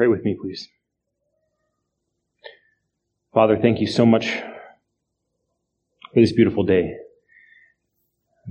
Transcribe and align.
Pray 0.00 0.08
with 0.08 0.24
me, 0.24 0.34
please. 0.40 0.66
Father, 3.34 3.58
thank 3.60 3.80
you 3.82 3.86
so 3.86 4.06
much 4.06 4.30
for 4.30 6.20
this 6.22 6.32
beautiful 6.32 6.62
day. 6.62 6.94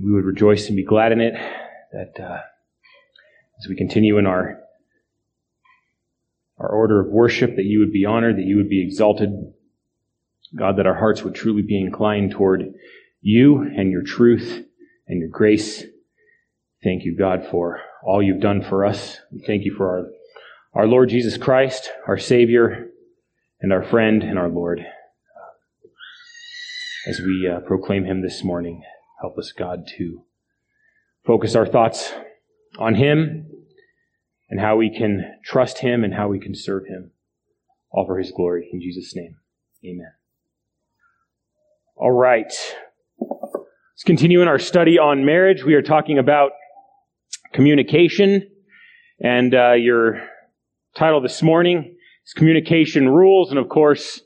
We 0.00 0.12
would 0.12 0.24
rejoice 0.24 0.68
and 0.68 0.76
be 0.76 0.84
glad 0.84 1.10
in 1.10 1.20
it 1.20 1.34
that 1.92 2.22
uh, 2.22 2.42
as 3.58 3.66
we 3.68 3.74
continue 3.74 4.16
in 4.16 4.28
our 4.28 4.60
our 6.56 6.68
order 6.68 7.00
of 7.00 7.08
worship, 7.08 7.56
that 7.56 7.64
you 7.64 7.80
would 7.80 7.92
be 7.92 8.04
honored, 8.04 8.36
that 8.36 8.46
you 8.46 8.56
would 8.56 8.68
be 8.68 8.86
exalted. 8.86 9.30
God, 10.56 10.76
that 10.76 10.86
our 10.86 10.94
hearts 10.94 11.24
would 11.24 11.34
truly 11.34 11.62
be 11.62 11.80
inclined 11.80 12.30
toward 12.30 12.74
you 13.22 13.62
and 13.62 13.90
your 13.90 14.04
truth 14.04 14.64
and 15.08 15.18
your 15.18 15.30
grace. 15.30 15.82
Thank 16.84 17.04
you, 17.04 17.16
God, 17.18 17.44
for 17.50 17.80
all 18.04 18.22
you've 18.22 18.40
done 18.40 18.62
for 18.62 18.84
us. 18.86 19.18
We 19.32 19.40
thank 19.40 19.64
you 19.64 19.74
for 19.74 19.88
our 19.88 20.06
our 20.72 20.86
Lord 20.86 21.08
Jesus 21.08 21.36
Christ, 21.36 21.90
our 22.06 22.18
Savior, 22.18 22.90
and 23.60 23.72
our 23.72 23.82
friend 23.82 24.22
and 24.22 24.38
our 24.38 24.48
Lord. 24.48 24.84
As 27.06 27.20
we 27.20 27.48
uh, 27.48 27.60
proclaim 27.60 28.04
Him 28.04 28.22
this 28.22 28.44
morning, 28.44 28.82
help 29.20 29.36
us, 29.38 29.52
God, 29.52 29.84
to 29.98 30.22
focus 31.26 31.54
our 31.54 31.66
thoughts 31.66 32.12
on 32.78 32.94
Him 32.94 33.50
and 34.48 34.60
how 34.60 34.76
we 34.76 34.96
can 34.96 35.38
trust 35.44 35.78
Him 35.78 36.04
and 36.04 36.14
how 36.14 36.28
we 36.28 36.38
can 36.38 36.54
serve 36.54 36.84
Him, 36.86 37.12
all 37.90 38.06
for 38.06 38.18
His 38.18 38.30
glory. 38.30 38.68
In 38.72 38.80
Jesus' 38.80 39.14
name, 39.16 39.36
amen. 39.84 40.12
All 41.96 42.12
right. 42.12 42.52
Let's 43.18 44.04
continue 44.06 44.40
in 44.40 44.48
our 44.48 44.58
study 44.58 44.98
on 44.98 45.24
marriage. 45.24 45.64
We 45.64 45.74
are 45.74 45.82
talking 45.82 46.18
about 46.18 46.52
communication, 47.52 48.48
and 49.22 49.54
uh, 49.54 49.72
your 49.72 50.22
title 50.96 51.20
this 51.20 51.42
morning 51.42 51.96
is 52.26 52.32
Communication 52.32 53.08
Rules, 53.08 53.50
and 53.50 53.58
of 53.58 53.68
course, 53.68 54.20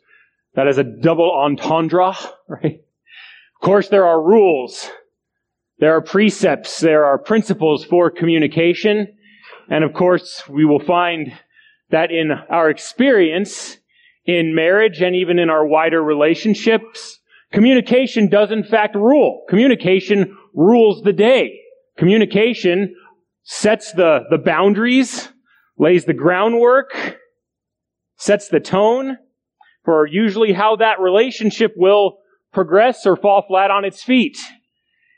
that 0.54 0.66
is 0.66 0.78
a 0.78 0.84
double 0.84 1.30
entendre, 1.30 2.14
right? 2.48 2.80
Of 3.54 3.60
course, 3.60 3.88
there 3.88 4.06
are 4.06 4.22
rules. 4.22 4.90
There 5.78 5.94
are 5.94 6.02
precepts. 6.02 6.80
There 6.80 7.04
are 7.04 7.18
principles 7.18 7.84
for 7.84 8.10
communication. 8.10 9.08
And 9.68 9.84
of 9.84 9.92
course, 9.92 10.42
we 10.48 10.64
will 10.64 10.80
find 10.80 11.32
that 11.90 12.10
in 12.10 12.30
our 12.30 12.70
experience 12.70 13.78
in 14.24 14.54
marriage 14.54 15.02
and 15.02 15.14
even 15.14 15.38
in 15.38 15.50
our 15.50 15.66
wider 15.66 16.02
relationships, 16.02 17.18
communication 17.52 18.28
does 18.28 18.50
in 18.50 18.64
fact 18.64 18.94
rule. 18.94 19.44
Communication 19.48 20.36
rules 20.54 21.02
the 21.02 21.12
day. 21.12 21.60
Communication 21.98 22.94
sets 23.42 23.92
the, 23.92 24.20
the 24.30 24.38
boundaries 24.38 25.28
lays 25.78 26.04
the 26.04 26.14
groundwork, 26.14 27.18
sets 28.16 28.48
the 28.48 28.60
tone 28.60 29.18
for 29.84 30.06
usually 30.06 30.52
how 30.52 30.76
that 30.76 31.00
relationship 31.00 31.72
will 31.76 32.18
progress 32.52 33.06
or 33.06 33.16
fall 33.16 33.44
flat 33.46 33.70
on 33.70 33.84
its 33.84 34.02
feet. 34.02 34.38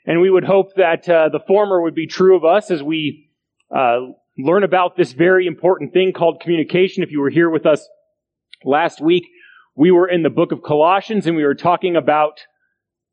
And 0.05 0.21
we 0.21 0.29
would 0.29 0.43
hope 0.43 0.75
that 0.75 1.07
uh, 1.07 1.29
the 1.29 1.39
former 1.47 1.81
would 1.81 1.95
be 1.95 2.07
true 2.07 2.35
of 2.35 2.43
us 2.43 2.71
as 2.71 2.81
we 2.81 3.29
uh, 3.75 3.99
learn 4.37 4.63
about 4.63 4.95
this 4.95 5.13
very 5.13 5.47
important 5.47 5.93
thing 5.93 6.13
called 6.13 6.41
communication. 6.41 7.03
If 7.03 7.11
you 7.11 7.19
were 7.19 7.29
here 7.29 7.49
with 7.49 7.65
us 7.65 7.87
last 8.63 9.01
week, 9.01 9.25
we 9.75 9.91
were 9.91 10.07
in 10.07 10.23
the 10.23 10.29
book 10.29 10.51
of 10.51 10.63
Colossians 10.63 11.27
and 11.27 11.35
we 11.35 11.43
were 11.43 11.55
talking 11.55 11.95
about 11.95 12.39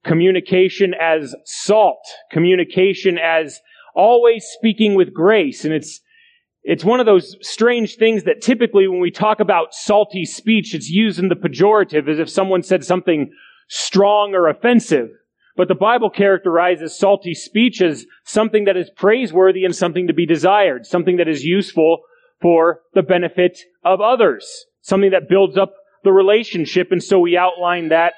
communication 0.05 0.95
as 0.95 1.34
salt, 1.45 2.05
communication 2.31 3.19
as 3.19 3.61
always 3.95 4.45
speaking 4.45 4.95
with 4.95 5.12
grace. 5.12 5.65
And 5.65 5.75
it's 5.75 6.00
it's 6.65 6.84
one 6.84 6.98
of 6.98 7.07
those 7.07 7.37
strange 7.43 7.97
things 7.97 8.25
that 8.25 8.41
typically 8.41 8.89
when 8.89 9.01
we 9.01 9.11
talk 9.11 9.39
about 9.39 9.75
salty 9.75 10.25
speech, 10.25 10.75
it's 10.75 10.89
used 10.89 11.19
in 11.19 11.29
the 11.29 11.34
pejorative 11.34 12.09
as 12.09 12.19
if 12.19 12.31
someone 12.31 12.62
said 12.62 12.83
something 12.83 13.31
strong 13.69 14.34
or 14.34 14.48
offensive. 14.48 15.11
But 15.56 15.69
the 15.69 15.75
Bible 15.75 16.09
characterizes 16.09 16.99
salty 16.99 17.34
speech 17.34 17.83
as 17.83 18.06
something 18.25 18.65
that 18.65 18.78
is 18.78 18.91
praiseworthy 18.97 19.65
and 19.65 19.77
something 19.77 20.06
to 20.06 20.15
be 20.15 20.27
desired, 20.27 20.87
something 20.87 21.19
that 21.19 21.28
is 21.28 21.44
useful 21.44 21.99
for 22.41 22.81
the 22.94 23.03
benefit 23.03 23.61
of 23.84 24.00
others, 24.00 24.65
something 24.81 25.11
that 25.11 25.28
builds 25.28 25.59
up 25.59 25.75
the 26.03 26.12
relationship. 26.12 26.88
And 26.91 27.03
so 27.03 27.21
we 27.21 27.37
outline 27.37 27.91
that 27.91 28.15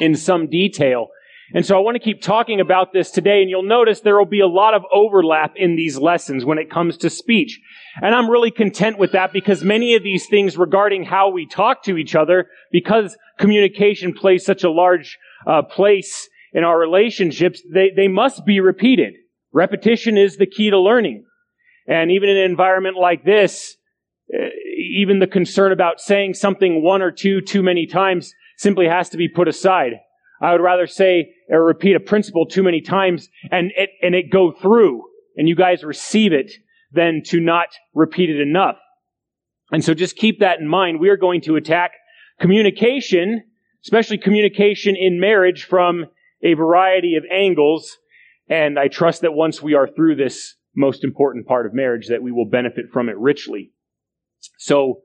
in 0.00 0.16
some 0.16 0.48
detail. 0.48 1.08
And 1.54 1.66
so 1.66 1.76
I 1.76 1.80
want 1.80 1.96
to 1.96 2.02
keep 2.02 2.22
talking 2.22 2.60
about 2.60 2.92
this 2.92 3.10
today, 3.10 3.42
and 3.42 3.50
you'll 3.50 3.62
notice 3.62 4.00
there 4.00 4.16
will 4.16 4.24
be 4.24 4.40
a 4.40 4.46
lot 4.46 4.74
of 4.74 4.84
overlap 4.92 5.52
in 5.56 5.76
these 5.76 5.98
lessons 5.98 6.44
when 6.44 6.58
it 6.58 6.70
comes 6.70 6.96
to 6.98 7.10
speech. 7.10 7.60
And 8.00 8.14
I'm 8.14 8.30
really 8.30 8.50
content 8.50 8.98
with 8.98 9.12
that 9.12 9.32
because 9.32 9.62
many 9.62 9.94
of 9.94 10.02
these 10.02 10.26
things 10.26 10.56
regarding 10.56 11.04
how 11.04 11.30
we 11.30 11.46
talk 11.46 11.82
to 11.84 11.98
each 11.98 12.14
other, 12.14 12.48
because 12.70 13.16
communication 13.38 14.14
plays 14.14 14.46
such 14.46 14.64
a 14.64 14.70
large 14.70 15.18
uh, 15.46 15.62
place 15.62 16.28
in 16.54 16.64
our 16.64 16.78
relationships, 16.78 17.62
they, 17.72 17.90
they 17.94 18.08
must 18.08 18.46
be 18.46 18.60
repeated. 18.60 19.14
Repetition 19.52 20.16
is 20.16 20.36
the 20.36 20.46
key 20.46 20.70
to 20.70 20.78
learning. 20.78 21.24
And 21.86 22.10
even 22.10 22.28
in 22.28 22.36
an 22.36 22.50
environment 22.50 22.96
like 22.96 23.24
this, 23.24 23.76
uh, 24.32 24.46
even 24.96 25.18
the 25.18 25.26
concern 25.26 25.72
about 25.72 26.00
saying 26.00 26.34
something 26.34 26.82
one 26.82 27.02
or 27.02 27.10
two 27.10 27.40
too 27.40 27.62
many 27.62 27.86
times 27.86 28.32
simply 28.56 28.86
has 28.86 29.10
to 29.10 29.16
be 29.16 29.28
put 29.28 29.48
aside. 29.48 29.92
I 30.40 30.52
would 30.52 30.60
rather 30.60 30.86
say 30.86 31.34
or 31.52 31.64
repeat 31.64 31.94
a 31.94 32.00
principle 32.00 32.46
too 32.46 32.62
many 32.62 32.80
times 32.80 33.28
and 33.50 33.70
it, 33.76 33.90
and 34.02 34.14
it 34.14 34.30
go 34.30 34.50
through 34.50 35.04
and 35.36 35.48
you 35.48 35.54
guys 35.54 35.84
receive 35.84 36.32
it 36.32 36.50
than 36.92 37.22
to 37.26 37.40
not 37.40 37.68
repeat 37.94 38.30
it 38.30 38.40
enough. 38.40 38.76
And 39.70 39.84
so 39.84 39.94
just 39.94 40.16
keep 40.16 40.40
that 40.40 40.60
in 40.60 40.66
mind. 40.66 40.98
We 40.98 41.10
are 41.10 41.16
going 41.16 41.42
to 41.42 41.56
attack 41.56 41.92
communication, 42.40 43.44
especially 43.84 44.18
communication 44.18 44.96
in 44.96 45.20
marriage 45.20 45.64
from 45.64 46.06
a 46.42 46.54
variety 46.54 47.16
of 47.16 47.24
angles. 47.30 47.98
And 48.48 48.78
I 48.78 48.88
trust 48.88 49.22
that 49.22 49.32
once 49.32 49.62
we 49.62 49.74
are 49.74 49.86
through 49.86 50.16
this 50.16 50.56
most 50.74 51.04
important 51.04 51.46
part 51.46 51.66
of 51.66 51.74
marriage, 51.74 52.08
that 52.08 52.22
we 52.22 52.32
will 52.32 52.46
benefit 52.46 52.86
from 52.92 53.08
it 53.08 53.16
richly. 53.18 53.72
So, 54.58 55.02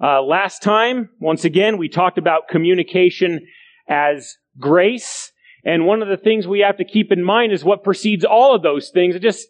uh, 0.00 0.22
last 0.22 0.62
time, 0.62 1.10
once 1.20 1.44
again, 1.44 1.76
we 1.76 1.88
talked 1.88 2.18
about 2.18 2.48
communication 2.48 3.40
as 3.88 4.36
grace. 4.58 5.32
And 5.64 5.86
one 5.86 6.02
of 6.02 6.08
the 6.08 6.16
things 6.16 6.46
we 6.46 6.60
have 6.60 6.76
to 6.78 6.84
keep 6.84 7.10
in 7.12 7.22
mind 7.22 7.52
is 7.52 7.64
what 7.64 7.84
precedes 7.84 8.24
all 8.24 8.54
of 8.54 8.62
those 8.62 8.90
things. 8.90 9.18
Just 9.20 9.48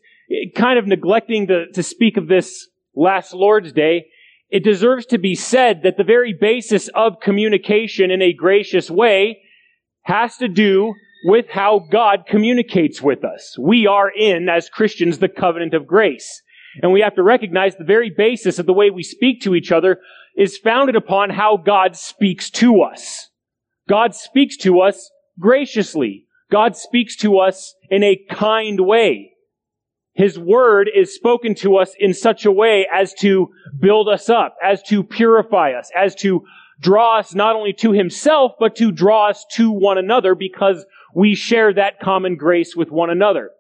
kind 0.57 0.79
of 0.79 0.87
neglecting 0.87 1.47
to, 1.49 1.71
to 1.73 1.83
speak 1.83 2.17
of 2.17 2.29
this 2.29 2.69
last 2.95 3.33
Lord's 3.33 3.73
Day. 3.73 4.07
It 4.51 4.65
deserves 4.65 5.07
to 5.07 5.19
be 5.19 5.35
said 5.35 5.83
that 5.83 5.97
the 5.97 6.05
very 6.05 6.33
basis 6.33 6.89
of 6.89 7.21
communication 7.21 8.11
in 8.11 8.23
a 8.23 8.33
gracious 8.33 8.91
way 8.91 9.43
has 10.03 10.37
to 10.39 10.49
do 10.49 10.95
with 11.25 11.47
how 11.51 11.87
God 11.91 12.25
communicates 12.27 13.03
with 13.03 13.25
us. 13.25 13.57
We 13.59 13.87
are 13.87 14.11
in, 14.11 14.49
as 14.49 14.71
Christians, 14.71 15.19
the 15.19 15.29
covenant 15.29 15.75
of 15.75 15.87
grace. 15.87 16.43
And 16.83 16.93
we 16.93 17.01
have 17.01 17.15
to 17.17 17.23
recognize 17.23 17.77
the 17.77 17.85
very 17.85 18.11
basis 18.17 18.59
of 18.59 18.67
the 18.67 18.73
way 18.73 18.91
we 18.91 19.03
speak 19.03 19.43
to 19.43 19.55
each 19.55 19.73
other 19.73 19.99
is 20.37 20.57
founded 20.57 20.97
upon 20.97 21.31
how 21.31 21.57
God 21.57 21.97
speaks 21.97 22.51
to 22.51 22.83
us. 22.83 23.29
God 23.89 24.15
speaks 24.15 24.57
to 24.59 24.81
us 24.81 25.11
graciously. 25.39 26.27
God 26.51 26.77
speaks 26.77 27.17
to 27.17 27.39
us 27.39 27.75
in 27.91 28.03
a 28.03 28.21
kind 28.31 28.81
way. 28.81 29.33
His 30.15 30.39
word 30.39 30.91
is 30.93 31.15
spoken 31.15 31.55
to 31.57 31.77
us 31.77 31.93
in 31.99 32.13
such 32.13 32.45
a 32.45 32.51
way 32.51 32.87
as 32.93 33.15
to 33.21 33.51
build 33.79 34.09
us 34.09 34.29
up, 34.29 34.57
as 34.63 34.83
to 34.85 35.05
purify 35.05 35.73
us, 35.73 35.91
as 35.97 36.15
to 36.17 36.45
draw 36.81 37.19
us 37.19 37.35
not 37.35 37.55
only 37.55 37.73
to 37.75 37.93
himself, 37.93 38.53
but 38.59 38.75
to 38.77 38.91
draw 38.91 39.29
us 39.29 39.45
to 39.53 39.71
one 39.71 39.99
another 39.99 40.35
because 40.35 40.85
we 41.15 41.35
share 41.35 41.73
that 41.75 42.01
common 42.01 42.37
grace 42.37 42.75
with 42.75 42.91
one 42.91 43.11
another. 43.11 43.51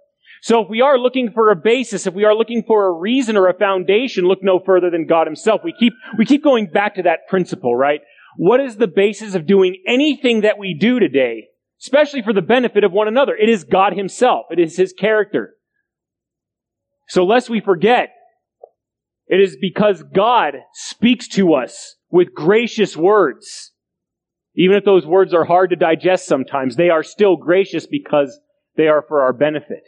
So 0.42 0.62
if 0.62 0.68
we 0.68 0.80
are 0.80 0.98
looking 0.98 1.32
for 1.32 1.50
a 1.50 1.56
basis, 1.56 2.06
if 2.06 2.14
we 2.14 2.24
are 2.24 2.34
looking 2.34 2.62
for 2.66 2.86
a 2.86 2.92
reason 2.92 3.36
or 3.36 3.48
a 3.48 3.58
foundation, 3.58 4.24
look 4.24 4.42
no 4.42 4.60
further 4.60 4.90
than 4.90 5.06
God 5.06 5.26
himself. 5.26 5.62
We 5.64 5.74
keep, 5.78 5.92
we 6.16 6.24
keep 6.24 6.44
going 6.44 6.68
back 6.68 6.94
to 6.94 7.02
that 7.02 7.28
principle, 7.28 7.74
right? 7.74 8.00
What 8.36 8.60
is 8.60 8.76
the 8.76 8.86
basis 8.86 9.34
of 9.34 9.46
doing 9.46 9.82
anything 9.86 10.42
that 10.42 10.58
we 10.58 10.74
do 10.74 11.00
today, 11.00 11.48
especially 11.82 12.22
for 12.22 12.32
the 12.32 12.42
benefit 12.42 12.84
of 12.84 12.92
one 12.92 13.08
another? 13.08 13.34
It 13.36 13.48
is 13.48 13.64
God 13.64 13.94
Himself. 13.94 14.46
It 14.50 14.58
is 14.58 14.76
His 14.76 14.92
character. 14.92 15.54
So 17.08 17.24
lest 17.24 17.48
we 17.48 17.60
forget, 17.60 18.10
it 19.26 19.40
is 19.40 19.56
because 19.60 20.02
God 20.02 20.54
speaks 20.72 21.28
to 21.28 21.54
us 21.54 21.96
with 22.10 22.34
gracious 22.34 22.96
words. 22.96 23.72
Even 24.54 24.76
if 24.76 24.84
those 24.84 25.06
words 25.06 25.32
are 25.32 25.44
hard 25.44 25.70
to 25.70 25.76
digest 25.76 26.26
sometimes, 26.26 26.76
they 26.76 26.90
are 26.90 27.02
still 27.02 27.36
gracious 27.36 27.86
because 27.86 28.38
they 28.76 28.88
are 28.88 29.04
for 29.06 29.22
our 29.22 29.32
benefit. 29.32 29.84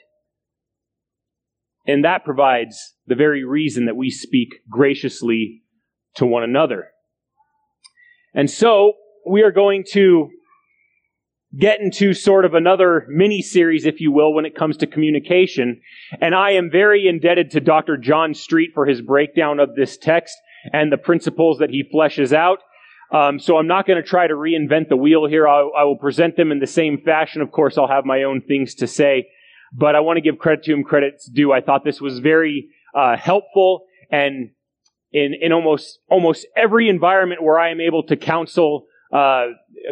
And 1.87 2.05
that 2.05 2.25
provides 2.25 2.95
the 3.07 3.15
very 3.15 3.45
reason 3.45 3.87
that 3.87 3.97
we 3.97 4.11
speak 4.11 4.49
graciously 4.71 5.63
to 6.17 6.27
one 6.27 6.43
another. 6.43 6.89
And 8.35 8.51
so 8.51 8.93
we 9.27 9.43
are 9.43 9.51
going 9.51 9.85
to 9.93 10.29
get 11.59 11.81
into 11.81 12.15
sort 12.15 12.45
of 12.45 12.55
another 12.55 13.07
mini 13.09 13.43
series, 13.43 13.85
if 13.85 14.01
you 14.01 14.13
will, 14.13 14.33
when 14.33 14.47
it 14.47 14.55
comes 14.55 14.77
to 14.79 14.87
communication. 14.87 15.81
And 16.21 16.35
I 16.35 16.53
am 16.53 16.71
very 16.71 17.09
indebted 17.09 17.51
to 17.53 17.61
Dr. 17.61 17.97
John 17.97 18.35
Street 18.35 18.71
for 18.75 18.87
his 18.87 19.01
breakdown 19.01 19.59
of 19.61 19.75
this 19.75 19.97
text. 19.97 20.37
and 20.73 20.93
the 20.93 20.99
principles 20.99 21.59
that 21.59 21.71
he 21.71 21.83
fleshes 21.83 22.33
out. 22.33 22.59
Um, 23.13 23.41
so 23.41 23.57
I'm 23.57 23.67
not 23.67 23.87
going 23.87 24.01
to 24.01 24.09
try 24.09 24.27
to 24.27 24.35
reinvent 24.35 24.89
the 24.89 24.97
wheel 24.97 25.27
here. 25.27 25.49
I, 25.49 25.61
I 25.61 25.85
will 25.85 25.97
present 25.97 26.37
them 26.37 26.53
in 26.53 26.61
the 26.61 26.67
same 26.67 27.01
fashion. 27.05 27.43
Of 27.43 27.51
course, 27.51 27.77
I'll 27.77 27.89
have 27.89 28.05
my 28.05 28.23
own 28.23 28.41
things 28.41 28.75
to 28.77 28.87
say, 28.87 29.29
but 29.73 29.97
I 29.97 30.01
want 30.01 30.19
to 30.19 30.21
give 30.21 30.39
credit 30.39 30.65
to 30.65 30.73
him 30.73 30.85
credit's 30.85 31.29
due. 31.29 31.53
I 31.53 31.61
thought 31.61 31.85
this 31.85 32.01
was 32.01 32.21
very 32.21 32.69
uh, 32.95 33.17
helpful 33.17 33.87
and 34.11 34.51
in, 35.13 35.35
in 35.41 35.53
almost 35.53 35.99
almost 36.09 36.47
every 36.57 36.89
environment 36.89 37.43
where 37.43 37.59
I 37.59 37.71
am 37.71 37.81
able 37.81 38.05
to 38.05 38.17
counsel 38.17 38.87
uh, 39.13 39.47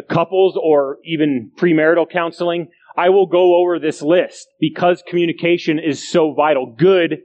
couples 0.09 0.57
or 0.61 0.97
even 1.03 1.51
premarital 1.57 2.09
counseling, 2.09 2.67
I 2.97 3.09
will 3.09 3.27
go 3.27 3.55
over 3.55 3.79
this 3.79 4.01
list 4.01 4.47
because 4.59 5.03
communication 5.07 5.79
is 5.79 6.11
so 6.11 6.33
vital. 6.33 6.75
Good 6.77 7.19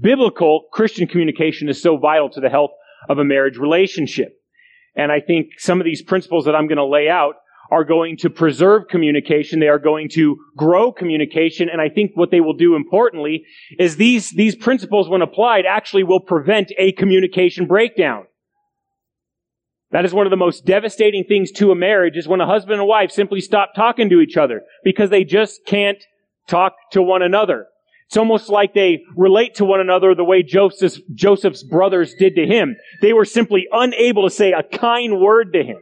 biblical 0.00 0.64
Christian 0.72 1.06
communication 1.06 1.68
is 1.68 1.82
so 1.82 1.96
vital 1.96 2.30
to 2.30 2.40
the 2.40 2.48
health 2.48 2.70
of 3.08 3.18
a 3.18 3.24
marriage 3.24 3.56
relationship. 3.56 4.32
And 4.94 5.10
I 5.10 5.20
think 5.20 5.58
some 5.58 5.80
of 5.80 5.84
these 5.84 6.02
principles 6.02 6.44
that 6.44 6.54
I'm 6.54 6.66
going 6.66 6.76
to 6.76 6.84
lay 6.84 7.08
out 7.08 7.34
are 7.70 7.84
going 7.84 8.18
to 8.18 8.28
preserve 8.28 8.88
communication. 8.90 9.58
They 9.58 9.68
are 9.68 9.78
going 9.78 10.10
to 10.10 10.36
grow 10.56 10.92
communication. 10.92 11.68
And 11.70 11.80
I 11.80 11.88
think 11.88 12.12
what 12.14 12.30
they 12.30 12.40
will 12.40 12.56
do 12.56 12.76
importantly 12.76 13.44
is 13.78 13.96
these, 13.96 14.30
these 14.30 14.54
principles, 14.54 15.08
when 15.08 15.22
applied, 15.22 15.64
actually 15.66 16.04
will 16.04 16.20
prevent 16.20 16.70
a 16.76 16.92
communication 16.92 17.66
breakdown. 17.66 18.26
That 19.92 20.06
is 20.06 20.14
one 20.14 20.26
of 20.26 20.30
the 20.30 20.36
most 20.36 20.64
devastating 20.64 21.24
things 21.24 21.52
to 21.52 21.70
a 21.70 21.74
marriage 21.74 22.16
is 22.16 22.26
when 22.26 22.40
a 22.40 22.46
husband 22.46 22.80
and 22.80 22.88
wife 22.88 23.10
simply 23.10 23.42
stop 23.42 23.74
talking 23.76 24.08
to 24.08 24.20
each 24.20 24.38
other 24.38 24.62
because 24.82 25.10
they 25.10 25.22
just 25.22 25.66
can't 25.66 26.02
talk 26.48 26.74
to 26.92 27.02
one 27.02 27.22
another. 27.22 27.66
It's 28.06 28.16
almost 28.16 28.48
like 28.48 28.74
they 28.74 29.02
relate 29.16 29.54
to 29.56 29.66
one 29.66 29.80
another 29.80 30.14
the 30.14 30.24
way 30.24 30.42
Joseph's, 30.42 31.00
Joseph's 31.14 31.62
brothers 31.62 32.14
did 32.14 32.36
to 32.36 32.46
him. 32.46 32.76
They 33.02 33.12
were 33.12 33.26
simply 33.26 33.66
unable 33.70 34.24
to 34.24 34.34
say 34.34 34.52
a 34.52 34.62
kind 34.62 35.20
word 35.20 35.52
to 35.52 35.62
him. 35.62 35.78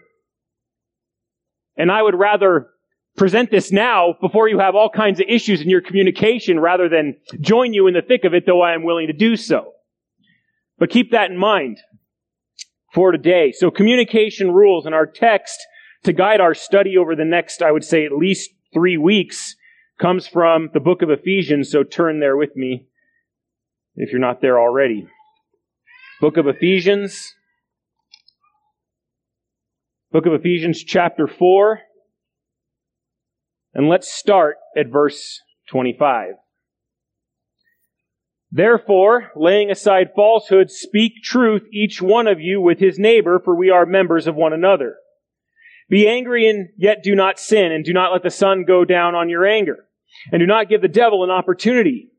And 1.76 1.90
I 1.90 2.02
would 2.02 2.14
rather 2.14 2.68
present 3.16 3.50
this 3.50 3.70
now 3.70 4.14
before 4.20 4.48
you 4.48 4.58
have 4.58 4.74
all 4.74 4.90
kinds 4.90 5.20
of 5.20 5.26
issues 5.28 5.60
in 5.60 5.70
your 5.70 5.80
communication 5.80 6.58
rather 6.58 6.88
than 6.88 7.16
join 7.40 7.74
you 7.74 7.86
in 7.86 7.94
the 7.94 8.02
thick 8.02 8.24
of 8.24 8.34
it, 8.34 8.44
though 8.44 8.60
I 8.60 8.74
am 8.74 8.82
willing 8.82 9.06
to 9.06 9.12
do 9.12 9.36
so. 9.36 9.72
But 10.78 10.90
keep 10.90 11.12
that 11.12 11.30
in 11.30 11.36
mind 11.36 11.78
for 12.94 13.12
today. 13.12 13.52
So 13.52 13.70
communication 13.70 14.52
rules 14.52 14.86
in 14.86 14.92
our 14.92 15.06
text 15.06 15.58
to 16.04 16.12
guide 16.12 16.40
our 16.40 16.54
study 16.54 16.96
over 16.96 17.14
the 17.14 17.24
next, 17.24 17.62
I 17.62 17.72
would 17.72 17.84
say, 17.84 18.04
at 18.04 18.12
least 18.12 18.50
three 18.72 18.96
weeks 18.96 19.56
comes 20.00 20.26
from 20.26 20.70
the 20.72 20.80
book 20.80 21.02
of 21.02 21.10
Ephesians. 21.10 21.70
So 21.70 21.82
turn 21.82 22.20
there 22.20 22.36
with 22.36 22.56
me 22.56 22.86
if 23.96 24.10
you're 24.10 24.20
not 24.20 24.40
there 24.40 24.58
already. 24.58 25.06
Book 26.20 26.36
of 26.36 26.46
Ephesians, 26.46 27.34
Book 30.12 30.26
of 30.26 30.32
Ephesians, 30.32 30.82
chapter 30.82 31.28
4. 31.28 31.80
And 33.74 33.88
let's 33.88 34.12
start 34.12 34.56
at 34.76 34.88
verse 34.88 35.40
25. 35.68 36.34
Therefore, 38.52 39.30
laying 39.36 39.70
aside 39.70 40.10
falsehood, 40.14 40.70
speak 40.70 41.22
truth, 41.22 41.62
each 41.72 42.02
one 42.02 42.26
of 42.26 42.40
you 42.40 42.60
with 42.60 42.80
his 42.80 42.98
neighbor, 42.98 43.40
for 43.44 43.54
we 43.54 43.70
are 43.70 43.86
members 43.86 44.26
of 44.26 44.34
one 44.34 44.52
another. 44.52 44.96
Be 45.88 46.08
angry 46.08 46.48
and 46.48 46.68
yet 46.76 47.02
do 47.02 47.14
not 47.14 47.38
sin, 47.38 47.70
and 47.72 47.84
do 47.84 47.92
not 47.92 48.12
let 48.12 48.22
the 48.22 48.30
sun 48.30 48.64
go 48.66 48.84
down 48.84 49.14
on 49.14 49.28
your 49.28 49.46
anger, 49.46 49.86
and 50.32 50.40
do 50.40 50.46
not 50.46 50.68
give 50.68 50.82
the 50.82 50.88
devil 50.88 51.22
an 51.22 51.30
opportunity. 51.30 52.10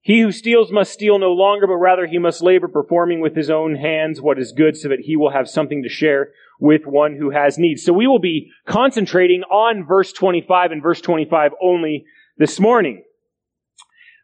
He 0.00 0.20
who 0.20 0.30
steals 0.30 0.70
must 0.70 0.92
steal 0.92 1.18
no 1.18 1.32
longer, 1.32 1.66
but 1.66 1.74
rather 1.74 2.06
he 2.06 2.18
must 2.18 2.40
labor, 2.40 2.68
performing 2.68 3.18
with 3.20 3.34
his 3.34 3.50
own 3.50 3.74
hands 3.74 4.20
what 4.20 4.38
is 4.38 4.52
good, 4.52 4.76
so 4.76 4.88
that 4.88 5.00
he 5.00 5.16
will 5.16 5.32
have 5.32 5.48
something 5.48 5.82
to 5.82 5.88
share 5.88 6.28
with 6.60 6.82
one 6.86 7.16
who 7.16 7.30
has 7.30 7.58
need. 7.58 7.80
So 7.80 7.92
we 7.92 8.06
will 8.06 8.20
be 8.20 8.52
concentrating 8.68 9.42
on 9.42 9.84
verse 9.84 10.12
25 10.12 10.70
and 10.70 10.80
verse 10.80 11.00
25 11.00 11.52
only 11.60 12.04
this 12.38 12.60
morning. 12.60 13.02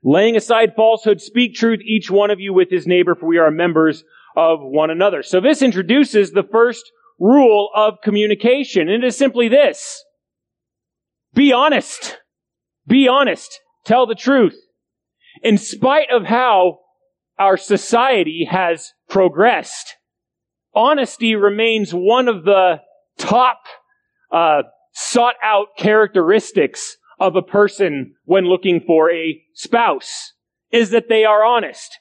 Laying 0.05 0.37
aside 0.37 0.75
falsehood, 0.75 1.21
speak 1.21 1.55
truth, 1.55 1.81
each 1.85 2.11
one 2.11 2.31
of 2.31 2.41
you 2.41 2.53
with 2.53 2.71
his 2.71 2.87
neighbor, 2.87 3.15
for 3.15 3.27
we 3.27 3.39
are 3.39 3.51
members 3.51 4.03
of 4.37 4.59
one 4.61 4.91
another. 4.91 5.23
So 5.23 5.41
this 5.41 5.63
introduces 5.63 6.33
the 6.33 6.43
first 6.43 6.91
rule 7.21 7.71
of 7.75 8.01
communication, 8.03 8.89
and 8.89 9.05
it 9.05 9.07
is 9.07 9.17
simply 9.17 9.49
this. 9.49 10.05
Be 11.35 11.53
honest. 11.53 12.19
Be 12.87 13.07
honest. 13.07 13.61
Tell 13.85 14.07
the 14.07 14.15
truth 14.15 14.57
in 15.43 15.59
spite 15.59 16.11
of 16.11 16.25
how 16.25 16.79
our 17.39 17.57
society 17.57 18.47
has 18.51 18.93
progressed, 19.09 19.97
honesty 20.75 21.35
remains 21.35 21.93
one 21.93 22.29
of 22.29 22.45
the 22.45 22.81
top 23.19 23.59
uh, 24.33 24.63
sought 24.93 25.35
out 25.43 25.69
characteristics 25.77 26.97
of 27.23 27.37
a 27.37 27.43
person 27.43 28.15
when 28.25 28.45
looking 28.45 28.81
for 28.85 29.09
a 29.09 29.41
spouse 29.55 30.33
is 30.73 30.91
that 30.91 31.09
they 31.09 31.25
are 31.25 31.45
honest. 31.45 31.99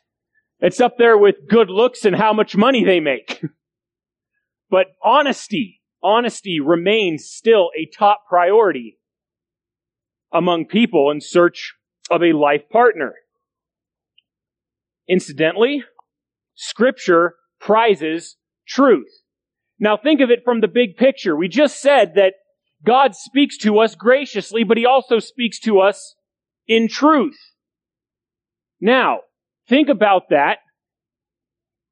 It's 0.59 0.81
up 0.81 0.97
there 0.97 1.15
with 1.15 1.47
good 1.47 1.69
looks 1.69 2.05
and 2.05 2.15
how 2.15 2.33
much 2.33 2.57
money 2.57 2.83
they 2.83 2.99
make. 2.99 3.43
but 4.71 4.87
honesty, 5.03 5.81
honesty 6.01 6.59
remains 6.59 7.25
still 7.25 7.69
a 7.77 7.85
top 7.95 8.23
priority 8.27 8.97
among 10.33 10.65
people 10.65 11.11
in 11.11 11.21
search 11.21 11.75
of 12.09 12.23
a 12.23 12.33
life 12.33 12.67
partner. 12.71 13.13
Incidentally, 15.07 15.83
scripture 16.55 17.35
prizes 17.59 18.37
truth. 18.67 19.11
Now 19.79 19.97
think 19.97 20.19
of 20.19 20.31
it 20.31 20.43
from 20.43 20.61
the 20.61 20.67
big 20.67 20.97
picture. 20.97 21.35
We 21.35 21.47
just 21.47 21.79
said 21.79 22.15
that 22.15 22.33
God 22.85 23.15
speaks 23.15 23.57
to 23.59 23.79
us 23.79 23.95
graciously, 23.95 24.63
but 24.63 24.77
he 24.77 24.85
also 24.85 25.19
speaks 25.19 25.59
to 25.59 25.79
us 25.79 26.15
in 26.67 26.87
truth. 26.87 27.37
Now, 28.79 29.19
think 29.67 29.89
about 29.89 30.29
that 30.29 30.59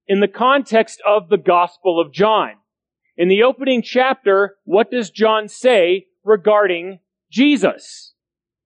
in 0.08 0.20
the 0.20 0.28
context 0.28 1.02
of 1.08 1.30
the 1.30 1.38
Gospel 1.38 2.02
of 2.02 2.12
John. 2.12 2.54
In 3.16 3.28
the 3.28 3.44
opening 3.44 3.82
chapter, 3.84 4.56
what 4.64 4.90
does 4.90 5.12
John 5.12 5.48
say 5.48 6.08
regarding 6.24 7.00
Jesus? 7.32 8.14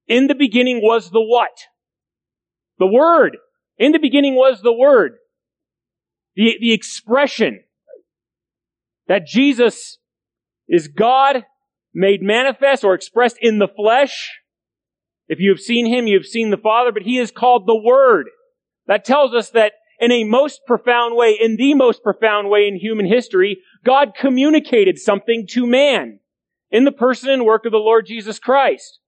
In 0.08 0.28
the 0.28 0.36
beginning 0.36 0.80
was 0.82 1.10
the 1.10 1.22
what? 1.22 1.52
The 2.80 2.88
Word. 2.88 3.38
In 3.78 3.92
the 3.92 4.00
beginning 4.00 4.36
was 4.36 4.62
the 4.62 4.74
Word. 4.74 5.14
The, 6.36 6.58
the 6.60 6.72
expression 6.72 7.64
that 9.08 9.26
Jesus 9.26 9.98
is 10.68 10.88
God 10.88 11.46
made 11.94 12.22
manifest 12.22 12.84
or 12.84 12.94
expressed 12.94 13.38
in 13.42 13.60
the 13.60 13.68
flesh. 13.68 14.32
If 15.28 15.40
you 15.40 15.50
have 15.52 15.60
seen 15.60 15.86
Him, 15.86 16.08
you 16.08 16.18
have 16.18 16.26
seen 16.26 16.50
the 16.50 16.58
Father, 16.58 16.92
but 16.92 17.04
He 17.04 17.18
is 17.18 17.32
called 17.32 17.66
the 17.66 17.80
Word. 17.80 18.28
That 18.88 19.06
tells 19.06 19.34
us 19.34 19.50
that 19.52 19.74
in 20.00 20.12
a 20.12 20.24
most 20.24 20.62
profound 20.68 21.16
way, 21.16 21.38
in 21.40 21.56
the 21.56 21.74
most 21.74 22.04
profound 22.04 22.50
way 22.50 22.68
in 22.68 22.76
human 22.76 23.06
history, 23.06 23.60
God 23.86 24.14
communicated 24.20 24.98
something 24.98 25.46
to 25.52 25.66
man 25.66 26.20
in 26.72 26.84
the 26.84 26.92
person 26.92 27.30
and 27.30 27.46
work 27.46 27.66
of 27.66 27.72
the 27.72 27.78
Lord 27.78 28.06
Jesus 28.08 28.40
Christ. 28.40 29.00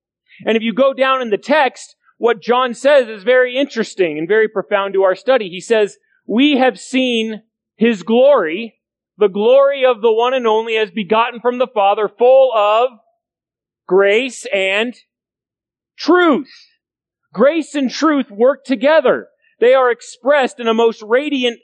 And 0.45 0.55
if 0.55 0.63
you 0.63 0.73
go 0.73 0.93
down 0.93 1.21
in 1.21 1.31
the 1.31 1.37
text, 1.37 1.95
what 2.17 2.41
John 2.41 2.73
says 2.73 3.09
is 3.09 3.23
very 3.23 3.57
interesting 3.57 4.17
and 4.17 4.27
very 4.27 4.47
profound 4.47 4.93
to 4.93 5.03
our 5.03 5.15
study. 5.15 5.49
He 5.49 5.59
says, 5.59 5.97
we 6.25 6.57
have 6.57 6.79
seen 6.79 7.41
his 7.75 8.03
glory, 8.03 8.75
the 9.17 9.29
glory 9.29 9.85
of 9.85 10.01
the 10.01 10.11
one 10.11 10.33
and 10.33 10.47
only 10.47 10.77
as 10.77 10.91
begotten 10.91 11.39
from 11.39 11.57
the 11.57 11.67
Father, 11.67 12.09
full 12.09 12.51
of 12.53 12.89
grace 13.87 14.45
and 14.53 14.95
truth. 15.97 16.51
Grace 17.33 17.75
and 17.75 17.89
truth 17.91 18.29
work 18.29 18.63
together. 18.63 19.27
They 19.59 19.73
are 19.73 19.91
expressed 19.91 20.59
in 20.59 20.67
a 20.67 20.73
most 20.73 21.01
radiant 21.01 21.59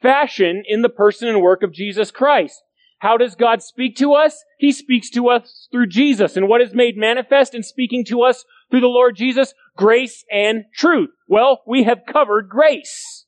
fashion 0.00 0.62
in 0.66 0.82
the 0.82 0.88
person 0.88 1.28
and 1.28 1.40
work 1.40 1.62
of 1.62 1.72
Jesus 1.72 2.10
Christ. 2.10 2.62
How 2.98 3.16
does 3.18 3.34
God 3.34 3.62
speak 3.62 3.96
to 3.96 4.14
us? 4.14 4.42
He 4.58 4.72
speaks 4.72 5.10
to 5.10 5.28
us 5.28 5.68
through 5.70 5.88
Jesus. 5.88 6.36
And 6.36 6.48
what 6.48 6.62
is 6.62 6.74
made 6.74 6.96
manifest 6.96 7.54
in 7.54 7.62
speaking 7.62 8.04
to 8.06 8.22
us 8.22 8.44
through 8.70 8.80
the 8.80 8.86
Lord 8.86 9.16
Jesus? 9.16 9.52
Grace 9.76 10.24
and 10.32 10.64
truth. 10.74 11.10
Well, 11.28 11.62
we 11.66 11.82
have 11.82 12.06
covered 12.10 12.48
grace. 12.48 13.26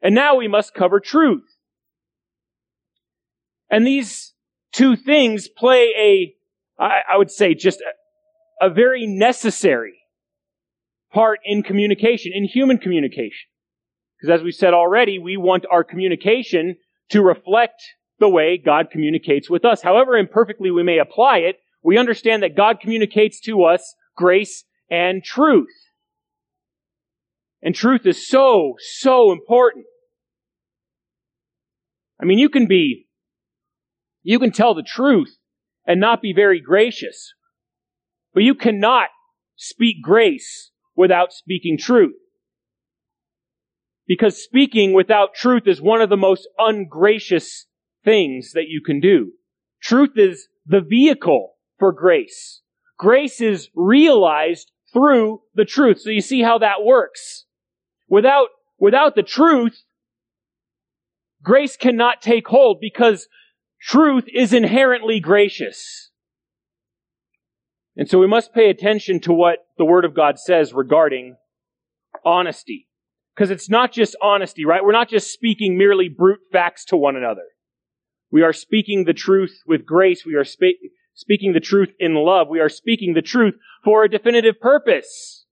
And 0.00 0.14
now 0.14 0.36
we 0.36 0.48
must 0.48 0.74
cover 0.74 1.00
truth. 1.00 1.44
And 3.70 3.86
these 3.86 4.34
two 4.72 4.96
things 4.96 5.48
play 5.48 5.92
a, 5.98 6.82
I 6.82 7.16
would 7.16 7.30
say, 7.30 7.54
just 7.54 7.80
a, 7.80 8.66
a 8.66 8.70
very 8.70 9.06
necessary 9.06 9.94
part 11.12 11.40
in 11.44 11.62
communication, 11.62 12.32
in 12.34 12.44
human 12.44 12.78
communication. 12.78 13.48
Because 14.18 14.40
as 14.40 14.44
we 14.44 14.52
said 14.52 14.74
already, 14.74 15.18
we 15.18 15.36
want 15.36 15.64
our 15.70 15.84
communication 15.84 16.76
to 17.10 17.22
reflect 17.22 17.82
the 18.18 18.28
way 18.28 18.58
God 18.58 18.90
communicates 18.90 19.50
with 19.50 19.64
us. 19.64 19.82
However 19.82 20.16
imperfectly 20.16 20.70
we 20.70 20.82
may 20.82 20.98
apply 20.98 21.38
it, 21.38 21.56
we 21.82 21.98
understand 21.98 22.42
that 22.42 22.56
God 22.56 22.80
communicates 22.80 23.40
to 23.42 23.64
us 23.64 23.94
grace 24.16 24.64
and 24.90 25.22
truth. 25.22 25.68
And 27.62 27.74
truth 27.74 28.06
is 28.06 28.28
so, 28.28 28.74
so 28.78 29.32
important. 29.32 29.86
I 32.20 32.24
mean, 32.24 32.38
you 32.38 32.48
can 32.48 32.66
be, 32.66 33.03
you 34.24 34.40
can 34.40 34.50
tell 34.50 34.74
the 34.74 34.82
truth 34.82 35.36
and 35.86 36.00
not 36.00 36.20
be 36.20 36.32
very 36.32 36.60
gracious, 36.60 37.34
but 38.32 38.42
you 38.42 38.54
cannot 38.54 39.08
speak 39.54 40.02
grace 40.02 40.70
without 40.96 41.32
speaking 41.32 41.78
truth. 41.78 42.14
Because 44.06 44.42
speaking 44.42 44.92
without 44.92 45.34
truth 45.34 45.66
is 45.66 45.80
one 45.80 46.00
of 46.00 46.10
the 46.10 46.16
most 46.16 46.48
ungracious 46.58 47.66
things 48.04 48.52
that 48.52 48.68
you 48.68 48.80
can 48.84 49.00
do. 49.00 49.32
Truth 49.82 50.12
is 50.16 50.48
the 50.66 50.80
vehicle 50.80 51.54
for 51.78 51.92
grace. 51.92 52.62
Grace 52.98 53.40
is 53.40 53.68
realized 53.74 54.70
through 54.92 55.42
the 55.54 55.64
truth. 55.64 56.00
So 56.00 56.10
you 56.10 56.20
see 56.20 56.42
how 56.42 56.58
that 56.58 56.82
works. 56.82 57.44
Without, 58.08 58.48
without 58.78 59.14
the 59.14 59.22
truth, 59.22 59.82
grace 61.42 61.76
cannot 61.76 62.22
take 62.22 62.46
hold 62.46 62.78
because 62.80 63.28
truth 63.84 64.24
is 64.32 64.52
inherently 64.52 65.20
gracious. 65.20 66.10
And 67.96 68.08
so 68.08 68.18
we 68.18 68.26
must 68.26 68.54
pay 68.54 68.70
attention 68.70 69.20
to 69.20 69.32
what 69.32 69.58
the 69.78 69.84
Word 69.84 70.04
of 70.04 70.14
God 70.14 70.38
says 70.38 70.72
regarding 70.72 71.36
honesty. 72.24 72.88
Because 73.34 73.50
it's 73.50 73.68
not 73.68 73.92
just 73.92 74.16
honesty, 74.22 74.64
right? 74.64 74.84
We're 74.84 74.92
not 74.92 75.10
just 75.10 75.32
speaking 75.32 75.76
merely 75.76 76.08
brute 76.08 76.40
facts 76.52 76.84
to 76.86 76.96
one 76.96 77.16
another. 77.16 77.42
We 78.30 78.42
are 78.42 78.52
speaking 78.52 79.04
the 79.04 79.12
truth 79.12 79.60
with 79.66 79.86
grace. 79.86 80.24
We 80.24 80.34
are 80.34 80.44
spe- 80.44 80.80
speaking 81.14 81.52
the 81.52 81.60
truth 81.60 81.90
in 81.98 82.14
love. 82.14 82.48
We 82.48 82.60
are 82.60 82.68
speaking 82.68 83.14
the 83.14 83.22
truth 83.22 83.54
for 83.84 84.04
a 84.04 84.10
definitive 84.10 84.60
purpose. 84.60 85.46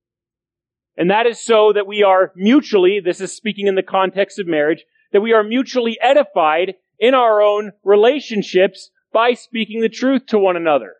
And 0.96 1.10
that 1.10 1.26
is 1.26 1.42
so 1.42 1.72
that 1.72 1.86
we 1.86 2.02
are 2.02 2.32
mutually, 2.36 3.00
this 3.04 3.20
is 3.20 3.34
speaking 3.34 3.66
in 3.66 3.74
the 3.74 3.82
context 3.82 4.38
of 4.38 4.46
marriage, 4.46 4.84
that 5.12 5.20
we 5.20 5.32
are 5.32 5.42
mutually 5.42 5.98
edified 6.00 6.74
in 7.02 7.14
our 7.14 7.42
own 7.42 7.72
relationships 7.82 8.90
by 9.12 9.34
speaking 9.34 9.80
the 9.80 9.88
truth 9.88 10.24
to 10.26 10.38
one 10.38 10.56
another. 10.56 10.94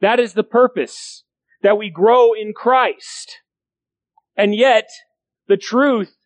That 0.00 0.18
is 0.18 0.32
the 0.32 0.42
purpose, 0.42 1.22
that 1.62 1.76
we 1.76 1.90
grow 1.90 2.32
in 2.32 2.54
Christ. 2.54 3.40
And 4.36 4.54
yet, 4.54 4.88
the 5.48 5.58
truth 5.58 6.16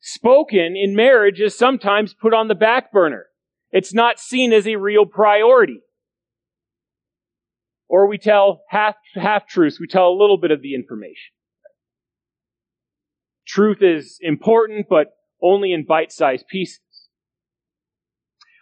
spoken 0.00 0.76
in 0.76 0.94
marriage 0.94 1.40
is 1.40 1.56
sometimes 1.56 2.14
put 2.14 2.34
on 2.34 2.48
the 2.48 2.54
back 2.54 2.92
burner. 2.92 3.26
It's 3.72 3.94
not 3.94 4.20
seen 4.20 4.52
as 4.52 4.66
a 4.66 4.76
real 4.76 5.06
priority. 5.06 5.80
Or 7.88 8.06
we 8.06 8.18
tell 8.18 8.60
half, 8.68 8.96
half 9.14 9.48
truths. 9.48 9.80
We 9.80 9.86
tell 9.86 10.08
a 10.08 10.20
little 10.20 10.38
bit 10.38 10.50
of 10.50 10.60
the 10.60 10.74
information. 10.74 11.32
Truth 13.46 13.78
is 13.80 14.18
important, 14.20 14.86
but 14.90 15.08
only 15.42 15.72
in 15.72 15.86
bite-sized 15.86 16.46
pieces. 16.46 16.80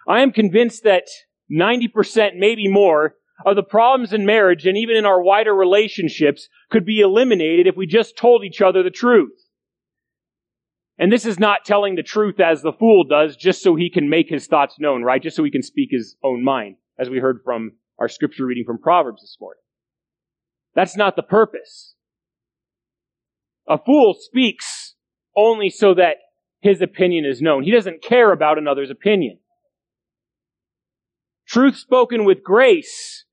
I 0.09 0.23
am 0.23 0.33
convinced 0.33 0.85
that 0.85 1.05
90%, 1.53 2.37
maybe 2.37 2.67
more, 2.67 3.15
of 3.47 3.55
the 3.55 3.63
problems 3.63 4.13
in 4.13 4.27
marriage 4.27 4.67
and 4.67 4.77
even 4.77 4.97
in 4.97 5.07
our 5.07 5.23
wider 5.23 5.55
relationships 5.55 6.49
could 6.71 6.85
be 6.85 7.01
eliminated 7.01 7.67
if 7.67 7.77
we 7.77 7.87
just 7.87 8.17
told 8.17 8.43
each 8.43 8.61
other 8.61 8.83
the 8.83 8.91
truth. 8.91 9.31
And 10.99 11.13
this 11.13 11.25
is 11.25 11.39
not 11.39 11.65
telling 11.65 11.95
the 11.95 12.03
truth 12.03 12.41
as 12.41 12.63
the 12.63 12.73
fool 12.73 13.05
does, 13.05 13.37
just 13.37 13.63
so 13.63 13.77
he 13.77 13.91
can 13.91 14.09
make 14.09 14.29
his 14.29 14.49
thoughts 14.49 14.77
known, 14.81 15.05
right? 15.05 15.23
Just 15.23 15.37
so 15.37 15.45
he 15.45 15.51
can 15.51 15.63
speak 15.63 15.91
his 15.93 16.17
own 16.25 16.43
mind, 16.43 16.77
as 16.99 17.09
we 17.09 17.21
heard 17.21 17.41
from 17.45 17.73
our 18.01 18.09
scripture 18.09 18.47
reading 18.47 18.65
from 18.67 18.79
Proverbs 18.79 19.23
this 19.23 19.37
morning. 19.41 19.63
That's 20.75 20.97
not 20.97 21.15
the 21.15 21.23
purpose. 21.23 21.95
A 23.69 23.79
fool 23.79 24.17
speaks 24.19 24.97
only 25.37 25.71
so 25.71 25.95
that 25.95 26.17
his 26.61 26.83
opinion 26.83 27.25
is 27.25 27.41
known. 27.41 27.63
He 27.63 27.71
doesn't 27.71 28.03
care 28.03 28.33
about 28.33 28.59
another's 28.59 28.91
opinion. 28.91 29.39
Truth 31.49 31.77
spoken 31.77 32.25
with 32.27 32.45
grace 32.45 33.25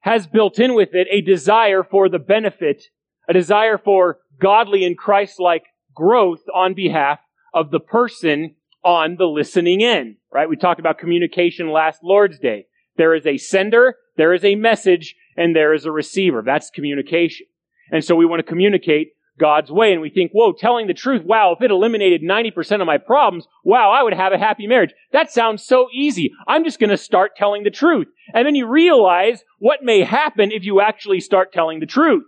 has 0.00 0.26
built 0.26 0.58
in 0.58 0.74
with 0.74 0.90
it 0.92 1.08
a 1.10 1.22
desire 1.22 1.82
for 1.82 2.08
the 2.08 2.18
benefit, 2.18 2.84
a 3.28 3.32
desire 3.32 3.78
for 3.78 4.18
godly 4.38 4.84
and 4.84 4.96
Christ-like 4.96 5.64
growth 5.94 6.40
on 6.54 6.74
behalf 6.74 7.18
of 7.54 7.70
the 7.70 7.80
person 7.80 8.56
on 8.84 9.16
the 9.16 9.26
listening 9.26 9.82
end, 9.82 10.16
right? 10.30 10.48
We 10.48 10.56
talked 10.56 10.80
about 10.80 10.98
communication 10.98 11.70
last 11.70 12.00
Lord's 12.02 12.38
Day. 12.38 12.66
There 12.96 13.14
is 13.14 13.26
a 13.26 13.38
sender, 13.38 13.96
there 14.16 14.34
is 14.34 14.44
a 14.44 14.54
message, 14.54 15.16
and 15.36 15.56
there 15.56 15.72
is 15.72 15.86
a 15.86 15.90
receiver. 15.90 16.42
That's 16.44 16.70
communication. 16.70 17.46
And 17.90 18.04
so 18.04 18.16
we 18.16 18.26
want 18.26 18.40
to 18.40 18.48
communicate 18.48 19.12
God's 19.40 19.72
way. 19.72 19.92
And 19.92 20.02
we 20.02 20.10
think, 20.10 20.30
whoa, 20.32 20.52
telling 20.52 20.86
the 20.86 20.94
truth, 20.94 21.22
wow, 21.24 21.52
if 21.52 21.64
it 21.64 21.70
eliminated 21.70 22.22
90% 22.22 22.80
of 22.80 22.86
my 22.86 22.98
problems, 22.98 23.46
wow, 23.64 23.90
I 23.90 24.02
would 24.02 24.12
have 24.12 24.32
a 24.32 24.38
happy 24.38 24.66
marriage. 24.66 24.92
That 25.12 25.32
sounds 25.32 25.64
so 25.64 25.88
easy. 25.92 26.30
I'm 26.46 26.62
just 26.62 26.78
going 26.78 26.90
to 26.90 26.96
start 26.96 27.34
telling 27.34 27.64
the 27.64 27.70
truth. 27.70 28.08
And 28.34 28.46
then 28.46 28.54
you 28.54 28.68
realize 28.68 29.42
what 29.58 29.82
may 29.82 30.04
happen 30.04 30.52
if 30.52 30.64
you 30.64 30.80
actually 30.80 31.20
start 31.20 31.52
telling 31.52 31.80
the 31.80 31.86
truth. 31.86 32.24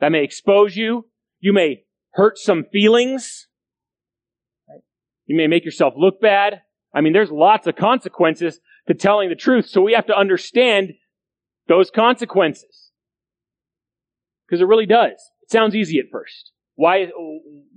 That 0.00 0.12
may 0.12 0.22
expose 0.22 0.76
you. 0.76 1.06
You 1.40 1.52
may 1.52 1.84
hurt 2.12 2.38
some 2.38 2.64
feelings. 2.72 3.48
You 5.26 5.36
may 5.36 5.48
make 5.48 5.64
yourself 5.64 5.94
look 5.96 6.20
bad. 6.20 6.62
I 6.94 7.00
mean, 7.00 7.12
there's 7.12 7.30
lots 7.30 7.66
of 7.66 7.74
consequences 7.74 8.60
to 8.86 8.94
telling 8.94 9.28
the 9.28 9.34
truth, 9.34 9.66
so 9.66 9.80
we 9.80 9.94
have 9.94 10.06
to 10.06 10.16
understand 10.16 10.92
those 11.68 11.90
consequences. 11.90 12.90
Because 14.46 14.60
it 14.60 14.66
really 14.66 14.86
does. 14.86 15.31
Sounds 15.52 15.74
easy 15.74 15.98
at 15.98 16.06
first. 16.10 16.52
Why, 16.74 17.08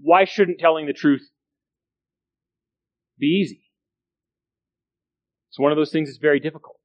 why 0.01 0.25
shouldn't 0.25 0.59
telling 0.59 0.85
the 0.87 0.93
truth 0.93 1.29
be 3.19 3.27
easy? 3.27 3.61
It's 5.49 5.59
one 5.59 5.71
of 5.71 5.77
those 5.77 5.91
things 5.91 6.09
that's 6.09 6.17
very 6.17 6.39
difficult. 6.39 6.77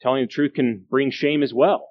Telling 0.00 0.22
the 0.22 0.28
truth 0.28 0.52
can 0.54 0.84
bring 0.88 1.10
shame 1.10 1.42
as 1.42 1.52
well. 1.52 1.88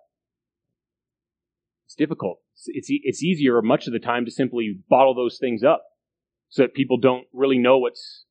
It's 1.86 1.96
difficult 1.96 2.40
it's, 2.66 2.88
it's 2.90 3.24
easier 3.24 3.62
much 3.62 3.88
of 3.88 3.94
the 3.94 4.00
time 4.00 4.26
to 4.26 4.32
simply 4.32 4.80
bottle 4.90 5.14
those 5.14 5.38
things 5.40 5.64
up 5.64 5.84
so 6.50 6.64
that 6.64 6.74
people 6.74 6.98
don't 6.98 7.26
really 7.34 7.58
know 7.58 7.78
what's 7.78 8.26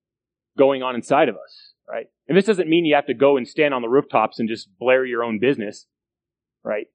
going 0.58 0.82
on 0.82 0.94
inside 0.94 1.28
of 1.28 1.36
us, 1.36 1.74
right? 1.88 2.06
And 2.28 2.36
this 2.36 2.46
doesn't 2.46 2.68
mean 2.68 2.84
you 2.84 2.94
have 2.94 3.06
to 3.06 3.14
go 3.14 3.36
and 3.36 3.46
stand 3.46 3.74
on 3.74 3.82
the 3.82 3.88
rooftops 3.88 4.38
and 4.38 4.48
just 4.48 4.68
blare 4.78 5.04
your 5.04 5.22
own 5.22 5.38
business, 5.38 5.86
right? 6.64 6.86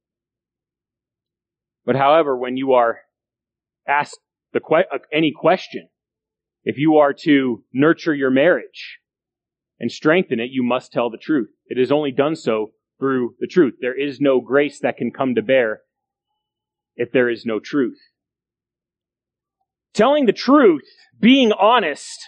But 1.85 1.95
however, 1.95 2.37
when 2.37 2.57
you 2.57 2.73
are 2.73 2.99
asked 3.87 4.19
the 4.53 4.59
que- 4.59 4.85
uh, 4.91 4.99
any 5.11 5.31
question, 5.35 5.89
if 6.63 6.77
you 6.77 6.97
are 6.97 7.13
to 7.21 7.63
nurture 7.73 8.13
your 8.13 8.29
marriage 8.29 8.99
and 9.79 9.91
strengthen 9.91 10.39
it, 10.39 10.51
you 10.51 10.63
must 10.63 10.91
tell 10.91 11.09
the 11.09 11.17
truth. 11.17 11.49
It 11.65 11.79
is 11.79 11.91
only 11.91 12.11
done 12.11 12.35
so 12.35 12.71
through 12.99 13.35
the 13.39 13.47
truth. 13.47 13.75
There 13.81 13.99
is 13.99 14.21
no 14.21 14.41
grace 14.41 14.79
that 14.81 14.97
can 14.97 15.11
come 15.11 15.35
to 15.35 15.41
bear 15.41 15.81
if 16.95 17.11
there 17.11 17.29
is 17.29 17.45
no 17.45 17.59
truth. 17.59 17.97
Telling 19.93 20.27
the 20.27 20.33
truth, 20.33 20.87
being 21.19 21.51
honest, 21.51 22.27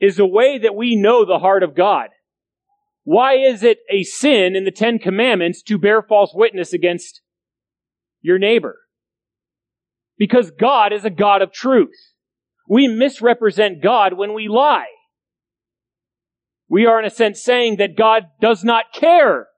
is 0.00 0.18
a 0.18 0.26
way 0.26 0.58
that 0.58 0.74
we 0.74 0.96
know 0.96 1.24
the 1.24 1.38
heart 1.38 1.62
of 1.62 1.74
God. 1.74 2.08
Why 3.04 3.34
is 3.34 3.62
it 3.62 3.78
a 3.90 4.02
sin 4.02 4.54
in 4.54 4.64
the 4.64 4.70
Ten 4.70 4.98
Commandments 4.98 5.62
to 5.62 5.78
bear 5.78 6.02
false 6.02 6.32
witness 6.34 6.72
against 6.72 7.22
your 8.20 8.38
neighbor? 8.38 8.78
Because 10.16 10.50
God 10.50 10.92
is 10.92 11.04
a 11.04 11.10
God 11.10 11.42
of 11.42 11.52
truth. 11.52 11.96
We 12.68 12.88
misrepresent 12.88 13.82
God 13.82 14.14
when 14.14 14.34
we 14.34 14.48
lie. 14.48 14.88
We 16.68 16.86
are 16.86 16.98
in 16.98 17.06
a 17.06 17.10
sense 17.10 17.42
saying 17.42 17.76
that 17.76 17.96
God 17.96 18.24
does 18.40 18.62
not 18.62 18.92
care 18.92 19.48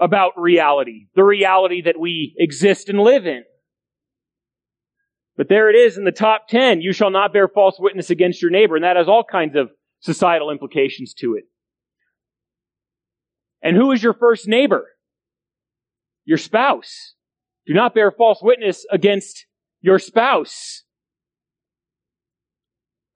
about 0.00 0.32
reality, 0.36 1.06
the 1.14 1.22
reality 1.22 1.82
that 1.82 1.98
we 1.98 2.34
exist 2.36 2.88
and 2.88 2.98
live 2.98 3.26
in. 3.26 3.44
But 5.36 5.48
there 5.48 5.70
it 5.70 5.76
is 5.76 5.96
in 5.96 6.04
the 6.04 6.12
top 6.12 6.48
10. 6.48 6.80
You 6.80 6.92
shall 6.92 7.10
not 7.10 7.32
bear 7.32 7.48
false 7.48 7.76
witness 7.78 8.10
against 8.10 8.42
your 8.42 8.50
neighbor. 8.50 8.76
And 8.76 8.84
that 8.84 8.96
has 8.96 9.08
all 9.08 9.24
kinds 9.24 9.56
of 9.56 9.70
societal 10.00 10.50
implications 10.50 11.14
to 11.14 11.34
it. 11.34 11.44
And 13.62 13.76
who 13.76 13.92
is 13.92 14.02
your 14.02 14.14
first 14.14 14.46
neighbor? 14.46 14.86
Your 16.24 16.38
spouse. 16.38 17.13
Do 17.66 17.74
not 17.74 17.94
bear 17.94 18.10
false 18.10 18.40
witness 18.42 18.84
against 18.90 19.46
your 19.80 19.98
spouse. 19.98 20.82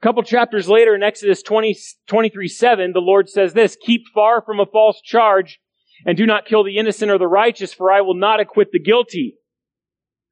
A 0.00 0.06
couple 0.06 0.22
chapters 0.22 0.68
later 0.68 0.94
in 0.94 1.02
Exodus 1.02 1.42
20, 1.42 1.76
23 2.06 2.48
7, 2.48 2.92
the 2.92 3.00
Lord 3.00 3.28
says 3.28 3.52
this, 3.52 3.76
keep 3.84 4.02
far 4.14 4.42
from 4.42 4.60
a 4.60 4.66
false 4.66 5.00
charge 5.02 5.58
and 6.06 6.16
do 6.16 6.24
not 6.24 6.46
kill 6.46 6.62
the 6.64 6.78
innocent 6.78 7.10
or 7.10 7.18
the 7.18 7.26
righteous, 7.26 7.74
for 7.74 7.90
I 7.90 8.02
will 8.02 8.14
not 8.14 8.40
acquit 8.40 8.68
the 8.72 8.80
guilty. 8.80 9.36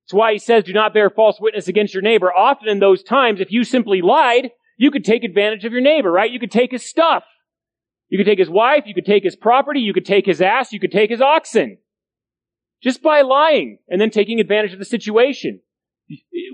That's 0.04 0.14
why 0.14 0.32
he 0.32 0.38
says, 0.38 0.62
do 0.62 0.72
not 0.72 0.94
bear 0.94 1.10
false 1.10 1.38
witness 1.40 1.66
against 1.66 1.92
your 1.92 2.02
neighbor. 2.02 2.32
Often 2.32 2.68
in 2.68 2.78
those 2.78 3.02
times, 3.02 3.40
if 3.40 3.50
you 3.50 3.64
simply 3.64 4.02
lied, 4.02 4.50
you 4.78 4.92
could 4.92 5.04
take 5.04 5.24
advantage 5.24 5.64
of 5.64 5.72
your 5.72 5.80
neighbor, 5.80 6.12
right? 6.12 6.30
You 6.30 6.38
could 6.38 6.52
take 6.52 6.70
his 6.70 6.88
stuff. 6.88 7.24
You 8.08 8.18
could 8.18 8.26
take 8.26 8.38
his 8.38 8.50
wife, 8.50 8.84
you 8.86 8.94
could 8.94 9.04
take 9.04 9.24
his 9.24 9.34
property, 9.34 9.80
you 9.80 9.92
could 9.92 10.04
take 10.04 10.26
his 10.26 10.40
ass, 10.40 10.72
you 10.72 10.78
could 10.78 10.92
take 10.92 11.10
his 11.10 11.20
oxen. 11.20 11.78
Just 12.82 13.02
by 13.02 13.22
lying 13.22 13.78
and 13.88 14.00
then 14.00 14.10
taking 14.10 14.40
advantage 14.40 14.72
of 14.72 14.78
the 14.78 14.84
situation. 14.84 15.60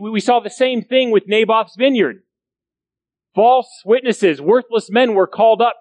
We 0.00 0.20
saw 0.20 0.40
the 0.40 0.50
same 0.50 0.82
thing 0.82 1.10
with 1.10 1.24
Naboth's 1.26 1.76
vineyard. 1.76 2.22
False 3.34 3.82
witnesses, 3.84 4.40
worthless 4.40 4.90
men 4.90 5.14
were 5.14 5.26
called 5.26 5.60
up 5.60 5.76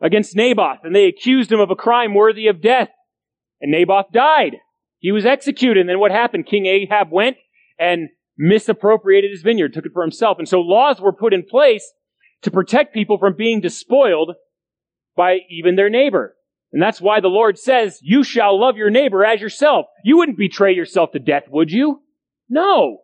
against 0.00 0.36
Naboth, 0.36 0.80
and 0.82 0.94
they 0.94 1.06
accused 1.06 1.50
him 1.50 1.60
of 1.60 1.70
a 1.70 1.76
crime 1.76 2.14
worthy 2.14 2.48
of 2.48 2.60
death. 2.60 2.88
And 3.60 3.70
Naboth 3.70 4.06
died. 4.12 4.56
He 4.98 5.12
was 5.12 5.24
executed. 5.24 5.80
And 5.80 5.88
then 5.88 6.00
what 6.00 6.10
happened? 6.10 6.46
King 6.46 6.66
Ahab 6.66 7.10
went 7.10 7.36
and 7.78 8.08
misappropriated 8.36 9.30
his 9.30 9.42
vineyard, 9.42 9.72
took 9.72 9.86
it 9.86 9.92
for 9.92 10.02
himself. 10.02 10.38
And 10.38 10.48
so 10.48 10.60
laws 10.60 11.00
were 11.00 11.12
put 11.12 11.32
in 11.32 11.44
place 11.44 11.88
to 12.42 12.50
protect 12.50 12.94
people 12.94 13.18
from 13.18 13.36
being 13.36 13.60
despoiled 13.60 14.32
by 15.16 15.38
even 15.48 15.76
their 15.76 15.90
neighbor. 15.90 16.34
And 16.72 16.82
that's 16.82 17.00
why 17.00 17.20
the 17.20 17.28
Lord 17.28 17.58
says, 17.58 17.98
you 18.02 18.24
shall 18.24 18.58
love 18.58 18.76
your 18.76 18.90
neighbor 18.90 19.24
as 19.24 19.40
yourself. 19.40 19.86
You 20.04 20.16
wouldn't 20.16 20.38
betray 20.38 20.74
yourself 20.74 21.12
to 21.12 21.18
death, 21.18 21.44
would 21.50 21.70
you? 21.70 22.00
No. 22.48 22.98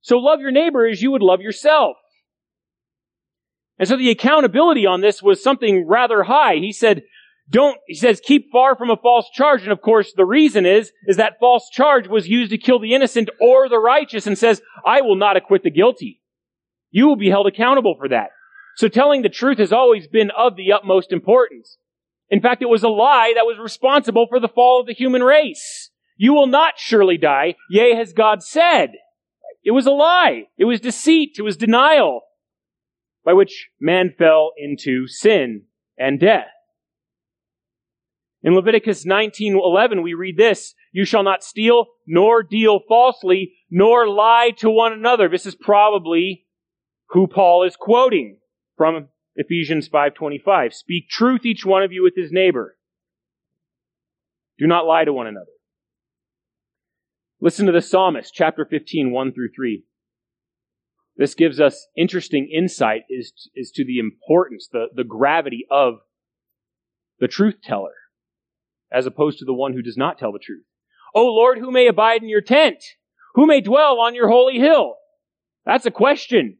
So 0.00 0.18
love 0.18 0.40
your 0.40 0.50
neighbor 0.50 0.86
as 0.86 1.00
you 1.00 1.12
would 1.12 1.22
love 1.22 1.40
yourself. 1.40 1.96
And 3.78 3.88
so 3.88 3.96
the 3.96 4.10
accountability 4.10 4.86
on 4.86 5.00
this 5.00 5.22
was 5.22 5.42
something 5.42 5.86
rather 5.86 6.24
high. 6.24 6.56
He 6.56 6.72
said, 6.72 7.02
don't, 7.48 7.78
he 7.86 7.94
says, 7.94 8.20
keep 8.20 8.50
far 8.50 8.76
from 8.76 8.90
a 8.90 8.96
false 8.96 9.28
charge. 9.32 9.62
And 9.62 9.72
of 9.72 9.80
course, 9.80 10.12
the 10.16 10.24
reason 10.24 10.66
is, 10.66 10.92
is 11.06 11.16
that 11.16 11.38
false 11.38 11.68
charge 11.70 12.08
was 12.08 12.28
used 12.28 12.50
to 12.50 12.58
kill 12.58 12.80
the 12.80 12.94
innocent 12.94 13.28
or 13.40 13.68
the 13.68 13.78
righteous 13.78 14.26
and 14.26 14.36
says, 14.36 14.62
I 14.84 15.00
will 15.00 15.16
not 15.16 15.36
acquit 15.36 15.62
the 15.62 15.70
guilty. 15.70 16.20
You 16.90 17.06
will 17.06 17.16
be 17.16 17.30
held 17.30 17.46
accountable 17.46 17.94
for 17.96 18.08
that. 18.08 18.30
So 18.76 18.88
telling 18.88 19.22
the 19.22 19.28
truth 19.28 19.58
has 19.58 19.72
always 19.72 20.08
been 20.08 20.30
of 20.36 20.56
the 20.56 20.72
utmost 20.72 21.12
importance. 21.12 21.78
In 22.32 22.40
fact, 22.40 22.62
it 22.62 22.68
was 22.68 22.82
a 22.82 22.88
lie 22.88 23.34
that 23.36 23.44
was 23.44 23.58
responsible 23.58 24.26
for 24.26 24.40
the 24.40 24.48
fall 24.48 24.80
of 24.80 24.86
the 24.86 24.94
human 24.94 25.22
race. 25.22 25.90
You 26.16 26.32
will 26.32 26.46
not 26.46 26.78
surely 26.78 27.18
die, 27.18 27.56
yea, 27.68 27.94
has 27.94 28.14
God 28.14 28.42
said. 28.42 28.92
It 29.62 29.72
was 29.72 29.84
a 29.84 29.90
lie. 29.90 30.44
It 30.56 30.64
was 30.64 30.80
deceit. 30.80 31.36
It 31.38 31.42
was 31.42 31.58
denial 31.58 32.22
by 33.22 33.34
which 33.34 33.68
man 33.78 34.14
fell 34.16 34.52
into 34.56 35.06
sin 35.06 35.64
and 35.98 36.18
death. 36.18 36.48
In 38.42 38.54
Leviticus 38.54 39.04
19:11 39.04 40.02
we 40.02 40.14
read 40.14 40.38
this, 40.38 40.74
you 40.90 41.04
shall 41.04 41.22
not 41.22 41.44
steal 41.44 41.86
nor 42.06 42.42
deal 42.42 42.80
falsely 42.88 43.54
nor 43.70 44.08
lie 44.08 44.52
to 44.56 44.70
one 44.70 44.92
another. 44.92 45.28
This 45.28 45.44
is 45.44 45.54
probably 45.54 46.46
who 47.10 47.26
Paul 47.26 47.62
is 47.62 47.76
quoting 47.76 48.38
from 48.76 49.08
Ephesians 49.36 49.88
5:25. 49.88 50.74
Speak 50.74 51.08
truth 51.08 51.46
each 51.46 51.64
one 51.64 51.82
of 51.82 51.92
you 51.92 52.02
with 52.02 52.14
his 52.16 52.32
neighbor. 52.32 52.76
Do 54.58 54.66
not 54.66 54.86
lie 54.86 55.04
to 55.04 55.12
one 55.12 55.26
another. 55.26 55.46
Listen 57.40 57.66
to 57.66 57.72
the 57.72 57.80
psalmist, 57.80 58.32
chapter 58.32 58.64
15, 58.64 59.10
1 59.10 59.32
through 59.32 59.50
3. 59.54 59.84
This 61.16 61.34
gives 61.34 61.60
us 61.60 61.88
interesting 61.96 62.48
insight 62.48 63.02
as, 63.18 63.32
as 63.58 63.70
to 63.72 63.84
the 63.84 63.98
importance, 63.98 64.68
the, 64.70 64.86
the 64.94 65.04
gravity 65.04 65.66
of 65.70 65.94
the 67.18 67.28
truth 67.28 67.56
teller, 67.62 67.94
as 68.92 69.06
opposed 69.06 69.38
to 69.38 69.44
the 69.44 69.52
one 69.52 69.72
who 69.72 69.82
does 69.82 69.96
not 69.96 70.18
tell 70.18 70.32
the 70.32 70.38
truth. 70.38 70.64
O 71.14 71.26
Lord, 71.26 71.58
who 71.58 71.70
may 71.70 71.86
abide 71.86 72.22
in 72.22 72.28
your 72.28 72.40
tent? 72.40 72.82
Who 73.34 73.46
may 73.46 73.60
dwell 73.60 74.00
on 74.00 74.14
your 74.14 74.28
holy 74.28 74.58
hill? 74.58 74.96
That's 75.64 75.86
a 75.86 75.90
question. 75.90 76.58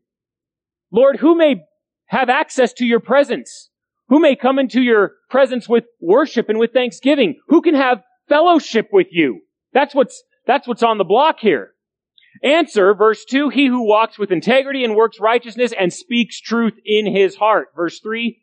Lord, 0.90 1.18
who 1.18 1.34
may 1.34 1.64
have 2.12 2.28
access 2.28 2.74
to 2.74 2.84
your 2.84 3.00
presence? 3.00 3.70
Who 4.08 4.20
may 4.20 4.36
come 4.36 4.58
into 4.58 4.82
your 4.82 5.12
presence 5.30 5.66
with 5.66 5.84
worship 5.98 6.50
and 6.50 6.58
with 6.58 6.72
thanksgiving? 6.72 7.40
Who 7.48 7.62
can 7.62 7.74
have 7.74 8.02
fellowship 8.28 8.90
with 8.92 9.06
you? 9.10 9.40
That's 9.72 9.94
what's, 9.94 10.22
that's 10.46 10.68
what's 10.68 10.82
on 10.82 10.98
the 10.98 11.04
block 11.04 11.40
here. 11.40 11.72
Answer, 12.42 12.94
verse 12.94 13.24
2, 13.24 13.48
he 13.48 13.66
who 13.66 13.86
walks 13.86 14.18
with 14.18 14.30
integrity 14.30 14.84
and 14.84 14.94
works 14.94 15.20
righteousness 15.20 15.72
and 15.78 15.90
speaks 15.90 16.38
truth 16.38 16.74
in 16.84 17.10
his 17.10 17.36
heart. 17.36 17.68
Verse 17.74 17.98
3, 18.00 18.38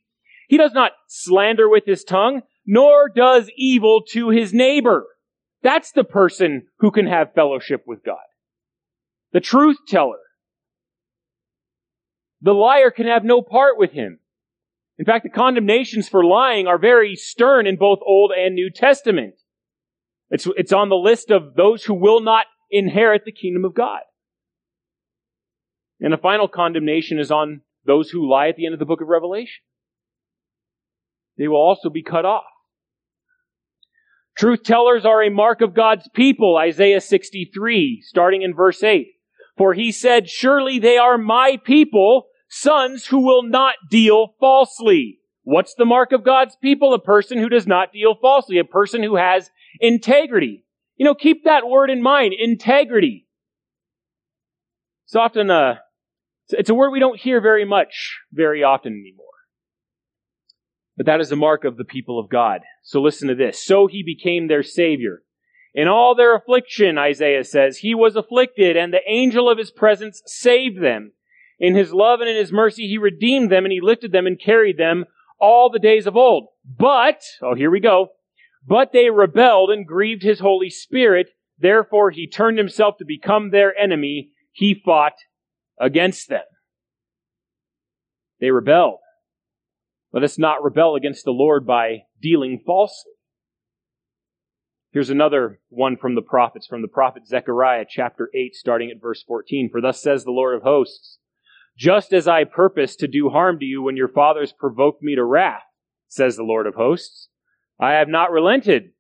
he 0.48 0.58
does 0.58 0.74
not 0.74 0.94
slander 1.08 1.70
with 1.70 1.86
his 1.86 2.04
tongue, 2.04 2.42
nor 2.66 3.08
does 3.08 3.52
evil 3.56 4.02
to 4.14 4.30
his 4.30 4.52
neighbor. 4.52 5.06
That's 5.62 5.92
the 5.92 6.04
person 6.04 6.64
who 6.80 6.90
can 6.90 7.06
have 7.06 7.34
fellowship 7.36 7.84
with 7.86 8.04
God. 8.04 8.18
The 9.32 9.42
truth 9.42 9.78
teller. 9.88 10.18
The 12.42 12.54
liar 12.54 12.92
can 12.92 13.08
have 13.08 13.24
no 13.24 13.42
part 13.42 13.78
with 13.78 13.92
him. 13.92 14.20
In 14.98 15.06
fact, 15.06 15.24
the 15.24 15.30
condemnations 15.30 16.10
for 16.10 16.24
lying 16.24 16.68
are 16.68 16.78
very 16.78 17.16
stern 17.16 17.68
in 17.68 17.78
both 17.78 18.00
Old 18.06 18.32
and 18.38 18.56
New 18.56 18.70
Testament. 18.70 19.36
It's, 20.30 20.48
it's 20.58 20.74
on 20.74 20.90
the 20.90 20.96
list 20.96 21.32
of 21.32 21.56
those 21.56 21.86
who 21.86 21.94
will 21.94 22.22
not 22.22 22.46
inherit 22.70 23.24
the 23.26 23.32
kingdom 23.32 23.66
of 23.66 23.74
God. 23.74 24.02
And 26.00 26.14
the 26.14 26.18
final 26.18 26.48
condemnation 26.48 27.20
is 27.20 27.32
on 27.32 27.62
those 27.86 28.10
who 28.10 28.30
lie 28.30 28.50
at 28.50 28.56
the 28.56 28.66
end 28.66 28.74
of 28.74 28.80
the 28.80 28.86
book 28.86 29.02
of 29.02 29.08
Revelation. 29.08 29.62
They 31.38 31.48
will 31.48 31.58
also 31.58 31.90
be 31.90 32.04
cut 32.04 32.26
off. 32.26 32.44
Truth 34.38 34.64
tellers 34.64 35.06
are 35.06 35.24
a 35.24 35.30
mark 35.30 35.62
of 35.62 35.74
God's 35.74 36.08
people, 36.14 36.58
Isaiah 36.58 37.02
63, 37.02 38.02
starting 38.06 38.42
in 38.42 38.54
verse 38.54 38.84
8. 38.84 39.08
For 39.58 39.74
he 39.74 39.92
said, 39.92 40.30
Surely 40.30 40.80
they 40.80 40.98
are 40.98 41.18
my 41.18 41.58
people, 41.62 42.28
sons 42.50 43.06
who 43.06 43.20
will 43.20 43.44
not 43.44 43.76
deal 43.90 44.36
falsely. 44.40 45.20
What's 45.44 45.74
the 45.76 45.86
mark 45.86 46.12
of 46.12 46.24
God's 46.24 46.56
people? 46.56 46.94
A 46.94 47.00
person 47.00 47.38
who 47.38 47.50
does 47.50 47.66
not 47.66 47.94
deal 47.94 48.16
falsely, 48.16 48.58
a 48.58 48.64
person 48.64 49.02
who 49.02 49.16
has 49.16 49.50
integrity. 49.80 50.66
You 50.98 51.06
know, 51.06 51.16
keep 51.16 51.46
that 51.46 51.68
word 51.68 51.90
in 51.90 52.02
mind, 52.02 52.34
integrity. 52.38 53.28
It's 55.06 55.16
often 55.16 55.50
uh, 55.50 55.56
a, 55.56 55.80
it's 56.50 56.70
a 56.70 56.76
word 56.76 56.92
we 56.92 57.00
don't 57.00 57.20
hear 57.20 57.42
very 57.42 57.66
much, 57.66 58.20
very 58.32 58.64
often 58.64 58.94
anymore. 58.94 59.26
But 60.98 61.06
that 61.06 61.22
is 61.22 61.30
the 61.30 61.36
mark 61.36 61.64
of 61.64 61.78
the 61.78 61.86
people 61.86 62.20
of 62.20 62.30
God. 62.30 62.62
So 62.84 63.02
listen 63.02 63.30
to 63.30 63.36
this. 63.36 63.64
So 63.64 63.88
he 63.88 64.04
became 64.04 64.48
their 64.48 64.64
savior. 64.64 65.24
In 65.74 65.88
all 65.88 66.14
their 66.14 66.36
affliction, 66.36 66.98
Isaiah 66.98 67.44
says, 67.44 67.78
he 67.78 67.96
was 67.96 68.16
afflicted 68.16 68.76
and 68.76 68.92
the 68.92 69.08
angel 69.08 69.50
of 69.50 69.58
his 69.58 69.72
presence 69.72 70.22
saved 70.26 70.84
them. 70.84 71.14
In 71.60 71.76
his 71.76 71.92
love 71.94 72.22
and 72.22 72.30
in 72.30 72.36
his 72.36 72.52
mercy, 72.52 72.88
he 72.88 72.98
redeemed 72.98 73.52
them 73.52 73.66
and 73.66 73.72
he 73.72 73.82
lifted 73.82 74.12
them 74.12 74.26
and 74.26 74.40
carried 74.40 74.78
them 74.78 75.06
all 75.40 75.70
the 75.70 75.80
days 75.80 76.08
of 76.08 76.16
old. 76.16 76.48
But, 76.66 77.22
oh, 77.42 77.56
here 77.56 77.72
we 77.72 77.80
go. 77.80 78.10
But 78.66 78.92
they 78.92 79.10
rebelled 79.10 79.70
and 79.70 79.88
grieved 79.88 80.24
his 80.24 80.40
Holy 80.40 80.70
Spirit. 80.70 81.30
Therefore, 81.58 82.12
he 82.12 82.28
turned 82.28 82.58
himself 82.58 82.98
to 82.98 83.06
become 83.06 83.50
their 83.50 83.78
enemy. 83.78 84.32
He 84.52 84.74
fought 84.74 85.14
against 85.80 86.30
them. 86.30 86.44
They 88.40 88.52
rebelled. 88.52 89.00
Let 90.14 90.24
us 90.24 90.40
not 90.40 90.64
rebel 90.64 90.96
against 90.96 91.26
the 91.26 91.32
Lord 91.32 91.68
by 91.68 92.04
dealing 92.22 92.62
falsely. 92.66 93.12
Here's 94.92 95.10
another 95.12 95.60
one 95.70 95.98
from 95.98 96.16
the 96.16 96.22
prophets, 96.22 96.66
from 96.66 96.82
the 96.82 96.88
prophet 96.88 97.28
Zechariah, 97.28 97.86
chapter 97.88 98.30
8, 98.34 98.56
starting 98.56 98.90
at 98.90 99.02
verse 99.02 99.24
14. 99.24 99.70
For 99.72 99.82
thus 99.82 100.02
says 100.02 100.24
the 100.24 100.32
Lord 100.32 100.56
of 100.56 100.64
hosts, 100.64 101.20
just 101.80 102.12
as 102.12 102.28
I 102.28 102.44
purposed 102.44 103.00
to 103.00 103.08
do 103.08 103.30
harm 103.30 103.58
to 103.60 103.66
you 103.66 103.82
when 103.82 103.96
your 103.96 104.10
fathers 104.10 104.52
provoked 104.52 105.02
me 105.02 105.16
to 105.16 105.24
wrath, 105.24 105.64
says 106.10 106.36
the 106.36 106.44
Lord 106.44 106.68
of 106.68 106.76
hosts, 106.76 107.30
I 107.80 107.94
have 107.94 108.10
not 108.10 108.32
relented. 108.32 108.92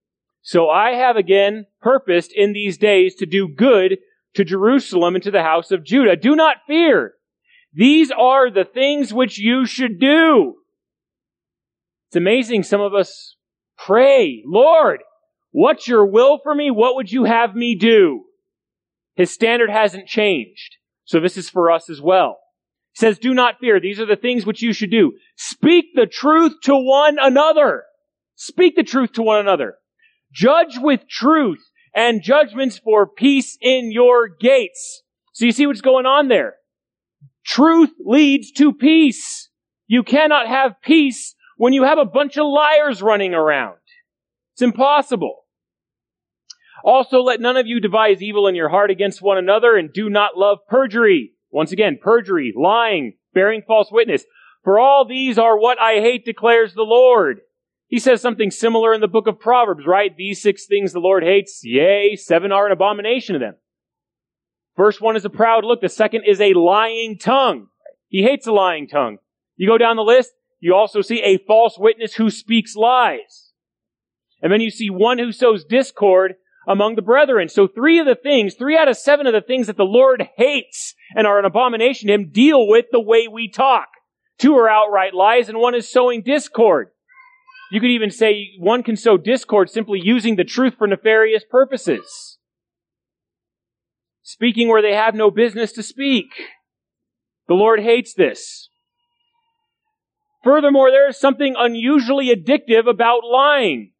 So 0.41 0.69
I 0.69 0.91
have 0.91 1.17
again 1.17 1.65
purposed 1.81 2.31
in 2.33 2.53
these 2.53 2.77
days 2.77 3.15
to 3.15 3.25
do 3.25 3.49
good 3.53 3.97
to 4.35 4.45
Jerusalem 4.45 5.15
and 5.15 5.23
to 5.25 5.31
the 5.31 5.43
house 5.43 5.71
of 5.71 5.83
Judah. 5.83 6.15
Do 6.15 6.37
not 6.37 6.57
fear. 6.65 7.15
These 7.73 8.11
are 8.11 8.49
the 8.49 8.63
things 8.63 9.13
which 9.13 9.37
you 9.37 9.65
should 9.65 9.99
do. 9.99 10.55
It's 12.07 12.15
amazing. 12.15 12.63
Some 12.63 12.79
of 12.79 12.93
us 12.93 13.35
pray, 13.77 14.41
Lord, 14.45 15.01
what's 15.51 15.85
your 15.85 16.05
will 16.05 16.39
for 16.41 16.55
me? 16.55 16.71
What 16.71 16.95
would 16.95 17.11
you 17.11 17.25
have 17.25 17.55
me 17.55 17.75
do? 17.75 18.23
His 19.15 19.31
standard 19.31 19.69
hasn't 19.69 20.07
changed. 20.07 20.77
So 21.03 21.19
this 21.19 21.35
is 21.35 21.49
for 21.49 21.69
us 21.69 21.89
as 21.89 21.99
well 21.99 22.37
says, 22.93 23.19
do 23.19 23.33
not 23.33 23.59
fear. 23.59 23.79
These 23.79 23.99
are 23.99 24.05
the 24.05 24.15
things 24.15 24.45
which 24.45 24.61
you 24.61 24.73
should 24.73 24.91
do. 24.91 25.13
Speak 25.37 25.85
the 25.95 26.07
truth 26.07 26.53
to 26.63 26.73
one 26.73 27.17
another. 27.19 27.83
Speak 28.35 28.75
the 28.75 28.83
truth 28.83 29.13
to 29.13 29.21
one 29.21 29.39
another. 29.39 29.75
Judge 30.31 30.77
with 30.77 31.07
truth 31.09 31.63
and 31.95 32.21
judgments 32.21 32.77
for 32.77 33.07
peace 33.07 33.57
in 33.61 33.91
your 33.91 34.27
gates. 34.27 35.03
So 35.33 35.45
you 35.45 35.51
see 35.51 35.65
what's 35.65 35.81
going 35.81 36.05
on 36.05 36.27
there. 36.27 36.55
Truth 37.45 37.91
leads 38.05 38.51
to 38.53 38.73
peace. 38.73 39.49
You 39.87 40.03
cannot 40.03 40.47
have 40.47 40.81
peace 40.83 41.35
when 41.57 41.73
you 41.73 41.83
have 41.83 41.97
a 41.97 42.05
bunch 42.05 42.37
of 42.37 42.45
liars 42.45 43.01
running 43.01 43.33
around. 43.33 43.77
It's 44.53 44.61
impossible. 44.61 45.45
Also, 46.83 47.21
let 47.21 47.41
none 47.41 47.57
of 47.57 47.67
you 47.67 47.79
devise 47.79 48.21
evil 48.21 48.47
in 48.47 48.55
your 48.55 48.69
heart 48.69 48.91
against 48.91 49.21
one 49.21 49.37
another 49.37 49.75
and 49.75 49.91
do 49.91 50.09
not 50.09 50.37
love 50.37 50.59
perjury. 50.67 51.33
Once 51.51 51.71
again, 51.71 51.99
perjury, 52.01 52.53
lying, 52.55 53.13
bearing 53.33 53.61
false 53.65 53.91
witness. 53.91 54.25
For 54.63 54.79
all 54.79 55.05
these 55.05 55.37
are 55.37 55.57
what 55.57 55.79
I 55.79 55.95
hate, 55.95 56.25
declares 56.25 56.73
the 56.73 56.83
Lord. 56.83 57.41
He 57.87 57.99
says 57.99 58.21
something 58.21 58.51
similar 58.51 58.93
in 58.93 59.01
the 59.01 59.07
book 59.07 59.25
of 59.27 59.39
Proverbs, 59.39 59.85
right? 59.87 60.15
These 60.15 60.41
six 60.41 60.67
things 60.67 60.93
the 60.93 60.99
Lord 60.99 61.23
hates, 61.23 61.61
yea, 61.63 62.15
seven 62.15 62.51
are 62.51 62.67
an 62.67 62.71
abomination 62.71 63.33
to 63.33 63.39
them. 63.39 63.55
First 64.75 65.01
one 65.01 65.15
is 65.15 65.25
a 65.25 65.29
proud 65.29 65.65
look. 65.65 65.81
The 65.81 65.89
second 65.89 66.23
is 66.25 66.39
a 66.39 66.53
lying 66.53 67.17
tongue. 67.17 67.67
He 68.07 68.23
hates 68.23 68.47
a 68.47 68.51
lying 68.51 68.87
tongue. 68.87 69.17
You 69.55 69.67
go 69.67 69.77
down 69.77 69.95
the 69.95 70.03
list, 70.03 70.31
you 70.59 70.75
also 70.75 71.01
see 71.01 71.21
a 71.21 71.37
false 71.39 71.77
witness 71.79 72.13
who 72.13 72.29
speaks 72.29 72.75
lies. 72.75 73.51
And 74.41 74.53
then 74.53 74.61
you 74.61 74.69
see 74.69 74.89
one 74.89 75.17
who 75.17 75.31
sows 75.31 75.65
discord 75.65 76.35
among 76.69 76.95
the 76.95 77.01
brethren. 77.01 77.49
So 77.49 77.67
three 77.67 77.97
of 77.97 78.05
the 78.05 78.15
things, 78.15 78.53
three 78.53 78.77
out 78.77 78.87
of 78.87 78.95
seven 78.95 79.25
of 79.25 79.33
the 79.33 79.41
things 79.41 79.65
that 79.67 79.75
the 79.75 79.83
Lord 79.83 80.29
hates 80.37 80.93
and 81.15 81.25
are 81.25 81.39
an 81.39 81.45
abomination 81.45 82.07
to 82.07 82.13
him 82.13 82.29
deal 82.31 82.67
with 82.67 82.85
the 82.91 83.01
way 83.01 83.27
we 83.27 83.49
talk. 83.49 83.87
Two 84.37 84.55
are 84.55 84.69
outright 84.69 85.15
lies 85.15 85.49
and 85.49 85.57
one 85.57 85.73
is 85.73 85.91
sowing 85.91 86.21
discord. 86.21 86.89
You 87.71 87.81
could 87.81 87.89
even 87.89 88.11
say 88.11 88.51
one 88.59 88.83
can 88.83 88.95
sow 88.95 89.17
discord 89.17 89.69
simply 89.69 89.99
using 90.01 90.35
the 90.35 90.43
truth 90.43 90.75
for 90.77 90.87
nefarious 90.87 91.43
purposes. 91.49 92.37
Speaking 94.21 94.69
where 94.69 94.83
they 94.83 94.93
have 94.93 95.15
no 95.15 95.31
business 95.31 95.71
to 95.73 95.83
speak. 95.83 96.27
The 97.47 97.55
Lord 97.55 97.79
hates 97.79 98.13
this. 98.13 98.69
Furthermore, 100.43 100.91
there 100.91 101.09
is 101.09 101.19
something 101.19 101.55
unusually 101.57 102.33
addictive 102.33 102.87
about 102.87 103.23
lying. 103.25 103.91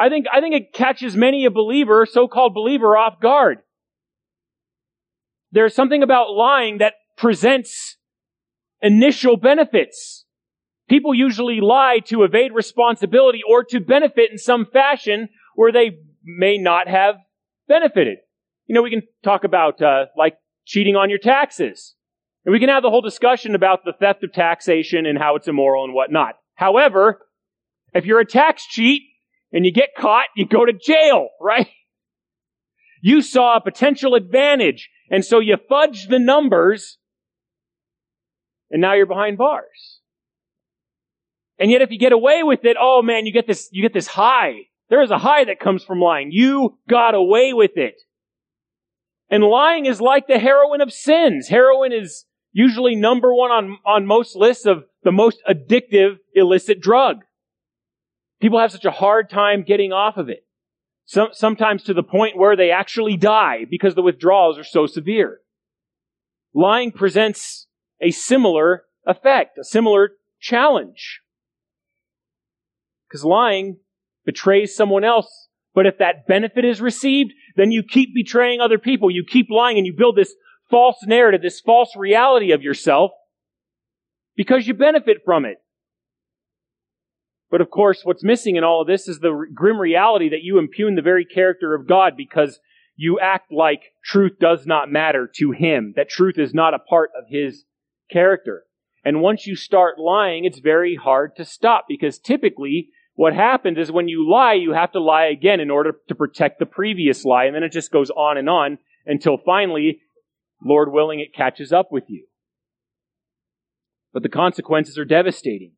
I 0.00 0.08
think, 0.08 0.24
I 0.32 0.40
think 0.40 0.54
it 0.54 0.72
catches 0.72 1.14
many 1.14 1.44
a 1.44 1.50
believer, 1.50 2.06
so-called 2.10 2.54
believer, 2.54 2.96
off 2.96 3.20
guard. 3.20 3.58
There's 5.52 5.74
something 5.74 6.02
about 6.02 6.30
lying 6.30 6.78
that 6.78 6.94
presents 7.18 7.98
initial 8.80 9.36
benefits. 9.36 10.24
People 10.88 11.12
usually 11.12 11.60
lie 11.60 11.98
to 12.06 12.22
evade 12.22 12.52
responsibility 12.54 13.42
or 13.46 13.62
to 13.64 13.78
benefit 13.78 14.30
in 14.30 14.38
some 14.38 14.64
fashion 14.64 15.28
where 15.54 15.70
they 15.70 15.98
may 16.24 16.56
not 16.56 16.88
have 16.88 17.16
benefited. 17.68 18.18
You 18.66 18.74
know, 18.74 18.82
we 18.82 18.90
can 18.90 19.02
talk 19.22 19.44
about, 19.44 19.82
uh, 19.82 20.06
like 20.16 20.38
cheating 20.64 20.96
on 20.96 21.10
your 21.10 21.18
taxes. 21.18 21.94
And 22.46 22.52
we 22.54 22.58
can 22.58 22.70
have 22.70 22.82
the 22.82 22.88
whole 22.88 23.02
discussion 23.02 23.54
about 23.54 23.84
the 23.84 23.92
theft 23.92 24.24
of 24.24 24.32
taxation 24.32 25.04
and 25.04 25.18
how 25.18 25.36
it's 25.36 25.46
immoral 25.46 25.84
and 25.84 25.92
whatnot. 25.92 26.36
However, 26.54 27.20
if 27.92 28.06
you're 28.06 28.20
a 28.20 28.26
tax 28.26 28.66
cheat, 28.66 29.02
and 29.52 29.64
you 29.64 29.72
get 29.72 29.90
caught, 29.96 30.26
you 30.36 30.46
go 30.46 30.64
to 30.64 30.72
jail, 30.72 31.28
right? 31.40 31.68
You 33.02 33.22
saw 33.22 33.56
a 33.56 33.60
potential 33.60 34.14
advantage, 34.14 34.90
and 35.10 35.24
so 35.24 35.40
you 35.40 35.56
fudge 35.68 36.08
the 36.08 36.18
numbers, 36.18 36.98
and 38.70 38.80
now 38.80 38.94
you're 38.94 39.06
behind 39.06 39.38
bars. 39.38 40.00
And 41.58 41.70
yet 41.70 41.82
if 41.82 41.90
you 41.90 41.98
get 41.98 42.12
away 42.12 42.42
with 42.42 42.64
it, 42.64 42.76
oh 42.80 43.02
man, 43.02 43.26
you 43.26 43.32
get 43.32 43.46
this, 43.46 43.68
you 43.70 43.82
get 43.82 43.92
this 43.92 44.06
high. 44.06 44.54
There 44.88 45.02
is 45.02 45.10
a 45.10 45.18
high 45.18 45.44
that 45.44 45.60
comes 45.60 45.84
from 45.84 46.00
lying. 46.00 46.30
You 46.32 46.78
got 46.88 47.14
away 47.14 47.52
with 47.52 47.76
it. 47.76 47.94
And 49.30 49.44
lying 49.44 49.86
is 49.86 50.00
like 50.00 50.26
the 50.26 50.38
heroin 50.38 50.80
of 50.80 50.92
sins. 50.92 51.48
Heroin 51.48 51.92
is 51.92 52.24
usually 52.52 52.96
number 52.96 53.32
one 53.32 53.50
on, 53.50 53.78
on 53.86 54.06
most 54.06 54.34
lists 54.34 54.66
of 54.66 54.84
the 55.04 55.12
most 55.12 55.40
addictive 55.48 56.16
illicit 56.34 56.80
drug. 56.80 57.18
People 58.40 58.58
have 58.58 58.72
such 58.72 58.84
a 58.84 58.90
hard 58.90 59.28
time 59.28 59.64
getting 59.66 59.92
off 59.92 60.16
of 60.16 60.28
it. 60.28 60.44
Some, 61.04 61.28
sometimes 61.32 61.82
to 61.84 61.94
the 61.94 62.02
point 62.02 62.36
where 62.36 62.56
they 62.56 62.70
actually 62.70 63.16
die 63.16 63.66
because 63.68 63.94
the 63.94 64.02
withdrawals 64.02 64.58
are 64.58 64.64
so 64.64 64.86
severe. 64.86 65.40
Lying 66.54 66.92
presents 66.92 67.66
a 68.00 68.10
similar 68.10 68.84
effect, 69.06 69.58
a 69.58 69.64
similar 69.64 70.12
challenge. 70.40 71.20
Because 73.08 73.24
lying 73.24 73.78
betrays 74.24 74.74
someone 74.74 75.04
else. 75.04 75.48
But 75.74 75.86
if 75.86 75.98
that 75.98 76.26
benefit 76.26 76.64
is 76.64 76.80
received, 76.80 77.32
then 77.56 77.72
you 77.72 77.82
keep 77.82 78.14
betraying 78.14 78.60
other 78.60 78.78
people. 78.78 79.10
You 79.10 79.24
keep 79.28 79.48
lying 79.50 79.76
and 79.78 79.86
you 79.86 79.94
build 79.96 80.16
this 80.16 80.34
false 80.70 80.98
narrative, 81.04 81.42
this 81.42 81.60
false 81.60 81.94
reality 81.96 82.52
of 82.52 82.62
yourself 82.62 83.10
because 84.36 84.66
you 84.66 84.74
benefit 84.74 85.18
from 85.24 85.44
it. 85.44 85.58
But 87.50 87.60
of 87.60 87.70
course, 87.70 88.02
what's 88.04 88.24
missing 88.24 88.56
in 88.56 88.64
all 88.64 88.80
of 88.80 88.86
this 88.86 89.08
is 89.08 89.18
the 89.18 89.46
grim 89.52 89.78
reality 89.78 90.28
that 90.30 90.42
you 90.42 90.58
impugn 90.58 90.94
the 90.94 91.02
very 91.02 91.24
character 91.24 91.74
of 91.74 91.88
God 91.88 92.16
because 92.16 92.60
you 92.96 93.18
act 93.18 93.50
like 93.50 93.92
truth 94.04 94.38
does 94.38 94.66
not 94.66 94.90
matter 94.90 95.28
to 95.36 95.50
Him, 95.52 95.94
that 95.96 96.08
truth 96.08 96.38
is 96.38 96.54
not 96.54 96.74
a 96.74 96.78
part 96.78 97.10
of 97.18 97.24
His 97.28 97.64
character. 98.10 98.64
And 99.04 99.22
once 99.22 99.46
you 99.46 99.56
start 99.56 99.98
lying, 99.98 100.44
it's 100.44 100.58
very 100.58 100.94
hard 100.96 101.34
to 101.36 101.44
stop 101.44 101.86
because 101.88 102.18
typically 102.18 102.90
what 103.14 103.34
happens 103.34 103.78
is 103.78 103.90
when 103.90 104.08
you 104.08 104.30
lie, 104.30 104.54
you 104.54 104.72
have 104.72 104.92
to 104.92 105.00
lie 105.00 105.26
again 105.26 105.60
in 105.60 105.70
order 105.70 105.94
to 106.08 106.14
protect 106.14 106.58
the 106.58 106.66
previous 106.66 107.24
lie. 107.24 107.46
And 107.46 107.54
then 107.54 107.62
it 107.62 107.72
just 107.72 107.90
goes 107.90 108.10
on 108.10 108.36
and 108.36 108.48
on 108.48 108.78
until 109.06 109.38
finally, 109.38 110.00
Lord 110.62 110.92
willing, 110.92 111.20
it 111.20 111.34
catches 111.34 111.72
up 111.72 111.90
with 111.90 112.04
you. 112.08 112.26
But 114.12 114.22
the 114.22 114.28
consequences 114.28 114.98
are 114.98 115.04
devastating. 115.04 115.72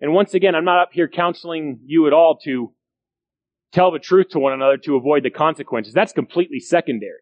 And 0.00 0.12
once 0.12 0.34
again, 0.34 0.54
I'm 0.54 0.64
not 0.64 0.80
up 0.80 0.92
here 0.92 1.08
counseling 1.08 1.80
you 1.84 2.06
at 2.06 2.12
all 2.12 2.38
to 2.44 2.72
tell 3.72 3.90
the 3.90 3.98
truth 3.98 4.28
to 4.30 4.38
one 4.38 4.52
another 4.52 4.76
to 4.78 4.96
avoid 4.96 5.24
the 5.24 5.30
consequences. 5.30 5.92
That's 5.92 6.12
completely 6.12 6.60
secondary. 6.60 7.20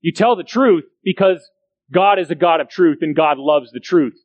You 0.00 0.12
tell 0.12 0.36
the 0.36 0.44
truth 0.44 0.84
because 1.02 1.48
God 1.92 2.18
is 2.18 2.30
a 2.30 2.34
God 2.34 2.60
of 2.60 2.68
truth 2.68 2.98
and 3.02 3.16
God 3.16 3.38
loves 3.38 3.72
the 3.72 3.80
truth. 3.80 4.16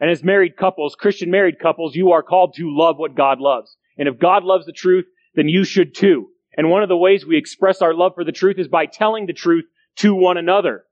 And 0.00 0.10
as 0.10 0.24
married 0.24 0.56
couples, 0.56 0.96
Christian 0.96 1.30
married 1.30 1.60
couples, 1.60 1.94
you 1.94 2.10
are 2.10 2.22
called 2.22 2.54
to 2.56 2.76
love 2.76 2.98
what 2.98 3.14
God 3.14 3.38
loves. 3.38 3.76
And 3.96 4.08
if 4.08 4.18
God 4.18 4.42
loves 4.42 4.66
the 4.66 4.72
truth, 4.72 5.04
then 5.34 5.48
you 5.48 5.64
should 5.64 5.94
too. 5.94 6.28
And 6.56 6.70
one 6.70 6.82
of 6.82 6.88
the 6.88 6.96
ways 6.96 7.24
we 7.24 7.36
express 7.36 7.80
our 7.80 7.94
love 7.94 8.12
for 8.14 8.24
the 8.24 8.32
truth 8.32 8.58
is 8.58 8.68
by 8.68 8.86
telling 8.86 9.26
the 9.26 9.32
truth 9.32 9.64
to 9.96 10.14
one 10.14 10.36
another. 10.36 10.84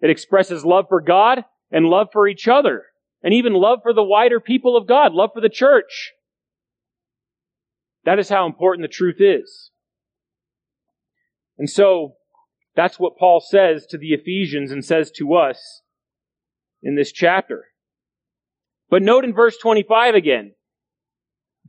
It 0.00 0.10
expresses 0.10 0.64
love 0.64 0.86
for 0.88 1.00
God 1.00 1.44
and 1.70 1.86
love 1.86 2.08
for 2.12 2.28
each 2.28 2.48
other 2.48 2.84
and 3.22 3.34
even 3.34 3.54
love 3.54 3.80
for 3.82 3.92
the 3.92 4.02
wider 4.02 4.40
people 4.40 4.76
of 4.76 4.86
God, 4.86 5.12
love 5.12 5.30
for 5.34 5.40
the 5.40 5.48
church. 5.48 6.12
That 8.04 8.18
is 8.18 8.28
how 8.28 8.46
important 8.46 8.84
the 8.84 8.92
truth 8.92 9.16
is. 9.18 9.70
And 11.58 11.68
so, 11.68 12.14
that's 12.76 13.00
what 13.00 13.16
Paul 13.16 13.40
says 13.40 13.86
to 13.86 13.98
the 13.98 14.12
Ephesians 14.12 14.70
and 14.70 14.84
says 14.84 15.10
to 15.12 15.34
us 15.34 15.82
in 16.82 16.94
this 16.94 17.10
chapter. 17.10 17.64
But 18.90 19.02
note 19.02 19.24
in 19.24 19.32
verse 19.32 19.56
25 19.56 20.14
again, 20.14 20.52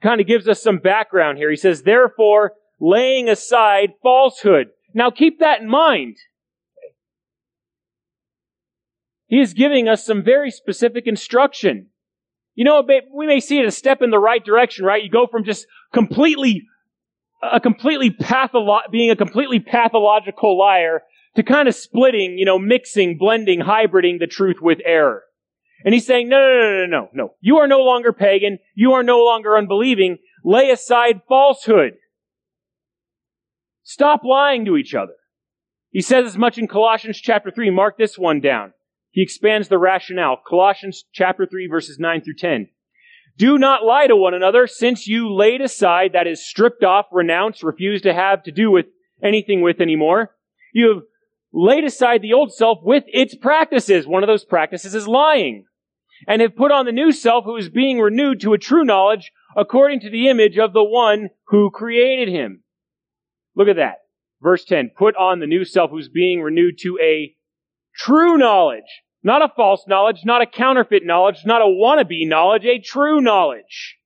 kind 0.01 0.21
of 0.21 0.27
gives 0.27 0.47
us 0.47 0.61
some 0.61 0.77
background 0.77 1.37
here. 1.37 1.49
He 1.49 1.55
says, 1.55 1.83
therefore, 1.83 2.53
laying 2.79 3.29
aside 3.29 3.93
falsehood. 4.03 4.67
Now 4.93 5.09
keep 5.09 5.39
that 5.39 5.61
in 5.61 5.69
mind. 5.69 6.17
He 9.27 9.39
is 9.39 9.53
giving 9.53 9.87
us 9.87 10.05
some 10.05 10.23
very 10.23 10.49
specific 10.51 11.05
instruction. 11.05 11.87
You 12.55 12.63
know, 12.65 12.83
we 13.13 13.27
may 13.27 13.39
see 13.39 13.59
it 13.59 13.65
a 13.65 13.71
step 13.71 14.01
in 14.01 14.09
the 14.09 14.19
right 14.19 14.43
direction, 14.43 14.85
right? 14.85 15.03
You 15.03 15.09
go 15.09 15.27
from 15.27 15.43
just 15.43 15.67
completely, 15.93 16.63
a 17.43 17.59
completely 17.59 18.09
patholo- 18.09 18.89
being 18.89 19.11
a 19.11 19.15
completely 19.15 19.59
pathological 19.59 20.57
liar 20.57 21.03
to 21.35 21.43
kind 21.43 21.67
of 21.67 21.75
splitting, 21.75 22.37
you 22.37 22.45
know, 22.45 22.57
mixing, 22.57 23.17
blending, 23.17 23.59
hybriding 23.59 24.19
the 24.19 24.27
truth 24.27 24.57
with 24.61 24.79
error. 24.83 25.23
And 25.85 25.93
he's 25.93 26.07
saying, 26.07 26.29
no, 26.29 26.39
no, 26.39 26.47
no, 26.47 26.85
no, 26.85 26.85
no, 26.87 27.09
no. 27.13 27.33
You 27.39 27.57
are 27.57 27.67
no 27.67 27.81
longer 27.81 28.11
pagan. 28.11 28.57
You 28.73 28.93
are 28.93 29.03
no 29.03 29.19
longer 29.19 29.55
unbelieving. 29.55 30.17
Lay 30.43 30.71
aside 30.71 31.21
falsehood. 31.29 31.93
Stop 33.83 34.21
lying 34.23 34.65
to 34.65 34.75
each 34.77 34.95
other. 34.95 35.13
He 35.91 36.01
says 36.01 36.25
as 36.25 36.37
much 36.37 36.57
in 36.57 36.67
Colossians 36.67 37.19
chapter 37.19 37.51
3. 37.51 37.69
Mark 37.69 37.97
this 37.97 38.17
one 38.17 38.41
down. 38.41 38.73
He 39.11 39.21
expands 39.21 39.67
the 39.67 39.77
rationale. 39.77 40.37
Colossians 40.47 41.05
chapter 41.13 41.45
3 41.45 41.67
verses 41.67 41.97
9 41.99 42.21
through 42.21 42.35
10. 42.35 42.69
Do 43.37 43.57
not 43.57 43.85
lie 43.85 44.07
to 44.07 44.15
one 44.15 44.33
another 44.33 44.65
since 44.65 45.07
you 45.07 45.31
laid 45.31 45.61
aside, 45.61 46.13
that 46.13 46.25
is 46.25 46.47
stripped 46.47 46.83
off, 46.83 47.05
renounced, 47.11 47.61
refused 47.61 48.03
to 48.03 48.13
have 48.13 48.43
to 48.43 48.51
do 48.51 48.71
with 48.71 48.87
anything 49.23 49.61
with 49.61 49.79
anymore. 49.79 50.35
You 50.73 50.87
have 50.89 51.03
laid 51.53 51.83
aside 51.83 52.21
the 52.21 52.33
old 52.33 52.51
self 52.53 52.79
with 52.83 53.03
its 53.07 53.35
practices. 53.35 54.07
One 54.07 54.23
of 54.23 54.27
those 54.27 54.43
practices 54.43 54.95
is 54.95 55.07
lying. 55.07 55.65
And 56.27 56.41
have 56.41 56.55
put 56.55 56.71
on 56.71 56.85
the 56.85 56.91
new 56.91 57.11
self 57.11 57.45
who 57.45 57.57
is 57.57 57.69
being 57.69 57.99
renewed 57.99 58.41
to 58.41 58.53
a 58.53 58.57
true 58.57 58.83
knowledge 58.83 59.31
according 59.55 59.99
to 59.99 60.09
the 60.09 60.29
image 60.29 60.57
of 60.57 60.73
the 60.73 60.83
one 60.83 61.29
who 61.47 61.69
created 61.69 62.27
him. 62.27 62.63
Look 63.55 63.67
at 63.67 63.75
that. 63.75 63.97
Verse 64.41 64.65
10. 64.65 64.91
Put 64.97 65.15
on 65.15 65.39
the 65.39 65.47
new 65.47 65.63
self 65.63 65.91
who's 65.91 66.09
being 66.09 66.41
renewed 66.41 66.79
to 66.79 66.97
a 66.99 67.35
true 67.97 68.37
knowledge. 68.37 68.83
Not 69.23 69.41
a 69.41 69.51
false 69.55 69.85
knowledge, 69.87 70.21
not 70.23 70.41
a 70.41 70.45
counterfeit 70.45 71.03
knowledge, 71.05 71.39
not 71.45 71.61
a 71.61 71.65
wannabe 71.65 72.27
knowledge, 72.27 72.65
a 72.65 72.79
true 72.79 73.19
knowledge. 73.19 73.97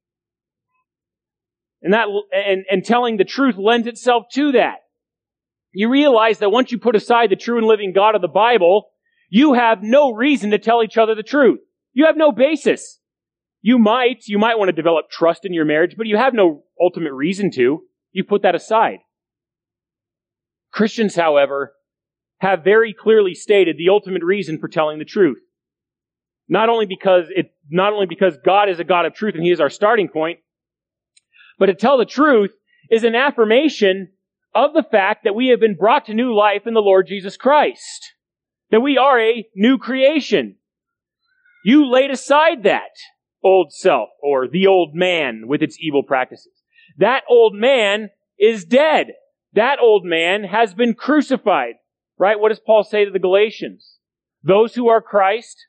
And 1.81 1.93
that, 1.93 2.07
and, 2.31 2.65
and 2.69 2.85
telling 2.85 3.17
the 3.17 3.25
truth 3.25 3.55
lends 3.57 3.87
itself 3.87 4.25
to 4.33 4.53
that. 4.53 4.77
You 5.73 5.89
realize 5.89 6.39
that 6.39 6.49
once 6.51 6.71
you 6.71 6.79
put 6.79 6.95
aside 6.95 7.29
the 7.29 7.35
true 7.35 7.57
and 7.57 7.67
living 7.67 7.93
God 7.93 8.15
of 8.15 8.21
the 8.21 8.27
Bible, 8.27 8.89
you 9.29 9.53
have 9.53 9.79
no 9.81 10.11
reason 10.11 10.51
to 10.51 10.59
tell 10.59 10.83
each 10.83 10.97
other 10.97 11.15
the 11.15 11.23
truth. 11.23 11.59
You 11.93 12.05
have 12.05 12.17
no 12.17 12.31
basis. 12.31 12.99
You 13.61 13.77
might, 13.77 14.23
you 14.27 14.39
might 14.39 14.57
want 14.57 14.69
to 14.69 14.73
develop 14.73 15.09
trust 15.09 15.45
in 15.45 15.53
your 15.53 15.65
marriage, 15.65 15.95
but 15.97 16.07
you 16.07 16.17
have 16.17 16.33
no 16.33 16.63
ultimate 16.79 17.13
reason 17.13 17.51
to. 17.51 17.83
You 18.11 18.23
put 18.23 18.41
that 18.41 18.55
aside. 18.55 18.99
Christians, 20.71 21.15
however, 21.15 21.73
have 22.41 22.63
very 22.63 22.91
clearly 22.91 23.35
stated 23.35 23.77
the 23.77 23.89
ultimate 23.89 24.23
reason 24.23 24.57
for 24.57 24.67
telling 24.67 24.97
the 24.97 25.05
truth. 25.05 25.37
Not 26.49 26.69
only 26.69 26.87
because 26.87 27.25
it, 27.29 27.53
not 27.69 27.93
only 27.93 28.07
because 28.07 28.35
God 28.43 28.67
is 28.67 28.79
a 28.79 28.83
God 28.83 29.05
of 29.05 29.13
truth 29.13 29.35
and 29.35 29.43
He 29.43 29.51
is 29.51 29.61
our 29.61 29.69
starting 29.69 30.09
point, 30.09 30.39
but 31.59 31.67
to 31.67 31.75
tell 31.75 31.99
the 31.99 32.05
truth 32.05 32.51
is 32.89 33.03
an 33.03 33.13
affirmation 33.13 34.09
of 34.55 34.73
the 34.73 34.81
fact 34.81 35.23
that 35.23 35.35
we 35.35 35.49
have 35.49 35.59
been 35.59 35.77
brought 35.77 36.07
to 36.07 36.15
new 36.15 36.35
life 36.35 36.65
in 36.65 36.73
the 36.73 36.81
Lord 36.81 37.05
Jesus 37.07 37.37
Christ. 37.37 38.13
That 38.71 38.81
we 38.81 38.97
are 38.97 39.19
a 39.19 39.45
new 39.55 39.77
creation. 39.77 40.55
You 41.63 41.87
laid 41.87 42.09
aside 42.09 42.63
that 42.63 42.89
old 43.43 43.71
self 43.71 44.09
or 44.21 44.47
the 44.47 44.65
old 44.65 44.95
man 44.95 45.43
with 45.45 45.61
its 45.61 45.77
evil 45.79 46.01
practices. 46.01 46.53
That 46.97 47.23
old 47.29 47.53
man 47.53 48.09
is 48.39 48.65
dead. 48.65 49.13
That 49.53 49.77
old 49.79 50.05
man 50.05 50.43
has 50.45 50.73
been 50.73 50.95
crucified. 50.95 51.75
Right? 52.21 52.39
What 52.39 52.49
does 52.49 52.59
Paul 52.59 52.83
say 52.83 53.03
to 53.03 53.09
the 53.09 53.17
Galatians? 53.17 53.97
Those 54.43 54.75
who 54.75 54.87
are 54.89 55.01
Christ 55.01 55.65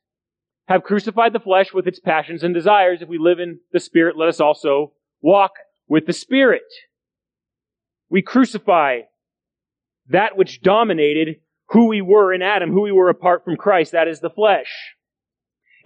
have 0.69 0.83
crucified 0.83 1.33
the 1.33 1.41
flesh 1.41 1.73
with 1.73 1.87
its 1.87 1.99
passions 1.99 2.43
and 2.43 2.53
desires. 2.53 3.01
If 3.01 3.09
we 3.09 3.17
live 3.17 3.39
in 3.39 3.61
the 3.73 3.81
Spirit, 3.81 4.19
let 4.19 4.29
us 4.29 4.39
also 4.39 4.93
walk 5.23 5.53
with 5.89 6.05
the 6.05 6.13
Spirit. 6.13 6.61
We 8.11 8.21
crucify 8.21 8.99
that 10.11 10.37
which 10.37 10.61
dominated 10.61 11.37
who 11.71 11.87
we 11.89 12.03
were 12.03 12.35
in 12.35 12.43
Adam, 12.43 12.71
who 12.71 12.83
we 12.83 12.93
were 12.93 13.09
apart 13.09 13.47
from 13.47 13.57
Christ. 13.57 13.93
That 13.93 14.07
is 14.07 14.21
the 14.21 14.29
flesh. 14.29 14.95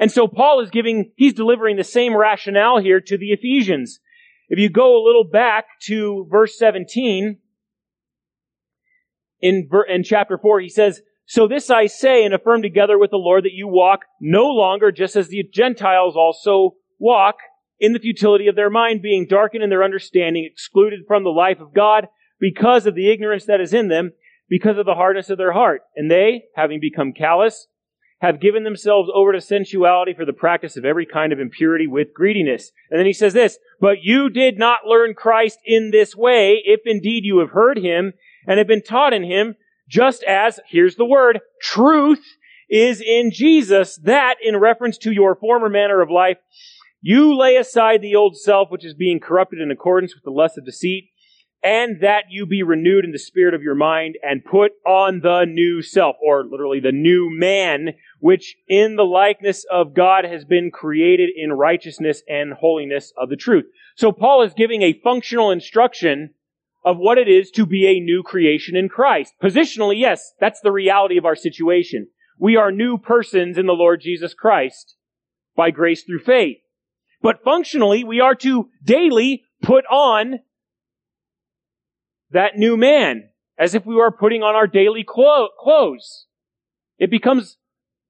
And 0.01 0.11
so 0.11 0.27
Paul 0.27 0.59
is 0.63 0.71
giving, 0.71 1.13
he's 1.15 1.35
delivering 1.35 1.77
the 1.77 1.85
same 1.85 2.17
rationale 2.17 2.81
here 2.81 3.01
to 3.01 3.17
the 3.17 3.31
Ephesians. 3.31 4.01
If 4.49 4.59
you 4.59 4.69
go 4.69 4.97
a 4.97 5.07
little 5.07 5.23
back 5.23 5.67
to 5.83 6.27
verse 6.29 6.59
17, 6.59 7.39
in, 9.47 9.69
in 9.89 10.03
chapter 10.03 10.39
4, 10.39 10.61
he 10.61 10.69
says, 10.69 11.03
So 11.27 11.47
this 11.47 11.71
I 11.71 11.87
say 11.87 12.25
and 12.25 12.35
affirm 12.35 12.63
together 12.63 12.99
with 12.99 13.11
the 13.11 13.17
Lord 13.17 13.45
that 13.45 13.53
you 13.53 13.69
walk 13.69 14.01
no 14.21 14.47
longer 14.47 14.91
just 14.91 15.17
as 15.17 15.29
the 15.29 15.45
Gentiles 15.53 16.17
also 16.17 16.77
walk 16.99 17.37
in 17.79 17.93
the 17.93 17.99
futility 17.99 18.49
of 18.49 18.57
their 18.57 18.71
mind, 18.71 19.03
being 19.03 19.27
darkened 19.29 19.63
in 19.63 19.71
their 19.71 19.85
understanding, 19.85 20.49
excluded 20.51 21.01
from 21.07 21.25
the 21.25 21.31
life 21.31 21.61
of 21.61 21.75
God 21.75 22.09
because 22.41 22.87
of 22.87 22.95
the 22.95 23.11
ignorance 23.11 23.45
that 23.47 23.61
is 23.61 23.73
in 23.73 23.89
them, 23.89 24.13
because 24.49 24.79
of 24.79 24.87
the 24.87 24.95
hardness 24.95 25.31
of 25.31 25.39
their 25.39 25.53
heart. 25.53 25.83
And 25.95 26.11
they, 26.11 26.45
having 26.57 26.81
become 26.81 27.13
callous, 27.13 27.69
have 28.21 28.41
given 28.41 28.65
themselves 28.65 29.11
over 29.15 29.33
to 29.33 29.41
sensuality 29.41 30.15
for 30.15 30.25
the 30.25 30.33
practice 30.33 30.77
of 30.77 30.87
every 30.87 31.05
kind 31.05 31.33
of 31.33 31.39
impurity 31.39 31.87
with 31.87 32.15
greediness. 32.15 32.73
And 32.91 32.99
then 32.99 33.07
he 33.07 33.13
says 33.13 33.35
this, 33.35 33.59
but 33.79 33.99
you 34.03 34.31
did 34.31 34.59
not 34.59 34.87
learn 34.87 35.15
Christ 35.15 35.59
in 35.67 35.91
this 35.91 36.17
way, 36.17 36.63
if 36.65 36.81
indeed 36.87 37.25
you 37.25 37.39
have 37.39 37.51
heard 37.51 37.79
him 37.79 38.15
and 38.47 38.59
have 38.59 38.67
been 38.67 38.83
taught 38.83 39.13
in 39.13 39.25
him, 39.25 39.55
just 39.89 40.23
as, 40.25 40.61
here's 40.69 40.97
the 40.97 41.05
word, 41.05 41.41
truth 41.61 42.25
is 42.69 43.01
in 43.01 43.31
Jesus, 43.33 43.97
that 44.05 44.37
in 44.43 44.57
reference 44.57 44.99
to 44.99 45.13
your 45.13 45.37
former 45.37 45.69
manner 45.69 46.01
of 46.01 46.11
life, 46.11 46.39
you 47.01 47.37
lay 47.37 47.57
aside 47.57 48.03
the 48.03 48.17
old 48.17 48.37
self 48.37 48.71
which 48.71 48.85
is 48.85 48.95
being 48.95 49.21
corrupted 49.21 49.61
in 49.61 49.71
accordance 49.71 50.15
with 50.15 50.25
the 50.25 50.31
lust 50.31 50.59
of 50.59 50.65
deceit, 50.65 51.11
and 51.63 52.01
that 52.01 52.25
you 52.31 52.47
be 52.47 52.63
renewed 52.63 53.05
in 53.05 53.13
the 53.13 53.19
spirit 53.19 53.55
of 53.55 53.63
your 53.63 53.75
mind 53.75 54.17
and 54.23 54.45
put 54.45 54.73
on 54.87 55.21
the 55.21 55.45
new 55.45 55.83
self, 55.83 56.17
or 56.25 56.45
literally 56.45 56.81
the 56.81 56.93
new 56.93 57.29
man, 57.31 57.91
which 58.21 58.57
in 58.69 58.97
the 58.97 59.05
likeness 59.05 59.65
of 59.71 59.95
God 59.95 60.25
has 60.25 60.45
been 60.45 60.71
created 60.71 61.31
in 61.37 61.53
righteousness 61.53 62.23
and 62.29 62.53
holiness 62.53 63.13
of 63.17 63.29
the 63.29 63.37
truth. 63.37 63.65
So 63.97 64.13
Paul 64.13 64.43
is 64.43 64.55
giving 64.55 64.83
a 64.83 65.01
functional 65.03 65.51
instruction 65.51 66.31
of 66.87 66.99
what 66.99 67.19
it 67.19 67.29
is 67.29 67.51
to 67.51 67.67
be 67.67 67.85
a 67.87 68.01
new 68.01 68.23
creation 68.23 68.77
in 68.77 68.89
Christ. 68.89 69.35
Positionally, 69.43 69.99
yes, 69.99 70.33
that's 70.39 70.61
the 70.61 70.71
reality 70.71 71.19
of 71.19 71.25
our 71.25 71.35
situation. 71.35 72.07
We 72.39 72.55
are 72.55 72.71
new 72.71 72.97
persons 72.97 73.59
in 73.59 73.67
the 73.67 73.73
Lord 73.73 74.01
Jesus 74.01 74.35
Christ 74.35 74.95
by 75.57 75.73
grace 75.73 76.05
through 76.05 76.21
faith. 76.21 76.59
But 77.21 77.43
functionally, 77.43 78.05
we 78.05 78.21
are 78.21 78.37
to 78.37 78.69
daily 78.85 79.43
put 79.63 79.85
on 79.87 80.41
that 82.31 82.57
new 82.57 82.77
man 82.77 83.31
as 83.59 83.75
if 83.75 83.85
we 83.85 83.97
were 83.97 84.13
putting 84.13 84.43
on 84.43 84.55
our 84.55 84.69
daily 84.69 85.03
clo- 85.03 85.49
clothes. 85.59 86.27
It 86.99 87.11
becomes 87.11 87.57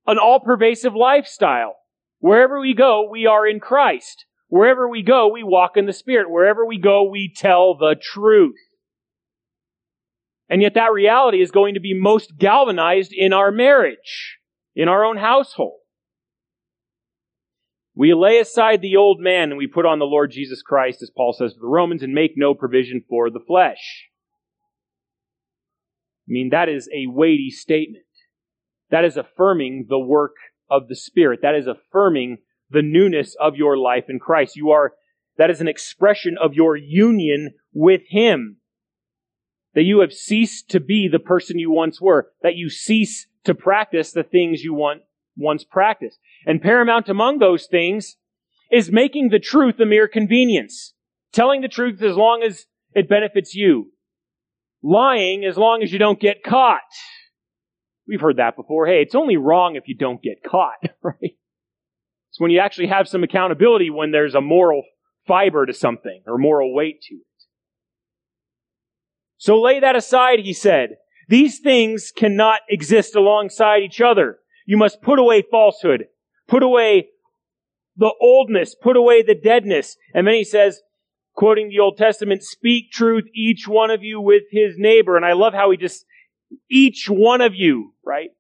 an 0.07 0.19
all 0.19 0.41
pervasive 0.41 0.95
lifestyle. 0.95 1.77
Wherever 2.19 2.61
we 2.61 2.75
go, 2.75 3.09
we 3.11 3.27
are 3.27 3.47
in 3.47 3.59
Christ. 3.59 4.27
Wherever 4.49 4.89
we 4.89 5.03
go, 5.03 5.29
we 5.29 5.43
walk 5.43 5.77
in 5.77 5.87
the 5.87 5.93
Spirit. 5.93 6.31
Wherever 6.31 6.65
we 6.65 6.79
go, 6.79 7.09
we 7.09 7.33
tell 7.35 7.77
the 7.77 7.97
truth. 8.01 8.57
And 10.49 10.63
yet 10.63 10.75
that 10.75 10.93
reality 10.93 11.43
is 11.43 11.51
going 11.51 11.75
to 11.75 11.81
be 11.81 11.95
most 11.95 12.37
galvanized 12.39 13.13
in 13.13 13.33
our 13.33 13.51
marriage, 13.51 14.39
in 14.75 14.89
our 14.89 15.05
own 15.05 15.17
household. 15.17 15.81
We 17.95 18.13
lay 18.13 18.39
aside 18.39 18.83
the 18.83 18.97
old 18.97 19.21
man 19.21 19.51
and 19.51 19.57
we 19.57 19.67
put 19.67 19.87
on 19.87 19.99
the 19.99 20.05
Lord 20.05 20.31
Jesus 20.31 20.63
Christ, 20.63 21.03
as 21.03 21.11
Paul 21.11 21.33
says 21.33 21.55
to 21.55 21.61
the 21.61 21.67
Romans, 21.67 22.03
and 22.03 22.13
make 22.13 22.33
no 22.37 22.55
provision 22.55 23.03
for 23.09 23.31
the 23.31 23.41
flesh. 23.41 24.09
I 26.29 26.31
mean, 26.31 26.51
that 26.51 26.69
is 26.69 26.89
a 26.93 27.07
weighty 27.07 27.51
statement. 27.51 28.05
That 28.91 29.05
is 29.05 29.17
affirming 29.17 29.87
the 29.89 29.99
work 29.99 30.35
of 30.71 30.89
the 30.89 30.95
Spirit. 30.95 31.41
That 31.43 31.55
is 31.55 31.67
affirming 31.67 32.39
the 32.69 32.83
newness 32.83 33.35
of 33.41 33.57
your 33.57 33.79
life 33.79 34.05
in 34.09 34.19
Christ. 34.19 34.57
You 34.57 34.71
are, 34.71 34.93
that 35.39 35.51
is 35.51 35.61
an 35.61 35.69
expression 35.69 36.37
of 36.41 36.55
your 36.55 36.77
union 36.77 37.55
with 37.73 38.03
Him. 38.09 38.59
That 39.77 39.85
you 39.85 40.01
have 40.01 40.13
ceased 40.13 40.71
to 40.71 40.81
be 40.81 41.07
the 41.07 41.21
person 41.21 41.61
you 41.61 41.71
once 41.71 42.01
were. 42.01 42.33
That 42.43 42.57
you 42.57 42.69
cease 42.69 43.29
to 43.45 43.55
practice 43.55 44.11
the 44.11 44.25
things 44.25 44.65
you 44.65 44.75
want, 44.75 45.03
once 45.37 45.63
practiced. 45.63 46.19
And 46.47 46.63
paramount 46.63 47.09
among 47.09 47.39
those 47.39 47.67
things 47.67 48.17
is 48.73 48.91
making 48.91 49.29
the 49.29 49.39
truth 49.39 49.79
a 49.79 49.87
mere 49.87 50.09
convenience. 50.09 50.95
Telling 51.31 51.61
the 51.61 51.69
truth 51.69 52.03
as 52.03 52.17
long 52.17 52.43
as 52.43 52.65
it 52.95 53.09
benefits 53.09 53.55
you. 53.55 53.93
Lying 54.83 55.45
as 55.45 55.59
long 55.59 55.83
as 55.83 55.93
you 55.93 55.99
don't 55.99 56.19
get 56.19 56.43
caught. 56.43 56.81
We've 58.09 58.21
heard 58.21 58.39
that 58.39 58.57
before. 58.57 58.87
Hey, 58.87 59.03
it's 59.03 59.15
only 59.15 59.37
wrong 59.37 59.77
if 59.77 59.89
you 59.89 59.95
don't 59.95 60.23
get 60.23 60.43
caught, 60.43 60.79
right? 61.03 61.37
It's 62.31 62.41
when 62.41 62.51
you 62.51 62.61
actually 62.61 62.87
have 62.89 63.09
some 63.09 63.23
accountability 63.23 63.91
when 63.91 64.11
there's 64.11 64.35
a 64.35 64.41
moral 64.41 64.85
fiber 65.27 65.67
to 65.67 65.75
something 65.75 66.23
or 66.27 66.39
moral 66.39 66.75
weight 66.75 67.03
to 67.03 67.17
it. 67.17 67.36
So 69.39 69.61
lay 69.61 69.81
that 69.81 69.97
aside, 69.97 70.41
he 70.41 70.53
said. 70.53 70.97
These 71.29 71.59
things 71.59 72.13
cannot 72.17 72.61
exist 72.69 73.17
alongside 73.17 73.83
each 73.83 74.01
other. 74.01 74.39
You 74.65 74.77
must 74.77 75.03
put 75.03 75.19
away 75.19 75.43
falsehood. 75.43 76.07
Put 76.47 76.63
away 76.63 77.09
the 77.97 78.13
oldness, 78.21 78.75
put 78.75 78.97
away 78.97 79.23
the 79.23 79.35
deadness. 79.35 79.97
And 80.15 80.27
then 80.27 80.35
he 80.35 80.45
says, 80.45 80.81
quoting 81.35 81.69
the 81.69 81.81
Old 81.81 81.97
Testament, 81.97 82.43
speak 82.43 82.91
truth, 82.93 83.25
each 83.35 83.67
one 83.67 83.91
of 83.91 84.03
you 84.03 84.21
with 84.21 84.45
his 84.51 84.75
neighbor. 84.77 85.17
And 85.17 85.25
I 85.25 85.33
love 85.33 85.55
how 85.55 85.71
he 85.71 85.77
just, 85.77 86.05
each 86.71 87.09
one 87.09 87.41
of 87.41 87.55
you, 87.55 87.95
right? 88.05 88.31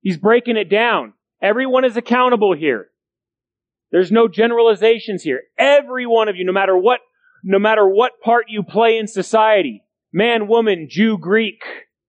He's 0.00 0.16
breaking 0.16 0.56
it 0.56 0.70
down. 0.70 1.12
Everyone 1.42 1.84
is 1.84 1.96
accountable 1.96 2.54
here. 2.54 2.88
There's 3.92 4.10
no 4.10 4.28
generalizations 4.28 5.22
here. 5.22 5.42
Every 5.58 6.06
one 6.06 6.28
of 6.28 6.36
you, 6.36 6.44
no 6.44 6.52
matter 6.52 6.76
what, 6.76 7.00
no 7.44 7.58
matter 7.58 7.86
what 7.88 8.20
part 8.22 8.46
you 8.48 8.62
play 8.62 8.98
in 8.98 9.06
society, 9.06 9.82
man, 10.12 10.48
woman, 10.48 10.88
Jew, 10.90 11.18
Greek, 11.18 11.62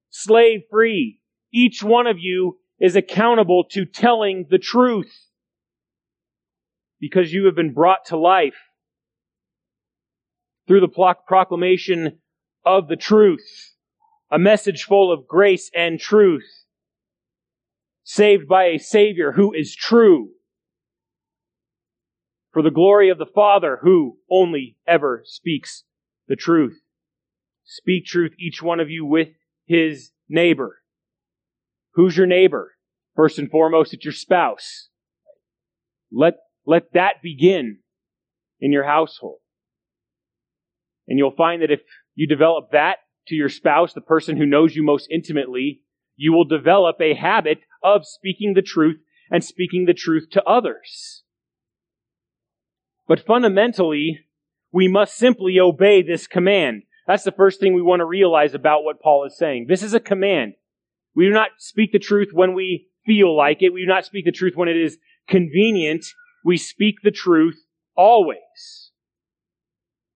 slave, 0.09 0.61
free, 0.69 1.19
each 1.53 1.83
one 1.83 2.07
of 2.07 2.17
you 2.19 2.57
is 2.79 2.95
accountable 2.95 3.63
to 3.71 3.85
telling 3.85 4.45
the 4.49 4.59
truth. 4.59 5.13
Because 6.99 7.31
you 7.31 7.45
have 7.45 7.55
been 7.55 7.73
brought 7.73 8.05
to 8.05 8.17
life 8.17 8.55
through 10.67 10.81
the 10.81 11.15
proclamation 11.27 12.19
of 12.65 12.87
the 12.87 12.95
truth, 12.95 13.75
a 14.31 14.37
message 14.37 14.83
full 14.83 15.11
of 15.11 15.27
grace 15.27 15.71
and 15.73 15.99
truth, 15.99 16.65
saved 18.03 18.47
by 18.47 18.65
a 18.65 18.77
Savior 18.77 19.31
who 19.33 19.53
is 19.53 19.75
true, 19.75 20.31
for 22.51 22.61
the 22.61 22.71
glory 22.71 23.09
of 23.09 23.17
the 23.17 23.25
Father 23.25 23.79
who 23.81 24.17
only 24.29 24.75
ever 24.87 25.21
speaks 25.25 25.83
the 26.27 26.35
truth. 26.35 26.81
Speak 27.69 28.05
truth, 28.05 28.31
each 28.39 28.63
one 28.63 28.79
of 28.79 28.89
you, 28.89 29.05
with 29.05 29.27
his 29.65 30.11
neighbor. 30.29 30.77
Who's 31.95 32.15
your 32.15 32.25
neighbor? 32.25 32.75
First 33.13 33.37
and 33.37 33.51
foremost, 33.51 33.93
it's 33.93 34.05
your 34.05 34.13
spouse. 34.13 34.87
Let, 36.11 36.35
let 36.65 36.93
that 36.93 37.21
begin 37.21 37.79
in 38.61 38.71
your 38.71 38.85
household. 38.85 39.39
And 41.09 41.19
you'll 41.19 41.35
find 41.35 41.61
that 41.61 41.71
if 41.71 41.81
you 42.15 42.25
develop 42.25 42.71
that 42.71 42.99
to 43.27 43.35
your 43.35 43.49
spouse, 43.49 43.91
the 43.93 44.01
person 44.01 44.37
who 44.37 44.45
knows 44.45 44.75
you 44.75 44.83
most 44.83 45.09
intimately, 45.11 45.81
you 46.15 46.31
will 46.31 46.45
develop 46.45 47.01
a 47.01 47.15
habit 47.15 47.59
of 47.83 48.05
speaking 48.05 48.53
the 48.53 48.61
truth 48.61 48.97
and 49.29 49.43
speaking 49.43 49.85
the 49.85 49.93
truth 49.93 50.29
to 50.31 50.43
others. 50.43 51.23
But 53.07 53.25
fundamentally, 53.25 54.21
we 54.71 54.87
must 54.87 55.17
simply 55.17 55.59
obey 55.59 56.01
this 56.01 56.27
command. 56.27 56.83
That's 57.07 57.23
the 57.23 57.31
first 57.31 57.59
thing 57.59 57.73
we 57.73 57.81
want 57.81 58.01
to 58.01 58.05
realize 58.05 58.53
about 58.53 58.83
what 58.83 59.01
Paul 59.01 59.25
is 59.25 59.37
saying. 59.37 59.67
This 59.69 59.81
is 59.81 59.93
a 59.93 59.99
command. 59.99 60.53
We 61.15 61.25
do 61.25 61.31
not 61.31 61.51
speak 61.57 61.93
the 61.93 61.99
truth 61.99 62.29
when 62.33 62.53
we 62.53 62.89
feel 63.05 63.35
like 63.35 63.61
it. 63.61 63.73
We 63.73 63.81
do 63.81 63.87
not 63.87 64.05
speak 64.05 64.25
the 64.25 64.31
truth 64.31 64.53
when 64.55 64.67
it 64.67 64.75
is 64.75 64.97
convenient. 65.27 66.05
We 66.43 66.57
speak 66.57 66.97
the 67.03 67.11
truth 67.11 67.57
always. 67.95 68.91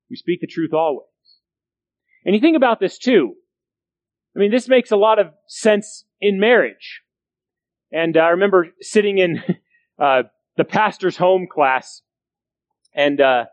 We 0.10 0.18
speak 0.18 0.42
the 0.42 0.48
truth 0.48 0.74
always. 0.74 1.08
And 2.26 2.36
you 2.36 2.42
think 2.42 2.58
about 2.58 2.82
this 2.82 2.98
too. 2.98 3.36
I 4.36 4.40
mean, 4.40 4.52
this 4.52 4.68
makes 4.68 4.92
a 4.92 4.98
lot 4.98 5.18
of 5.18 5.28
sense 5.48 6.06
in 6.20 6.40
marriage. 6.40 7.02
And 7.92 8.18
I 8.18 8.30
remember 8.30 8.68
sitting 8.82 9.18
in 9.18 9.42
uh, 10.00 10.24
the 10.58 10.66
pastor's 10.66 11.18
home 11.18 11.48
class, 11.52 12.02
and 12.94 13.20
uh, 13.20 13.46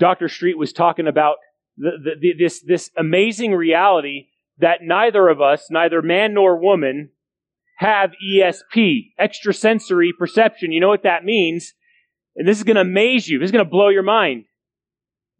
Dr. 0.00 0.28
Street 0.28 0.56
was 0.56 0.72
talking 0.72 1.06
about 1.08 1.36
the, 1.76 2.14
the, 2.20 2.32
this, 2.38 2.62
this 2.62 2.90
amazing 2.96 3.52
reality 3.52 4.28
that 4.58 4.78
neither 4.82 5.28
of 5.28 5.40
us, 5.40 5.66
neither 5.70 6.02
man 6.02 6.34
nor 6.34 6.60
woman, 6.60 7.10
have 7.76 8.12
ESP, 8.24 9.12
extrasensory 9.18 10.12
perception. 10.16 10.72
You 10.72 10.80
know 10.80 10.88
what 10.88 11.02
that 11.02 11.24
means? 11.24 11.74
And 12.36 12.46
this 12.46 12.58
is 12.58 12.64
going 12.64 12.76
to 12.76 12.82
amaze 12.82 13.28
you. 13.28 13.38
This 13.38 13.48
is 13.48 13.52
going 13.52 13.64
to 13.64 13.70
blow 13.70 13.88
your 13.88 14.02
mind. 14.02 14.44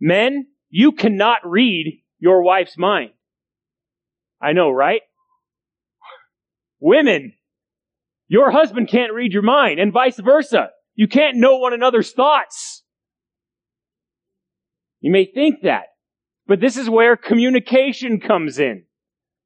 Men, 0.01 0.47
you 0.69 0.93
cannot 0.93 1.39
read 1.45 2.03
your 2.19 2.43
wife's 2.43 2.77
mind. 2.77 3.11
I 4.41 4.53
know, 4.53 4.71
right? 4.71 5.03
Women, 6.81 7.35
your 8.29 8.51
husband 8.51 8.89
can't 8.89 9.13
read 9.13 9.33
your 9.33 9.43
mind, 9.43 9.79
and 9.79 9.93
vice 9.93 10.19
versa. 10.19 10.71
You 10.95 11.09
can't 11.09 11.37
know 11.37 11.57
one 11.59 11.73
another's 11.73 12.13
thoughts. 12.13 12.83
You 15.01 15.13
may 15.13 15.25
think 15.25 15.63
that, 15.63 15.85
but 16.47 16.61
this 16.61 16.77
is 16.77 16.91
where 16.91 17.17
communication 17.17 18.21
comes 18.21 18.59
in. 18.59 18.85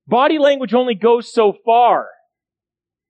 Body 0.07 0.39
language 0.39 0.75
only 0.75 0.95
goes 0.95 1.33
so 1.33 1.55
far. 1.65 2.09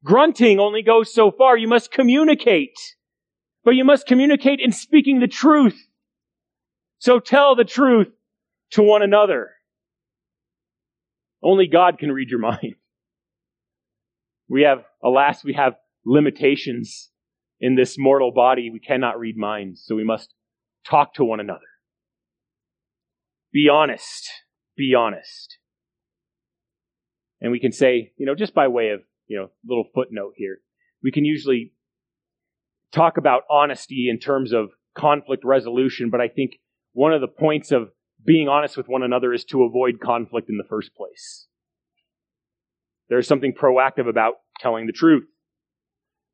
Grunting 0.05 0.59
only 0.59 0.83
goes 0.83 1.13
so 1.13 1.31
far. 1.31 1.57
You 1.57 1.69
must 1.69 1.91
communicate. 1.91 2.79
But 3.65 3.73
you 3.73 3.85
must 3.85 4.07
communicate 4.07 4.61
in 4.61 4.73
speaking 4.73 5.21
the 5.21 5.29
truth. 5.29 5.79
So 6.99 7.21
tell 7.21 7.55
the 7.55 7.65
truth 7.65 8.09
to 8.73 8.83
one 8.83 9.03
another. 9.03 9.51
Only 11.43 11.69
God 11.69 11.99
can 11.99 12.11
read 12.11 12.31
your 12.31 12.41
mind. 12.41 12.75
We 14.49 14.63
have, 14.63 14.85
alas, 15.05 15.45
we 15.45 15.55
have 15.55 15.75
limitations 16.05 17.11
in 17.61 17.77
this 17.77 17.97
mortal 17.99 18.33
body. 18.33 18.71
We 18.71 18.81
cannot 18.81 19.19
read 19.19 19.37
minds, 19.37 19.83
so 19.85 19.95
we 19.95 20.05
must 20.05 20.35
talk 20.87 21.15
to 21.15 21.25
one 21.25 21.39
another. 21.39 21.61
Be 23.53 23.69
honest. 23.73 24.29
Be 24.77 24.95
honest. 24.95 25.59
And 27.41 27.53
we 27.53 27.61
can 27.61 27.73
say, 27.73 28.13
you 28.17 28.27
know, 28.27 28.35
just 28.35 28.55
by 28.55 28.69
way 28.69 28.91
of, 28.91 29.01
you 29.27 29.39
know, 29.39 29.51
little 29.67 29.85
footnote 29.95 30.35
here, 30.37 30.59
we 31.03 31.13
can 31.13 31.25
usually 31.25 31.73
talk 32.93 33.17
about 33.17 33.43
honesty 33.51 34.09
in 34.11 34.19
terms 34.19 34.53
of 34.53 34.71
conflict 34.97 35.45
resolution, 35.45 36.11
but 36.11 36.21
I 36.21 36.29
think 36.29 36.53
one 36.93 37.13
of 37.13 37.21
the 37.21 37.29
points 37.29 37.71
of 37.71 37.91
being 38.25 38.49
honest 38.49 38.77
with 38.77 38.89
one 38.89 39.03
another 39.03 39.33
is 39.33 39.45
to 39.47 39.63
avoid 39.63 40.01
conflict 40.01 40.49
in 40.49 40.57
the 40.57 40.65
first 40.69 40.95
place. 40.95 41.47
There's 43.09 43.29
something 43.29 43.55
proactive 43.55 44.09
about 44.09 44.35
telling 44.61 44.87
the 44.87 44.93
truth. 44.93 45.25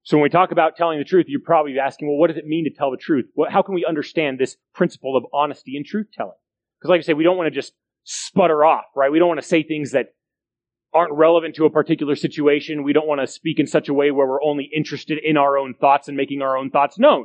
So 0.02 0.16
when 0.16 0.22
we 0.22 0.28
talk 0.28 0.50
about 0.50 0.76
telling 0.76 0.98
the 0.98 1.04
truth, 1.04 1.26
you're 1.28 1.40
probably 1.40 1.78
asking, 1.78 2.08
well, 2.08 2.18
what 2.18 2.28
does 2.28 2.36
it 2.36 2.46
mean 2.46 2.64
to 2.64 2.70
tell 2.70 2.90
the 2.90 2.96
truth? 2.96 3.26
how 3.48 3.62
can 3.62 3.74
we 3.74 3.86
understand 3.86 4.38
this 4.38 4.56
principle 4.74 5.16
of 5.16 5.24
honesty 5.32 5.76
and 5.76 5.84
truth 5.84 6.08
telling? 6.12 6.36
Because 6.84 6.90
like 6.90 6.98
I 6.98 7.02
say, 7.02 7.14
we 7.14 7.24
don't 7.24 7.38
want 7.38 7.46
to 7.46 7.50
just 7.50 7.72
sputter 8.02 8.62
off, 8.62 8.84
right? 8.94 9.10
We 9.10 9.18
don't 9.18 9.28
want 9.28 9.40
to 9.40 9.46
say 9.46 9.62
things 9.62 9.92
that 9.92 10.08
aren't 10.92 11.14
relevant 11.14 11.54
to 11.54 11.64
a 11.64 11.70
particular 11.70 12.14
situation. 12.14 12.82
We 12.82 12.92
don't 12.92 13.06
want 13.06 13.22
to 13.22 13.26
speak 13.26 13.58
in 13.58 13.66
such 13.66 13.88
a 13.88 13.94
way 13.94 14.10
where 14.10 14.26
we're 14.26 14.42
only 14.42 14.68
interested 14.76 15.16
in 15.24 15.38
our 15.38 15.56
own 15.56 15.72
thoughts 15.72 16.08
and 16.08 16.16
making 16.16 16.42
our 16.42 16.58
own 16.58 16.68
thoughts 16.68 16.98
known. 16.98 17.24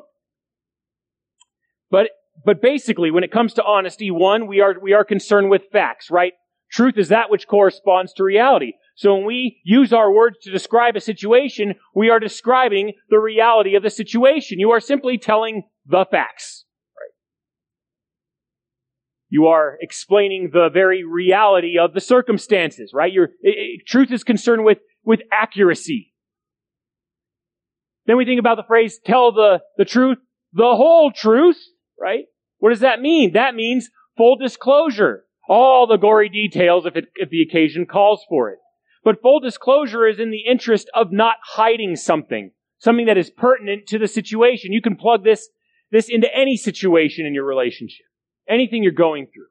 But 1.91 2.11
but 2.45 2.61
basically, 2.61 3.11
when 3.11 3.25
it 3.25 3.33
comes 3.33 3.53
to 3.55 3.63
honesty, 3.65 4.09
one, 4.11 4.47
we 4.47 4.61
are, 4.61 4.75
we 4.81 4.93
are 4.93 5.03
concerned 5.03 5.49
with 5.49 5.63
facts, 5.73 6.09
right? 6.09 6.31
Truth 6.71 6.97
is 6.97 7.09
that 7.09 7.29
which 7.29 7.45
corresponds 7.45 8.13
to 8.13 8.23
reality. 8.23 8.75
So 8.95 9.13
when 9.13 9.25
we 9.25 9.59
use 9.65 9.91
our 9.91 10.09
words 10.09 10.37
to 10.43 10.51
describe 10.51 10.95
a 10.95 11.01
situation, 11.01 11.75
we 11.93 12.09
are 12.09 12.19
describing 12.19 12.93
the 13.09 13.19
reality 13.19 13.75
of 13.75 13.83
the 13.83 13.89
situation. 13.89 14.57
You 14.57 14.71
are 14.71 14.79
simply 14.79 15.17
telling 15.17 15.63
the 15.85 16.05
facts. 16.09 16.58
You 19.29 19.47
are 19.47 19.77
explaining 19.79 20.49
the 20.51 20.69
very 20.73 21.03
reality 21.03 21.77
of 21.77 21.93
the 21.93 22.01
circumstances, 22.01 22.91
right? 22.93 23.13
Your 23.13 23.29
truth 23.87 24.11
is 24.11 24.23
concerned 24.23 24.63
with, 24.63 24.79
with 25.03 25.21
accuracy. 25.31 26.13
Then 28.07 28.17
we 28.17 28.25
think 28.25 28.39
about 28.39 28.57
the 28.57 28.63
phrase, 28.63 28.99
tell 29.05 29.31
the, 29.31 29.59
the 29.77 29.85
truth, 29.85 30.17
the 30.53 30.75
whole 30.75 31.11
truth 31.11 31.57
right? 31.99 32.25
What 32.59 32.69
does 32.69 32.79
that 32.79 33.01
mean? 33.01 33.33
That 33.33 33.55
means 33.55 33.89
full 34.17 34.35
disclosure. 34.37 35.25
All 35.47 35.87
the 35.87 35.97
gory 35.97 36.29
details 36.29 36.85
if, 36.85 36.95
it, 36.95 37.05
if 37.15 37.29
the 37.29 37.41
occasion 37.41 37.85
calls 37.85 38.23
for 38.29 38.51
it. 38.51 38.59
But 39.03 39.21
full 39.21 39.39
disclosure 39.39 40.07
is 40.07 40.19
in 40.19 40.29
the 40.29 40.45
interest 40.47 40.89
of 40.93 41.11
not 41.11 41.35
hiding 41.43 41.95
something, 41.95 42.51
something 42.77 43.07
that 43.07 43.17
is 43.17 43.31
pertinent 43.31 43.87
to 43.87 43.97
the 43.97 44.07
situation. 44.07 44.73
You 44.73 44.81
can 44.81 44.95
plug 44.95 45.23
this, 45.23 45.49
this 45.91 46.07
into 46.09 46.27
any 46.35 46.55
situation 46.57 47.25
in 47.25 47.33
your 47.33 47.45
relationship, 47.45 48.05
anything 48.49 48.83
you're 48.83 48.91
going 48.91 49.27
through. 49.27 49.47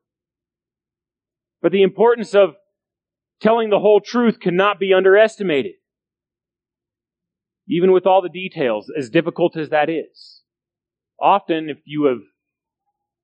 But 1.62 1.72
the 1.72 1.82
importance 1.82 2.34
of 2.34 2.50
telling 3.40 3.70
the 3.70 3.78
whole 3.78 4.00
truth 4.00 4.40
cannot 4.40 4.78
be 4.78 4.92
underestimated. 4.92 5.72
Even 7.68 7.92
with 7.92 8.06
all 8.06 8.22
the 8.22 8.28
details, 8.28 8.90
as 8.96 9.10
difficult 9.10 9.56
as 9.56 9.68
that 9.70 9.90
is. 9.90 10.42
Often, 11.20 11.68
if 11.68 11.78
you 11.84 12.04
have 12.04 12.20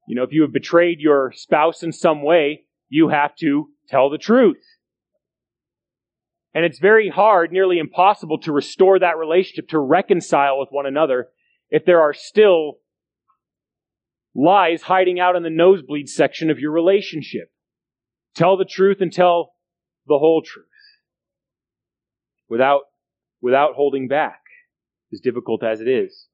you 0.06 0.14
know, 0.16 0.22
if 0.22 0.32
you 0.32 0.42
have 0.42 0.52
betrayed 0.52 1.00
your 1.00 1.32
spouse 1.34 1.82
in 1.82 1.92
some 1.92 2.22
way, 2.22 2.64
you 2.88 3.08
have 3.08 3.34
to 3.36 3.68
tell 3.88 4.10
the 4.10 4.18
truth. 4.18 4.62
And 6.54 6.64
it's 6.64 6.78
very 6.78 7.08
hard, 7.08 7.50
nearly 7.50 7.78
impossible 7.78 8.38
to 8.40 8.52
restore 8.52 8.98
that 8.98 9.18
relationship, 9.18 9.68
to 9.68 9.78
reconcile 9.78 10.58
with 10.58 10.68
one 10.70 10.86
another 10.86 11.28
if 11.70 11.84
there 11.84 12.00
are 12.00 12.12
still 12.12 12.74
lies 14.34 14.82
hiding 14.82 15.20
out 15.20 15.36
in 15.36 15.42
the 15.42 15.50
nosebleed 15.50 16.08
section 16.08 16.50
of 16.50 16.58
your 16.58 16.72
relationship. 16.72 17.50
Tell 18.34 18.56
the 18.56 18.64
truth 18.64 19.00
and 19.00 19.12
tell 19.12 19.52
the 20.06 20.18
whole 20.18 20.42
truth 20.42 20.66
without, 22.48 22.82
without 23.40 23.74
holding 23.74 24.08
back, 24.08 24.40
as 25.12 25.20
difficult 25.20 25.62
as 25.62 25.80
it 25.80 25.88
is. 25.88 26.26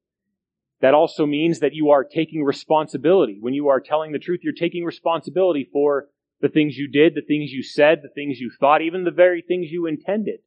That 0.81 0.95
also 0.95 1.27
means 1.27 1.61
that 1.61 1.75
you 1.75 1.91
are 1.91 2.05
taking 2.05 2.43
responsibility. 2.43 3.37
When 3.39 3.53
you 3.53 3.69
are 3.69 3.81
telling 3.81 4.13
the 4.13 4.19
truth, 4.19 4.41
you're 4.43 4.55
taking 4.55 4.85
responsibility 4.85 5.69
for 5.71 6.09
the 6.41 6.49
things 6.49 6.79
you 6.79 6.89
did, 6.89 7.15
the 7.15 7.21
things 7.21 7.53
you 7.53 7.63
said, 7.63 8.01
the 8.03 8.09
things 8.09 8.41
you 8.41 8.51
thought, 8.59 8.81
even 8.81 9.05
the 9.05 9.11
very 9.11 9.43
things 9.43 9.71
you 9.71 9.85
intended. 9.85 10.41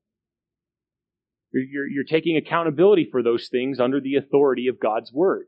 You're, 1.52 1.63
you're, 1.63 1.88
you're 1.88 2.04
taking 2.04 2.36
accountability 2.36 3.08
for 3.12 3.22
those 3.22 3.48
things 3.48 3.80
under 3.80 4.02
the 4.02 4.16
authority 4.16 4.68
of 4.68 4.80
God's 4.80 5.13
Word. 5.13 5.46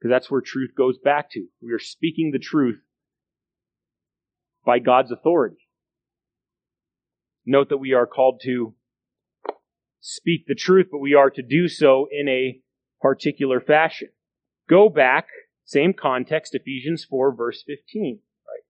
Because 0.00 0.10
that's 0.14 0.30
where 0.30 0.40
truth 0.40 0.70
goes 0.76 0.96
back 0.98 1.30
to. 1.32 1.46
We 1.60 1.72
are 1.72 1.78
speaking 1.78 2.30
the 2.32 2.38
truth 2.38 2.80
by 4.64 4.78
God's 4.78 5.12
authority. 5.12 5.68
Note 7.44 7.68
that 7.68 7.78
we 7.78 7.92
are 7.92 8.06
called 8.06 8.40
to 8.44 8.74
speak 10.00 10.46
the 10.46 10.54
truth, 10.54 10.86
but 10.90 10.98
we 10.98 11.14
are 11.14 11.30
to 11.30 11.42
do 11.42 11.68
so 11.68 12.06
in 12.10 12.28
a 12.28 12.60
particular 13.00 13.60
fashion. 13.60 14.08
Go 14.68 14.88
back, 14.88 15.26
same 15.64 15.92
context, 15.92 16.54
Ephesians 16.54 17.04
4, 17.04 17.34
verse 17.34 17.62
15. 17.66 18.20
Right? 18.46 18.62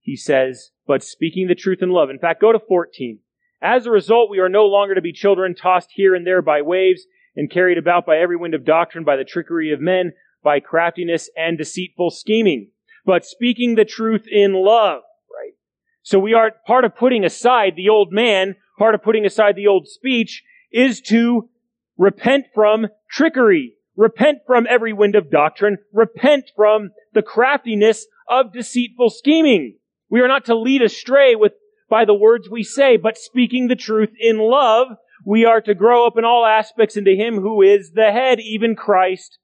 He 0.00 0.16
says, 0.16 0.70
but 0.86 1.02
speaking 1.02 1.48
the 1.48 1.54
truth 1.54 1.82
in 1.82 1.90
love. 1.90 2.08
In 2.08 2.18
fact, 2.18 2.40
go 2.40 2.52
to 2.52 2.60
14. 2.60 3.18
As 3.60 3.86
a 3.86 3.90
result, 3.90 4.30
we 4.30 4.38
are 4.38 4.48
no 4.48 4.64
longer 4.64 4.94
to 4.94 5.02
be 5.02 5.12
children 5.12 5.54
tossed 5.54 5.90
here 5.94 6.14
and 6.14 6.26
there 6.26 6.42
by 6.42 6.62
waves 6.62 7.06
and 7.36 7.50
carried 7.50 7.78
about 7.78 8.06
by 8.06 8.18
every 8.18 8.36
wind 8.36 8.54
of 8.54 8.64
doctrine, 8.64 9.04
by 9.04 9.16
the 9.16 9.24
trickery 9.24 9.72
of 9.72 9.80
men, 9.80 10.12
by 10.42 10.60
craftiness 10.60 11.30
and 11.36 11.58
deceitful 11.58 12.10
scheming, 12.10 12.70
but 13.04 13.24
speaking 13.24 13.74
the 13.74 13.84
truth 13.84 14.24
in 14.30 14.52
love. 14.52 15.02
Right? 15.30 15.54
So 16.02 16.18
we 16.18 16.34
are 16.34 16.52
part 16.66 16.84
of 16.84 16.96
putting 16.96 17.24
aside 17.24 17.74
the 17.76 17.88
old 17.88 18.12
man, 18.12 18.56
part 18.78 18.94
of 18.94 19.02
putting 19.02 19.24
aside 19.24 19.56
the 19.56 19.66
old 19.66 19.88
speech 19.88 20.42
is 20.70 21.00
to 21.00 21.48
repent 21.96 22.46
from 22.54 22.88
trickery. 23.10 23.74
Repent 23.96 24.38
from 24.44 24.66
every 24.68 24.92
wind 24.92 25.14
of 25.14 25.30
doctrine. 25.30 25.78
Repent 25.92 26.50
from 26.56 26.90
the 27.12 27.22
craftiness 27.22 28.06
of 28.28 28.52
deceitful 28.52 29.10
scheming. 29.10 29.76
We 30.08 30.20
are 30.20 30.28
not 30.28 30.46
to 30.46 30.56
lead 30.56 30.82
astray 30.82 31.36
with, 31.36 31.52
by 31.88 32.04
the 32.04 32.14
words 32.14 32.50
we 32.50 32.64
say, 32.64 32.96
but 32.96 33.16
speaking 33.16 33.68
the 33.68 33.76
truth 33.76 34.10
in 34.18 34.38
love, 34.38 34.88
we 35.24 35.44
are 35.44 35.60
to 35.62 35.74
grow 35.74 36.06
up 36.06 36.14
in 36.18 36.24
all 36.24 36.44
aspects 36.44 36.96
into 36.96 37.12
Him 37.12 37.40
who 37.40 37.62
is 37.62 37.92
the 37.94 38.12
head, 38.12 38.40
even 38.40 38.76
Christ, 38.76 39.38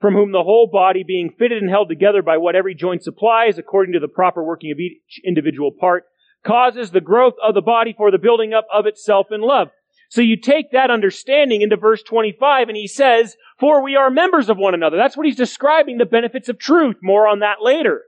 from 0.00 0.14
whom 0.14 0.32
the 0.32 0.42
whole 0.42 0.68
body 0.70 1.04
being 1.06 1.30
fitted 1.38 1.62
and 1.62 1.70
held 1.70 1.88
together 1.88 2.22
by 2.22 2.36
what 2.36 2.56
every 2.56 2.74
joint 2.74 3.02
supplies, 3.02 3.58
according 3.58 3.94
to 3.94 4.00
the 4.00 4.08
proper 4.08 4.42
working 4.42 4.70
of 4.70 4.78
each 4.78 5.20
individual 5.24 5.70
part, 5.78 6.04
causes 6.44 6.90
the 6.90 7.00
growth 7.00 7.34
of 7.42 7.54
the 7.54 7.62
body 7.62 7.94
for 7.96 8.10
the 8.10 8.18
building 8.18 8.52
up 8.52 8.66
of 8.72 8.86
itself 8.86 9.28
in 9.30 9.40
love. 9.40 9.68
So 10.10 10.20
you 10.20 10.36
take 10.36 10.72
that 10.72 10.90
understanding 10.90 11.62
into 11.62 11.76
verse 11.76 12.02
25 12.02 12.68
and 12.68 12.76
he 12.76 12.86
says, 12.86 13.36
for 13.58 13.82
we 13.82 13.96
are 13.96 14.10
members 14.10 14.50
of 14.50 14.58
one 14.58 14.74
another. 14.74 14.98
That's 14.98 15.16
what 15.16 15.24
he's 15.24 15.36
describing 15.36 15.96
the 15.96 16.04
benefits 16.04 16.50
of 16.50 16.58
truth. 16.58 16.96
More 17.02 17.26
on 17.26 17.38
that 17.38 17.62
later. 17.62 18.02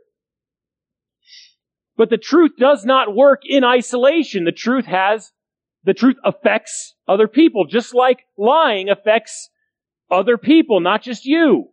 But 1.96 2.10
the 2.10 2.18
truth 2.18 2.52
does 2.58 2.84
not 2.84 3.14
work 3.14 3.42
in 3.44 3.64
isolation. 3.64 4.44
The 4.44 4.52
truth 4.52 4.84
has, 4.84 5.32
the 5.84 5.94
truth 5.94 6.16
affects 6.24 6.94
other 7.06 7.28
people, 7.28 7.66
just 7.66 7.94
like 7.94 8.24
lying 8.36 8.88
affects 8.88 9.50
other 10.10 10.38
people, 10.38 10.80
not 10.80 11.02
just 11.02 11.24
you. 11.24 11.68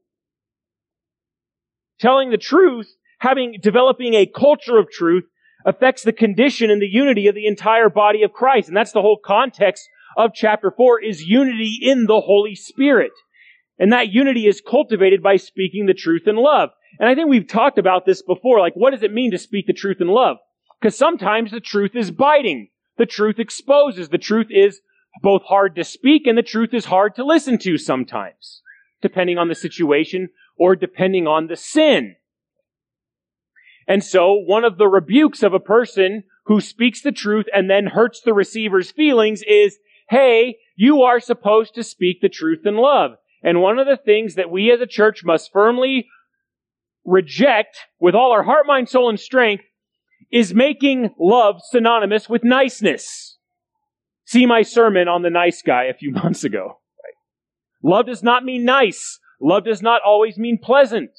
Telling 2.00 2.32
the 2.32 2.38
truth, 2.38 2.94
having, 3.20 3.58
developing 3.62 4.14
a 4.14 4.26
culture 4.26 4.78
of 4.78 4.90
truth 4.90 5.26
affects 5.66 6.04
the 6.04 6.14
condition 6.14 6.72
and 6.72 6.82
the 6.82 6.90
unity 6.90 7.28
of 7.28 7.36
the 7.36 7.46
entire 7.46 7.90
body 7.90 8.24
of 8.24 8.34
Christ. 8.34 8.68
And 8.68 8.76
that's 8.76 8.92
the 8.92 9.02
whole 9.02 9.20
context 9.24 9.88
of 10.18 10.34
chapter 10.34 10.74
4 10.76 11.04
is 11.04 11.24
unity 11.24 11.78
in 11.82 12.06
the 12.08 12.20
Holy 12.20 12.56
Spirit. 12.56 13.12
And 13.78 13.94
that 13.94 14.12
unity 14.12 14.48
is 14.48 14.62
cultivated 14.62 15.24
by 15.24 15.38
speaking 15.38 15.86
the 15.86 15.94
truth 15.94 16.24
in 16.28 16.36
love. 16.36 16.70
And 17.00 17.08
I 17.08 17.16
think 17.16 17.30
we've 17.30 17.48
talked 17.48 17.78
about 17.78 18.06
this 18.06 18.22
before. 18.22 18.60
Like, 18.60 18.74
what 18.76 18.92
does 18.92 19.04
it 19.04 19.14
mean 19.14 19.32
to 19.32 19.38
speak 19.38 19.68
the 19.68 19.74
truth 19.74 19.98
in 20.02 20.08
love? 20.08 20.38
Because 20.80 20.98
sometimes 20.98 21.52
the 21.52 21.60
truth 21.60 21.96
is 21.96 22.12
biting. 22.12 22.70
The 23.02 23.08
truth 23.08 23.40
exposes. 23.40 24.10
The 24.10 24.20
truth 24.20 24.50
is 24.52 24.82
both 25.24 25.42
hard 25.46 25.74
to 25.76 25.84
speak 25.84 26.28
and 26.28 26.38
the 26.38 26.44
truth 26.44 26.72
is 26.72 26.86
hard 26.86 27.16
to 27.16 27.26
listen 27.26 27.58
to 27.58 27.76
sometimes, 27.80 28.62
depending 29.02 29.40
on 29.40 29.48
the 29.48 29.56
situation 29.56 30.30
or 30.56 30.76
depending 30.76 31.26
on 31.26 31.48
the 31.48 31.56
sin. 31.56 32.18
And 33.88 34.04
so 34.04 34.34
one 34.36 34.64
of 34.64 34.78
the 34.78 34.88
rebukes 34.88 35.42
of 35.42 35.52
a 35.52 35.60
person 35.60 36.26
who 36.46 36.62
speaks 36.62 37.02
the 37.02 37.12
truth 37.12 37.48
and 37.52 37.68
then 37.68 37.88
hurts 37.88 38.22
the 38.22 38.36
receiver's 38.36 38.92
feelings 38.92 39.42
is, 39.48 39.80
hey, 40.12 40.58
you 40.76 41.02
are 41.02 41.20
supposed 41.20 41.74
to 41.74 41.84
speak 41.84 42.22
the 42.22 42.30
truth 42.30 42.68
in 42.68 42.76
love. 42.76 43.14
And 43.42 43.64
one 43.64 43.80
of 43.80 43.88
the 43.88 43.98
things 43.98 44.36
that 44.36 44.52
we 44.52 44.72
as 44.72 44.80
a 44.80 44.86
church 44.86 45.24
must 45.26 45.52
firmly 45.52 46.08
reject 47.04 47.80
with 48.00 48.14
all 48.14 48.32
our 48.32 48.44
heart, 48.44 48.68
mind, 48.68 48.90
soul, 48.90 49.10
and 49.10 49.20
strength 49.20 49.64
is 50.32 50.54
making 50.54 51.14
love 51.20 51.62
synonymous 51.62 52.30
with 52.30 52.44
niceness. 52.44 53.38
See 54.26 54.46
my 54.46 54.62
sermon 54.62 55.08
on 55.08 55.24
the 55.24 55.30
nice 55.30 55.62
guy 55.62 55.86
a 55.86 55.94
few 55.94 56.12
months 56.24 56.44
ago. 56.44 56.80
Love 57.84 58.06
does 58.06 58.24
not 58.24 58.46
mean 58.46 58.64
nice. 58.64 59.20
Love 59.42 59.66
does 59.66 59.82
not 59.82 60.02
always 60.06 60.38
mean 60.38 60.58
pleasant. 60.62 61.12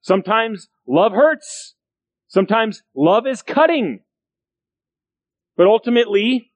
Sometimes 0.00 0.68
love 0.86 1.12
hurts. 1.12 1.74
Sometimes 2.28 2.82
love 2.94 3.26
is 3.26 3.42
cutting. 3.42 4.00
But 5.56 5.66
ultimately, 5.66 6.52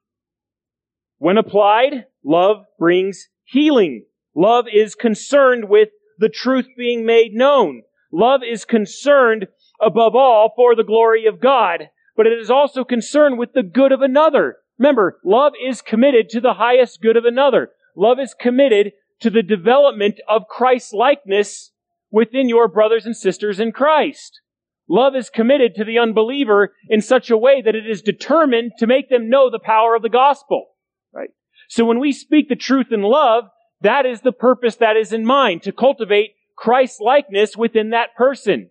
when 1.19 1.39
applied, 1.39 2.07
love 2.25 2.65
brings 2.79 3.29
healing. 3.45 4.05
Love 4.35 4.67
is 4.73 4.95
concerned 4.95 5.69
with 5.69 5.91
the 6.19 6.29
truth 6.29 6.67
being 6.77 7.05
made 7.05 7.35
known. 7.35 7.83
Love 8.11 8.41
is 8.43 8.65
concerned 8.65 9.47
above 9.83 10.15
all 10.15 10.53
for 10.55 10.75
the 10.75 10.85
glory 10.85 11.27
of 11.27 11.41
God, 11.41 11.91
but 12.17 12.27
it 12.27 12.39
is 12.39 12.51
also 12.51 12.85
concerned 12.85 13.39
with 13.39 13.53
the 13.53 13.63
good 13.63 13.93
of 13.93 14.01
another. 14.01 14.57
Remember, 14.79 15.19
love 15.25 15.53
is 15.63 15.83
committed 15.83 16.29
to 16.31 16.41
the 16.41 16.55
highest 16.55 17.03
good 17.03 17.17
of 17.17 17.25
another. 17.25 17.71
Love 17.97 18.19
is 18.19 18.35
committed 18.35 18.93
to 19.21 19.31
the 19.31 19.43
development 19.43 20.21
of 20.29 20.49
Christ 20.49 20.95
likeness 20.95 21.73
within 22.11 22.49
your 22.49 22.69
brothers 22.69 23.07
and 23.07 23.17
sisters 23.17 23.61
in 23.61 23.73
Christ. 23.73 24.41
Love 24.89 25.15
is 25.15 25.31
committed 25.31 25.75
to 25.75 25.85
the 25.85 25.99
unbeliever 25.99 26.75
in 26.89 27.01
such 27.01 27.31
a 27.31 27.37
way 27.37 27.63
that 27.63 27.75
it 27.75 27.89
is 27.89 28.03
determined 28.03 28.73
to 28.79 28.87
make 28.87 29.09
them 29.09 29.31
know 29.31 29.51
the 29.51 29.59
power 29.59 29.95
of 29.95 30.03
the 30.03 30.09
gospel. 30.09 30.67
Right? 31.13 31.31
So 31.69 31.85
when 31.85 32.01
we 32.01 32.13
speak 32.13 32.49
the 32.49 32.57
truth 32.57 32.89
in 32.91 33.03
love, 33.03 33.45
that 33.81 34.05
is 34.07 34.21
the 34.21 34.33
purpose 34.33 34.77
that 34.77 34.97
is 34.97 35.13
in 35.13 35.25
mind, 35.25 35.63
to 35.63 35.73
cultivate 35.73 36.35
Christ 36.57 37.01
likeness 37.01 37.57
within 37.57 37.91
that 37.91 38.15
person. 38.17 38.71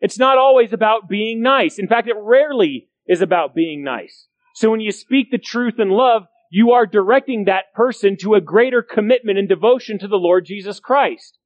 It's 0.00 0.18
not 0.18 0.38
always 0.38 0.72
about 0.72 1.08
being 1.08 1.42
nice. 1.42 1.78
In 1.78 1.88
fact, 1.88 2.08
it 2.08 2.16
rarely 2.18 2.88
is 3.06 3.20
about 3.20 3.54
being 3.54 3.84
nice. 3.84 4.26
So 4.54 4.70
when 4.70 4.80
you 4.80 4.92
speak 4.92 5.30
the 5.30 5.38
truth 5.38 5.78
in 5.78 5.90
love, 5.90 6.24
you 6.50 6.72
are 6.72 6.86
directing 6.86 7.44
that 7.44 7.72
person 7.74 8.16
to 8.18 8.34
a 8.34 8.40
greater 8.40 8.82
commitment 8.82 9.38
and 9.38 9.48
devotion 9.48 9.98
to 10.00 10.08
the 10.08 10.16
Lord 10.16 10.44
Jesus 10.46 10.80
Christ. 10.80 11.38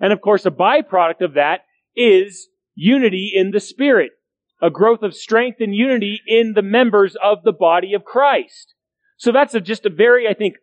And 0.00 0.12
of 0.12 0.20
course, 0.20 0.46
a 0.46 0.50
byproduct 0.50 1.20
of 1.20 1.34
that 1.34 1.60
is 1.96 2.48
unity 2.74 3.32
in 3.34 3.50
the 3.50 3.60
Spirit, 3.60 4.12
a 4.60 4.70
growth 4.70 5.02
of 5.02 5.14
strength 5.14 5.60
and 5.60 5.74
unity 5.74 6.20
in 6.26 6.52
the 6.54 6.62
members 6.62 7.16
of 7.22 7.42
the 7.42 7.52
body 7.52 7.94
of 7.94 8.04
Christ. 8.04 8.74
So 9.16 9.32
that's 9.32 9.54
a, 9.54 9.60
just 9.60 9.86
a 9.86 9.90
very, 9.90 10.28
I 10.28 10.34
think, 10.34 10.56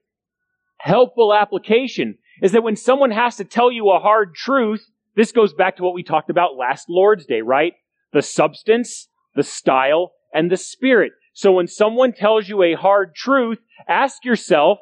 helpful 0.77 1.33
application 1.33 2.17
is 2.41 2.53
that 2.53 2.63
when 2.63 2.75
someone 2.75 3.11
has 3.11 3.35
to 3.37 3.43
tell 3.43 3.71
you 3.71 3.89
a 3.89 3.99
hard 3.99 4.33
truth, 4.33 4.89
this 5.19 5.33
goes 5.33 5.53
back 5.53 5.75
to 5.75 5.83
what 5.83 5.93
we 5.93 6.01
talked 6.01 6.29
about 6.29 6.55
last 6.57 6.85
Lord's 6.87 7.25
Day, 7.25 7.41
right? 7.41 7.73
The 8.13 8.21
substance, 8.21 9.09
the 9.35 9.43
style, 9.43 10.13
and 10.33 10.49
the 10.49 10.55
spirit. 10.55 11.11
So 11.33 11.51
when 11.51 11.67
someone 11.67 12.13
tells 12.13 12.47
you 12.47 12.63
a 12.63 12.75
hard 12.75 13.15
truth, 13.15 13.57
ask 13.85 14.23
yourself, 14.23 14.77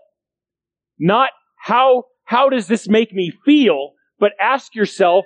not 1.00 1.32
how, 1.56 2.04
how 2.24 2.50
does 2.50 2.68
this 2.68 2.88
make 2.88 3.12
me 3.12 3.34
feel, 3.46 3.94
but 4.20 4.34
ask 4.40 4.76
yourself, 4.76 5.26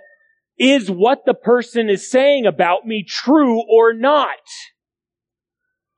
is 0.58 0.90
what 0.90 1.26
the 1.26 1.34
person 1.34 1.90
is 1.90 2.10
saying 2.10 2.46
about 2.46 2.86
me 2.86 3.04
true 3.06 3.62
or 3.70 3.94
not? 3.94 4.30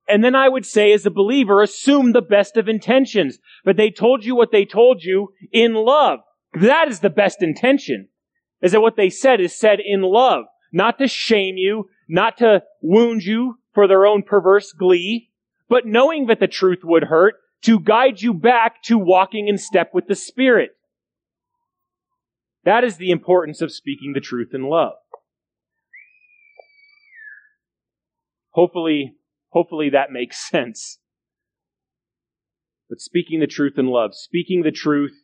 And 0.08 0.24
then 0.24 0.34
I 0.34 0.50
would 0.50 0.66
say, 0.66 0.92
as 0.92 1.06
a 1.06 1.12
believer, 1.12 1.62
assume 1.62 2.14
the 2.14 2.22
best 2.24 2.58
of 2.58 2.68
intentions. 2.68 3.38
But 3.64 3.78
they 3.78 3.92
told 3.92 4.26
you 4.26 4.36
what 4.36 4.52
they 4.52 4.66
told 4.66 5.04
you 5.04 5.34
in 5.52 5.76
love. 5.76 6.22
That 6.60 6.88
is 6.88 7.02
the 7.02 7.12
best 7.12 7.44
intention. 7.44 8.08
Is 8.64 8.72
that 8.72 8.82
what 8.82 8.96
they 8.96 9.12
said 9.12 9.40
is 9.40 9.56
said 9.56 9.80
in 9.80 10.02
love. 10.02 10.46
Not 10.72 10.98
to 10.98 11.08
shame 11.08 11.56
you, 11.58 11.90
not 12.10 12.38
to 12.38 12.64
wound 12.82 13.24
you 13.24 13.60
for 13.76 13.88
their 13.88 14.08
own 14.08 14.24
perverse 14.24 14.72
glee, 14.72 15.30
but 15.70 15.86
knowing 15.86 16.26
that 16.26 16.40
the 16.40 16.48
truth 16.48 16.80
would 16.84 17.04
hurt, 17.04 17.36
to 17.62 17.80
guide 17.80 18.22
you 18.22 18.34
back 18.34 18.82
to 18.84 18.98
walking 18.98 19.48
in 19.48 19.60
step 19.60 19.92
with 19.94 20.08
the 20.08 20.16
Spirit. 20.16 20.72
That 22.66 22.84
is 22.84 22.98
the 22.98 23.12
importance 23.12 23.62
of 23.62 23.72
speaking 23.72 24.14
the 24.14 24.20
truth 24.20 24.50
in 24.54 24.64
love. 24.64 24.94
Hopefully, 28.50 29.16
Hopefully 29.54 29.90
that 29.92 30.12
makes 30.12 30.38
sense. 30.50 31.00
But 32.90 33.00
speaking 33.00 33.40
the 33.40 33.48
truth 33.48 33.78
in 33.78 33.88
love, 33.88 34.14
speaking 34.14 34.64
the 34.64 34.72
truth 34.72 35.23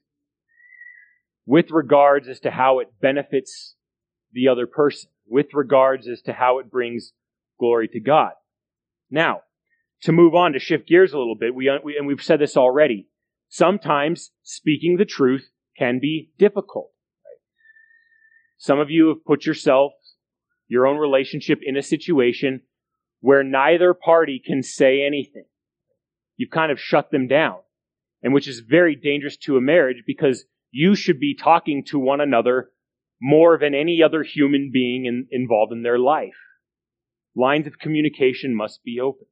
with 1.50 1.72
regards 1.72 2.28
as 2.28 2.40
to 2.40 2.52
how 2.52 2.78
it 2.78 2.90
benefits 3.02 3.74
the 4.32 4.48
other 4.48 4.68
person, 4.68 5.10
with 5.26 5.48
regards 5.56 6.08
as 6.08 6.22
to 6.22 6.32
how 6.32 6.60
it 6.60 6.70
brings 6.70 7.12
glory 7.60 7.88
to 7.88 8.00
God. 8.00 8.34
Now, 9.10 9.42
to 10.04 10.12
move 10.12 10.36
on, 10.36 10.54
to 10.54 10.60
shift 10.60 10.88
gears 10.88 11.12
a 11.12 11.18
little 11.18 11.34
bit, 11.36 11.56
we, 11.56 11.68
we, 11.84 11.98
and 11.98 12.06
we've 12.06 12.22
said 12.22 12.40
this 12.40 12.56
already, 12.56 13.08
sometimes 13.48 14.30
speaking 14.44 14.98
the 14.98 15.06
truth 15.06 15.50
can 15.76 15.98
be 16.00 16.30
difficult. 16.38 16.92
Some 18.60 18.78
of 18.78 18.92
you 18.92 19.08
have 19.08 19.26
put 19.26 19.48
yourself, 19.48 19.94
your 20.68 20.86
own 20.86 20.98
relationship 20.98 21.62
in 21.64 21.76
a 21.76 21.82
situation 21.82 22.62
where 23.22 23.44
neither 23.44 23.96
party 23.96 24.40
can 24.46 24.62
say 24.62 25.02
anything. 25.02 25.46
You've 26.38 26.52
kind 26.52 26.72
of 26.72 26.80
shut 26.80 27.10
them 27.10 27.28
down, 27.28 27.58
and 28.22 28.36
which 28.36 28.48
is 28.48 28.60
very 28.60 28.96
dangerous 28.96 29.36
to 29.38 29.58
a 29.58 29.62
marriage 29.62 30.04
because 30.06 30.46
you 30.72 30.96
should 30.96 31.20
be 31.20 31.36
talking 31.36 31.84
to 31.86 32.00
one 32.00 32.22
another 32.22 32.72
more 33.22 33.58
than 33.58 33.76
any 33.76 34.02
other 34.04 34.24
human 34.24 34.70
being 34.72 35.06
in, 35.06 35.28
involved 35.32 35.72
in 35.72 35.84
their 35.84 36.00
life. 36.00 36.38
Lines 37.36 37.68
of 37.68 37.80
communication 37.80 38.56
must 38.56 38.84
be 38.84 39.00
open. 39.00 39.28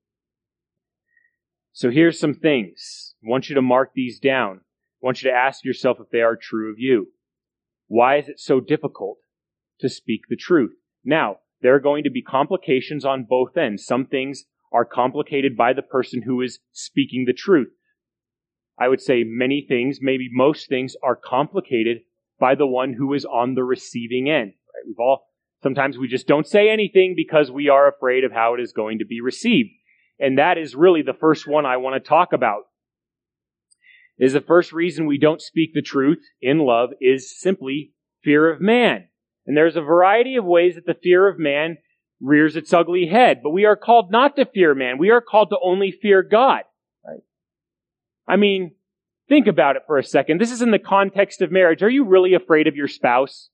So 1.72 1.90
here's 1.90 2.20
some 2.20 2.34
things. 2.34 3.16
I 3.24 3.30
want 3.30 3.50
you 3.50 3.56
to 3.56 3.62
mark 3.62 3.92
these 3.94 4.20
down. 4.20 4.62
I 5.02 5.06
want 5.06 5.22
you 5.22 5.30
to 5.30 5.36
ask 5.36 5.64
yourself 5.64 5.98
if 6.00 6.10
they 6.12 6.22
are 6.22 6.36
true 6.36 6.72
of 6.72 6.80
you. 6.80 7.10
Why 7.88 8.18
is 8.18 8.28
it 8.28 8.40
so 8.40 8.60
difficult 8.60 9.20
to 9.80 9.90
speak 9.90 10.22
the 10.28 10.36
truth? 10.36 10.74
Now, 11.06 11.38
there 11.62 11.76
are 11.76 11.80
going 11.80 12.04
to 12.04 12.12
be 12.12 12.22
complications 12.22 13.06
on 13.06 13.28
both 13.30 13.56
ends. 13.56 13.86
Some 13.86 14.06
things 14.06 14.46
are 14.72 14.86
complicated 14.86 15.56
by 15.56 15.74
the 15.74 15.82
person 15.82 16.24
who 16.24 16.42
is 16.42 16.60
speaking 16.72 17.26
the 17.26 17.34
truth. 17.34 17.70
I 18.80 18.88
would 18.88 19.02
say 19.02 19.24
many 19.26 19.66
things, 19.68 20.00
maybe 20.02 20.30
most 20.32 20.70
things, 20.70 20.96
are 21.04 21.16
complicated 21.16 22.00
by 22.40 22.56
the 22.56 22.68
one 22.68 22.94
who 22.94 23.14
is 23.14 23.26
on 23.26 23.56
the 23.56 23.64
receiving 23.64 24.30
end. 24.30 24.54
Right? 24.54 24.88
We've 24.88 25.00
all 25.00 25.28
sometimes 25.64 25.98
we 25.98 26.08
just 26.08 26.28
don't 26.28 26.48
say 26.48 26.70
anything 26.70 27.14
because 27.16 27.52
we 27.52 27.70
are 27.70 27.88
afraid 27.88 28.24
of 28.24 28.32
how 28.32 28.54
it 28.54 28.62
is 28.62 28.74
going 28.74 29.00
to 29.00 29.06
be 29.06 29.22
received. 29.22 29.70
And 30.20 30.38
that 30.38 30.58
is 30.58 30.76
really 30.76 31.02
the 31.02 31.14
first 31.14 31.48
one 31.48 31.66
I 31.66 31.78
want 31.78 32.02
to 32.02 32.08
talk 32.08 32.34
about. 32.34 32.64
Is 34.20 34.34
the 34.34 34.42
first 34.42 34.74
reason 34.74 35.06
we 35.06 35.20
don't 35.20 35.42
speak 35.42 35.74
the 35.74 35.82
truth 35.82 36.24
in 36.42 36.60
love 36.60 36.90
is 37.00 37.40
simply 37.40 37.94
fear 38.24 38.52
of 38.52 38.60
man. 38.60 39.10
And 39.46 39.56
there's 39.56 39.76
a 39.76 39.82
variety 39.82 40.36
of 40.36 40.46
ways 40.46 40.76
that 40.76 40.86
the 40.86 41.00
fear 41.02 41.28
of 41.28 41.40
man 41.40 41.78
rears 42.20 42.56
its 42.56 42.74
ugly 42.74 43.08
head. 43.08 43.42
But 43.44 43.52
we 43.52 43.66
are 43.66 43.76
called 43.76 44.12
not 44.12 44.36
to 44.36 44.46
fear 44.46 44.74
man. 44.74 44.98
We 44.98 45.12
are 45.12 45.22
called 45.22 45.50
to 45.52 45.58
only 45.64 45.92
fear 45.92 46.24
God. 46.24 46.64
I 48.28 48.36
mean, 48.36 48.72
think 49.30 49.48
about 49.48 49.76
it 49.76 49.84
for 49.88 49.98
a 49.98 50.04
second. 50.04 50.42
This 50.42 50.52
is 50.52 50.62
in 50.62 50.72
the 50.72 50.80
context 50.80 51.42
of 51.42 51.52
marriage. 51.52 51.82
Are 51.82 51.90
you 51.90 52.06
really 52.06 52.34
afraid 52.34 52.68
of 52.68 52.76
your 52.76 52.88
spouse? 52.88 53.50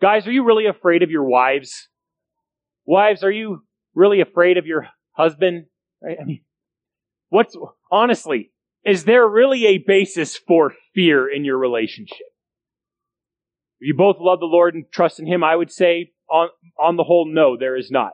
Guys, 0.00 0.26
are 0.26 0.32
you 0.32 0.44
really 0.44 0.66
afraid 0.66 1.02
of 1.02 1.10
your 1.10 1.24
wives? 1.24 1.88
Wives, 2.84 3.22
are 3.22 3.30
you 3.30 3.62
really 3.94 4.20
afraid 4.20 4.58
of 4.58 4.66
your 4.66 4.88
husband? 5.12 5.66
I 6.02 6.24
mean, 6.24 6.40
what's, 7.28 7.56
honestly, 7.90 8.50
is 8.84 9.04
there 9.04 9.28
really 9.28 9.66
a 9.66 9.78
basis 9.78 10.36
for 10.36 10.72
fear 10.94 11.28
in 11.28 11.44
your 11.44 11.58
relationship? 11.58 12.26
If 13.80 13.88
you 13.88 13.94
both 13.96 14.16
love 14.18 14.40
the 14.40 14.46
Lord 14.46 14.74
and 14.74 14.84
trust 14.92 15.20
in 15.20 15.26
Him, 15.26 15.44
I 15.44 15.54
would 15.54 15.70
say, 15.70 16.12
on, 16.30 16.48
on 16.80 16.96
the 16.96 17.04
whole, 17.04 17.30
no, 17.32 17.56
there 17.56 17.76
is 17.76 17.90
not. 17.90 18.12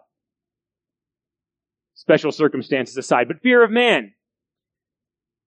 Special 1.95 2.33
circumstances 2.33 2.97
aside. 2.97 3.29
But 3.29 3.43
fear 3.43 3.62
of 3.62 3.70
man. 3.70 4.12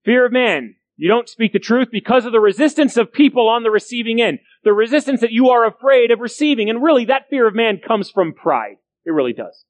Fear 0.04 0.26
of 0.26 0.32
man. 0.32 0.76
You 0.96 1.08
don't 1.08 1.28
speak 1.28 1.52
the 1.52 1.58
truth 1.58 1.88
because 1.90 2.26
of 2.26 2.32
the 2.32 2.40
resistance 2.40 2.96
of 2.96 3.12
people 3.12 3.48
on 3.48 3.62
the 3.62 3.70
receiving 3.70 4.20
end. 4.20 4.40
The 4.62 4.72
resistance 4.72 5.20
that 5.20 5.32
you 5.32 5.48
are 5.50 5.66
afraid 5.66 6.10
of 6.10 6.20
receiving. 6.20 6.68
And 6.68 6.82
really, 6.82 7.06
that 7.06 7.28
fear 7.30 7.48
of 7.48 7.54
man 7.54 7.80
comes 7.86 8.10
from 8.10 8.34
pride. 8.34 8.76
It 9.04 9.10
really 9.10 9.32
does. 9.32 9.64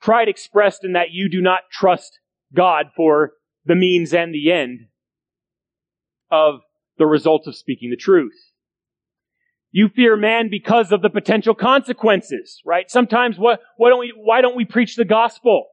Pride 0.00 0.28
expressed 0.28 0.82
in 0.82 0.94
that 0.94 1.10
you 1.12 1.28
do 1.28 1.40
not 1.40 1.60
trust 1.70 2.18
God 2.54 2.86
for 2.96 3.32
the 3.64 3.74
means 3.74 4.14
and 4.14 4.34
the 4.34 4.50
end 4.50 4.86
of 6.30 6.60
the 6.98 7.06
results 7.06 7.46
of 7.46 7.54
speaking 7.54 7.90
the 7.90 7.96
truth. 7.96 8.34
You 9.72 9.88
fear 9.88 10.16
man 10.16 10.48
because 10.50 10.90
of 10.90 11.02
the 11.02 11.10
potential 11.10 11.54
consequences, 11.54 12.60
right? 12.64 12.90
Sometimes 12.90 13.38
what, 13.38 13.60
why 13.76 13.90
don't 13.90 14.00
we, 14.00 14.12
why 14.16 14.40
don't 14.40 14.56
we 14.56 14.64
preach 14.64 14.96
the 14.96 15.04
gospel, 15.04 15.66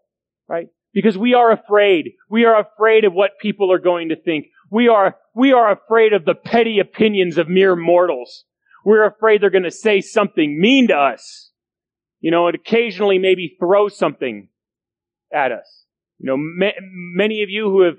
right? 0.47 0.67
Because 0.97 1.15
we 1.15 1.35
are 1.35 1.51
afraid. 1.51 2.13
We 2.27 2.45
are 2.45 2.59
afraid 2.59 3.05
of 3.05 3.13
what 3.13 3.37
people 3.39 3.71
are 3.71 3.77
going 3.77 4.09
to 4.09 4.15
think. 4.15 4.47
We 4.71 4.87
are, 4.87 5.15
we 5.35 5.53
are 5.53 5.71
afraid 5.71 6.11
of 6.11 6.25
the 6.25 6.33
petty 6.33 6.79
opinions 6.79 7.37
of 7.37 7.47
mere 7.47 7.75
mortals. 7.75 8.45
We're 8.83 9.05
afraid 9.05 9.39
they're 9.39 9.51
going 9.51 9.61
to 9.61 9.69
say 9.69 10.01
something 10.01 10.59
mean 10.59 10.87
to 10.87 10.95
us. 10.95 11.51
You 12.19 12.31
know, 12.31 12.47
and 12.47 12.55
occasionally 12.55 13.19
maybe 13.19 13.55
throw 13.59 13.89
something 13.89 14.49
at 15.31 15.51
us. 15.51 15.85
You 16.17 16.31
know, 16.31 16.37
ma- 16.39 16.81
many 16.81 17.43
of 17.43 17.49
you 17.51 17.69
who 17.69 17.81
have 17.81 17.97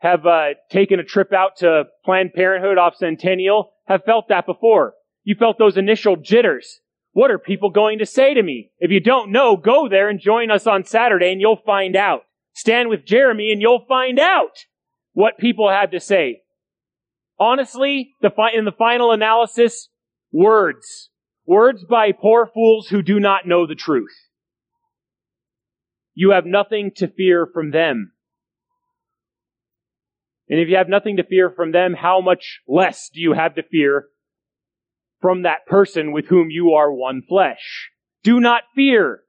have 0.00 0.26
uh, 0.26 0.48
taken 0.70 1.00
a 1.00 1.04
trip 1.04 1.32
out 1.32 1.56
to 1.60 1.84
Planned 2.04 2.34
Parenthood 2.34 2.76
off 2.76 2.96
Centennial 2.96 3.70
have 3.86 4.04
felt 4.04 4.28
that 4.28 4.44
before. 4.44 4.92
You 5.22 5.34
felt 5.34 5.56
those 5.58 5.78
initial 5.78 6.16
jitters. 6.16 6.80
What 7.12 7.30
are 7.30 7.38
people 7.38 7.70
going 7.70 8.00
to 8.00 8.06
say 8.06 8.34
to 8.34 8.42
me? 8.42 8.70
If 8.80 8.90
you 8.90 9.00
don't 9.00 9.32
know, 9.32 9.56
go 9.56 9.88
there 9.88 10.10
and 10.10 10.20
join 10.20 10.50
us 10.50 10.66
on 10.66 10.84
Saturday 10.84 11.32
and 11.32 11.40
you'll 11.40 11.62
find 11.64 11.96
out. 11.96 12.20
Stand 12.54 12.88
with 12.88 13.04
Jeremy 13.04 13.50
and 13.52 13.60
you'll 13.60 13.84
find 13.86 14.18
out 14.18 14.64
what 15.12 15.38
people 15.38 15.68
have 15.68 15.90
to 15.90 16.00
say. 16.00 16.42
Honestly, 17.38 18.14
the 18.22 18.30
fi- 18.30 18.52
in 18.56 18.64
the 18.64 18.72
final 18.72 19.12
analysis, 19.12 19.88
words. 20.32 21.10
Words 21.46 21.84
by 21.84 22.12
poor 22.12 22.48
fools 22.52 22.88
who 22.88 23.02
do 23.02 23.20
not 23.20 23.46
know 23.46 23.66
the 23.66 23.74
truth. 23.74 24.14
You 26.14 26.30
have 26.30 26.46
nothing 26.46 26.92
to 26.96 27.08
fear 27.08 27.46
from 27.52 27.72
them. 27.72 28.12
And 30.48 30.60
if 30.60 30.68
you 30.68 30.76
have 30.76 30.88
nothing 30.88 31.16
to 31.16 31.24
fear 31.24 31.50
from 31.50 31.72
them, 31.72 31.94
how 31.94 32.20
much 32.20 32.60
less 32.68 33.10
do 33.12 33.20
you 33.20 33.32
have 33.32 33.56
to 33.56 33.62
fear 33.62 34.06
from 35.20 35.42
that 35.42 35.66
person 35.66 36.12
with 36.12 36.26
whom 36.26 36.50
you 36.50 36.72
are 36.72 36.92
one 36.92 37.22
flesh? 37.28 37.90
Do 38.22 38.40
not 38.40 38.62
fear 38.76 39.22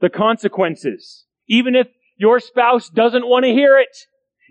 the 0.00 0.10
consequences. 0.10 1.26
Even 1.48 1.74
if 1.74 1.88
your 2.20 2.38
spouse 2.38 2.90
doesn't 2.90 3.26
want 3.26 3.46
to 3.46 3.50
hear 3.50 3.78
it. 3.78 3.96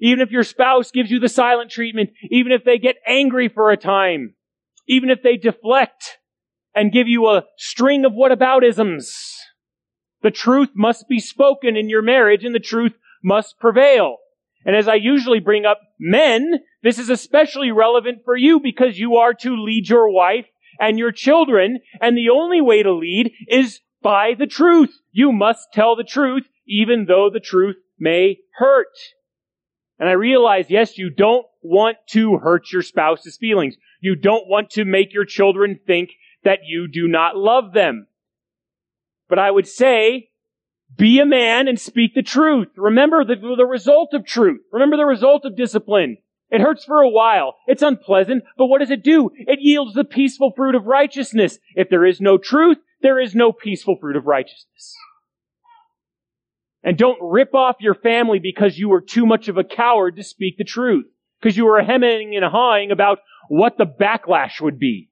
Even 0.02 0.22
if 0.22 0.32
your 0.32 0.44
spouse 0.44 0.90
gives 0.90 1.12
you 1.12 1.20
the 1.20 1.30
silent 1.30 1.70
treatment. 1.70 2.10
Even 2.32 2.52
if 2.52 2.64
they 2.64 2.80
get 2.80 2.96
angry 3.06 3.48
for 3.48 3.70
a 3.70 3.78
time. 3.78 4.34
Even 4.88 5.12
if 5.12 5.22
they 5.22 5.38
deflect 5.38 6.18
and 6.74 6.92
give 6.92 7.08
you 7.08 7.28
a 7.28 7.44
string 7.58 8.06
of 8.06 8.14
whataboutisms. 8.14 9.06
The 10.24 10.32
truth 10.32 10.70
must 10.74 11.08
be 11.08 11.20
spoken 11.20 11.78
in 11.78 11.90
your 11.90 12.02
marriage 12.02 12.44
and 12.44 12.56
the 12.56 12.60
truth 12.60 12.94
must 13.24 13.60
prevail. 13.60 14.18
And 14.66 14.76
as 14.76 14.88
I 14.88 14.96
usually 14.96 15.40
bring 15.40 15.66
up 15.66 15.80
men, 16.00 16.62
this 16.82 16.98
is 16.98 17.12
especially 17.12 17.72
relevant 17.72 18.24
for 18.26 18.36
you 18.36 18.60
because 18.60 18.98
you 18.98 19.18
are 19.18 19.36
to 19.36 19.56
lead 19.56 19.90
your 19.90 20.10
wife 20.10 20.48
and 20.80 20.98
your 20.98 21.12
children. 21.12 21.82
And 22.02 22.18
the 22.18 22.30
only 22.30 22.62
way 22.62 22.82
to 22.82 22.92
lead 22.92 23.32
is 23.48 23.80
by 24.02 24.34
the 24.34 24.48
truth. 24.48 24.98
You 25.12 25.32
must 25.32 25.68
tell 25.72 25.96
the 25.96 26.04
truth 26.04 26.48
even 26.70 27.06
though 27.06 27.30
the 27.32 27.40
truth 27.40 27.76
may 28.00 28.38
hurt. 28.56 28.96
And 29.98 30.08
I 30.08 30.14
realize, 30.14 30.70
yes, 30.70 30.98
you 30.98 31.10
don't 31.10 31.46
want 31.62 31.98
to 32.12 32.38
hurt 32.38 32.72
your 32.72 32.84
spouse's 32.84 33.36
feelings. 33.36 33.76
You 34.00 34.16
don't 34.16 34.48
want 34.48 34.70
to 34.72 34.86
make 34.86 35.14
your 35.14 35.26
children 35.26 35.80
think 35.86 36.12
that 36.46 36.60
you 36.66 36.88
do 36.88 37.08
not 37.08 37.36
love 37.36 37.74
them. 37.74 38.08
But 39.28 39.40
I 39.40 39.52
would 39.52 39.68
say, 39.68 40.30
be 40.96 41.20
a 41.20 41.26
man 41.26 41.68
and 41.68 41.80
speak 41.80 42.16
the 42.16 42.24
truth. 42.24 42.70
Remember 42.78 43.26
the, 43.26 43.36
the 43.36 43.66
result 43.66 44.14
of 44.14 44.26
truth. 44.26 44.62
Remember 44.72 44.96
the 44.96 45.06
result 45.06 45.44
of 45.44 45.58
discipline. 45.58 46.18
It 46.50 46.62
hurts 46.62 46.86
for 46.86 47.02
a 47.02 47.10
while. 47.10 47.58
It's 47.68 47.84
unpleasant, 47.84 48.44
but 48.58 48.68
what 48.68 48.80
does 48.80 48.90
it 48.90 49.04
do? 49.04 49.32
It 49.36 49.60
yields 49.62 49.94
the 49.94 50.04
peaceful 50.04 50.52
fruit 50.56 50.76
of 50.76 50.86
righteousness. 50.86 51.60
If 51.76 51.90
there 51.90 52.06
is 52.06 52.22
no 52.22 52.38
truth, 52.38 52.78
there 53.02 53.20
is 53.20 53.36
no 53.36 53.52
peaceful 53.52 53.98
fruit 54.00 54.16
of 54.16 54.26
righteousness. 54.26 54.96
And 56.84 56.98
don't 56.98 57.20
rip 57.22 57.54
off 57.54 57.78
your 57.80 57.96
family 57.96 58.40
because 58.40 58.78
you 58.78 58.90
were 58.90 59.02
too 59.02 59.26
much 59.26 59.48
of 59.48 59.58
a 59.58 59.64
coward 59.64 60.16
to 60.16 60.24
speak 60.24 60.58
the 60.58 60.64
truth. 60.64 61.06
Because 61.42 61.58
you 61.58 61.66
were 61.66 61.82
hemming 61.82 62.36
and 62.36 62.46
hawing 62.46 62.92
about 62.92 63.20
what 63.50 63.78
the 63.78 63.86
backlash 63.86 64.62
would 64.62 64.80
be. 64.80 65.10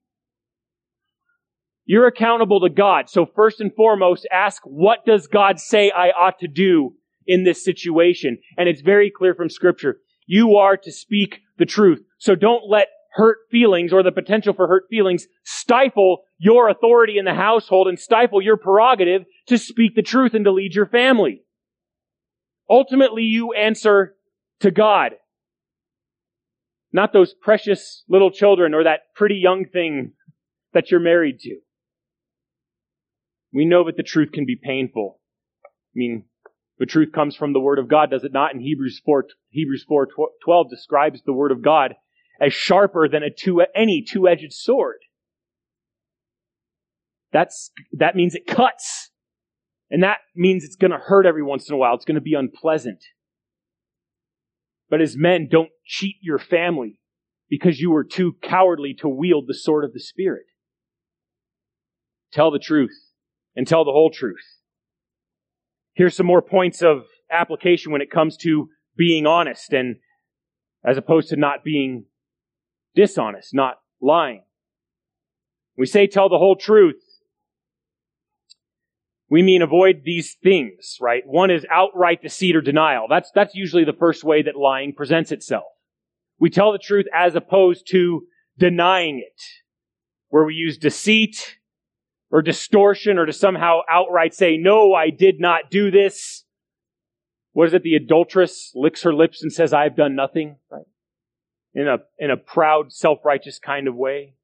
You're 1.86 2.08
accountable 2.08 2.60
to 2.62 2.70
God. 2.70 3.10
So 3.10 3.26
first 3.26 3.62
and 3.62 3.74
foremost, 3.74 4.28
ask, 4.32 4.62
what 4.66 5.06
does 5.06 5.28
God 5.28 5.60
say 5.60 5.90
I 5.90 6.10
ought 6.10 6.40
to 6.40 6.48
do 6.48 6.96
in 7.26 7.46
this 7.46 7.64
situation? 7.64 8.40
And 8.58 8.68
it's 8.68 8.82
very 8.82 9.10
clear 9.10 9.34
from 9.34 9.50
scripture. 9.50 9.98
You 10.26 10.58
are 10.58 10.76
to 10.76 10.92
speak 10.92 11.40
the 11.58 11.66
truth. 11.66 12.02
So 12.18 12.36
don't 12.36 12.70
let 12.70 12.88
hurt 13.14 13.38
feelings 13.50 13.94
or 13.94 14.04
the 14.04 14.12
potential 14.12 14.54
for 14.54 14.68
hurt 14.68 14.84
feelings 14.90 15.28
stifle 15.44 16.24
your 16.38 16.70
authority 16.70 17.18
in 17.18 17.26
the 17.26 17.34
household 17.34 17.88
and 17.88 17.98
stifle 17.98 18.42
your 18.42 18.58
prerogative 18.58 19.24
to 19.48 19.58
speak 19.58 19.96
the 19.96 20.02
truth 20.02 20.34
and 20.34 20.46
to 20.46 20.52
lead 20.52 20.76
your 20.76 20.86
family. 20.86 21.42
Ultimately, 22.70 23.24
you 23.24 23.54
answer 23.54 24.16
to 24.60 24.72
God. 24.72 25.14
Not 26.92 27.14
those 27.14 27.34
precious 27.34 28.04
little 28.10 28.32
children 28.32 28.74
or 28.74 28.84
that 28.84 29.14
pretty 29.16 29.36
young 29.36 29.66
thing 29.66 30.14
that 30.74 30.90
you're 30.90 31.00
married 31.00 31.40
to. 31.40 31.58
We 33.54 33.66
know 33.66 33.86
that 33.86 33.98
the 33.98 34.04
truth 34.04 34.32
can 34.32 34.46
be 34.46 34.56
painful. 34.56 35.20
I 35.66 35.70
mean, 35.96 36.26
the 36.80 36.86
truth 36.86 37.12
comes 37.12 37.36
from 37.36 37.54
the 37.54 37.60
Word 37.60 37.80
of 37.80 37.88
God, 37.88 38.12
does 38.12 38.24
it 38.24 38.34
not? 38.34 38.54
In 38.54 38.60
Hebrews 38.60 39.02
4, 39.04 39.26
Hebrews 39.50 39.86
4 39.88 40.08
12 40.44 40.70
describes 40.70 41.22
the 41.26 41.34
Word 41.34 41.52
of 41.52 41.64
God 41.64 41.96
as 42.40 42.54
sharper 42.54 43.08
than 43.10 43.24
two, 43.38 43.64
any 43.76 44.04
two-edged 44.08 44.54
sword. 44.54 44.98
That's, 47.32 47.72
that 47.94 48.16
means 48.16 48.36
it 48.36 48.48
cuts. 48.48 49.07
And 49.90 50.04
that 50.04 50.18
means 50.36 50.64
it's 50.64 50.76
going 50.76 50.92
to 50.92 50.98
hurt 50.98 51.26
every 51.26 51.44
once 51.44 51.70
in 51.70 51.76
a 51.76 51.78
while. 51.78 51.96
It's 51.96 52.06
going 52.06 52.16
to 52.16 52.22
be 52.22 52.34
unpleasant. 52.34 53.04
But 54.90 55.02
as 55.02 55.16
men, 55.18 55.48
don't 55.50 55.70
cheat 55.86 56.18
your 56.22 56.40
family 56.40 57.00
because 57.50 57.80
you 57.80 57.92
were 57.92 58.04
too 58.04 58.36
cowardly 58.42 58.94
to 59.00 59.08
wield 59.08 59.46
the 59.48 59.54
sword 59.54 59.86
of 59.86 59.94
the 59.94 60.00
Spirit. 60.00 60.46
Tell 62.32 62.52
the 62.52 62.60
truth 62.60 63.12
and 63.56 63.66
tell 63.66 63.86
the 63.86 63.92
whole 63.92 64.12
truth. 64.12 64.62
Here's 65.94 66.16
some 66.16 66.26
more 66.26 66.42
points 66.42 66.82
of 66.82 67.06
application 67.32 67.92
when 67.92 68.02
it 68.02 68.12
comes 68.12 68.38
to 68.38 68.70
being 68.96 69.26
honest 69.26 69.74
and 69.74 69.98
as 70.86 70.98
opposed 70.98 71.30
to 71.30 71.36
not 71.36 71.64
being 71.64 72.06
dishonest, 72.96 73.54
not 73.54 73.80
lying. 74.02 74.44
We 75.78 75.86
say 75.86 76.08
tell 76.08 76.30
the 76.30 76.38
whole 76.38 76.56
truth. 76.56 77.02
We 79.30 79.44
mean 79.44 79.62
avoid 79.62 80.04
these 80.06 80.38
things, 80.42 80.98
right? 81.02 81.24
One 81.26 81.52
is 81.52 81.66
outright 81.70 82.22
deceit 82.22 82.56
or 82.56 82.62
denial. 82.62 83.08
That's, 83.10 83.30
that's 83.36 83.56
usually 83.56 83.84
the 83.84 83.92
first 83.92 84.24
way 84.24 84.42
that 84.44 84.56
lying 84.56 84.94
presents 84.94 85.32
itself. 85.32 85.66
We 86.40 86.50
tell 86.50 86.72
the 86.72 86.78
truth 86.78 87.08
as 87.14 87.36
opposed 87.36 87.88
to 87.92 88.22
denying 88.58 89.20
it, 89.20 89.42
where 90.30 90.46
we 90.46 90.54
use 90.54 90.78
deceit 90.78 91.58
or 92.32 92.42
distortion 92.42 93.18
or 93.18 93.26
to 93.26 93.34
somehow 93.34 93.82
outright 93.90 94.34
say, 94.34 94.58
no, 94.58 94.94
I 94.94 95.10
did 95.10 95.40
not 95.40 95.70
do 95.70 95.92
this. 95.92 96.46
What 97.52 97.68
is 97.68 97.74
it? 97.74 97.84
The 97.84 97.96
adulteress 97.96 98.72
licks 98.76 99.04
her 99.04 99.14
lips 99.14 99.42
and 99.42 99.52
says, 99.52 99.74
I've 99.74 99.96
done 99.96 100.16
nothing, 100.16 100.58
right? 100.72 100.86
In 101.74 101.88
a, 101.88 101.98
in 102.18 102.32
a 102.32 102.38
proud, 102.38 102.94
self-righteous 102.94 103.60
kind 103.60 103.88
of 103.88 103.96
way, 103.96 104.36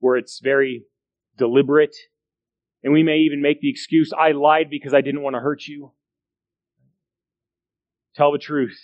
where 0.00 0.16
it's 0.16 0.40
very 0.42 0.84
deliberate. 1.36 1.96
And 2.82 2.92
we 2.92 3.02
may 3.02 3.18
even 3.18 3.42
make 3.42 3.60
the 3.60 3.70
excuse, 3.70 4.12
I 4.12 4.32
lied 4.32 4.70
because 4.70 4.94
I 4.94 5.00
didn't 5.00 5.22
want 5.22 5.34
to 5.34 5.40
hurt 5.40 5.66
you. 5.66 5.92
Tell 8.14 8.32
the 8.32 8.38
truth. 8.38 8.78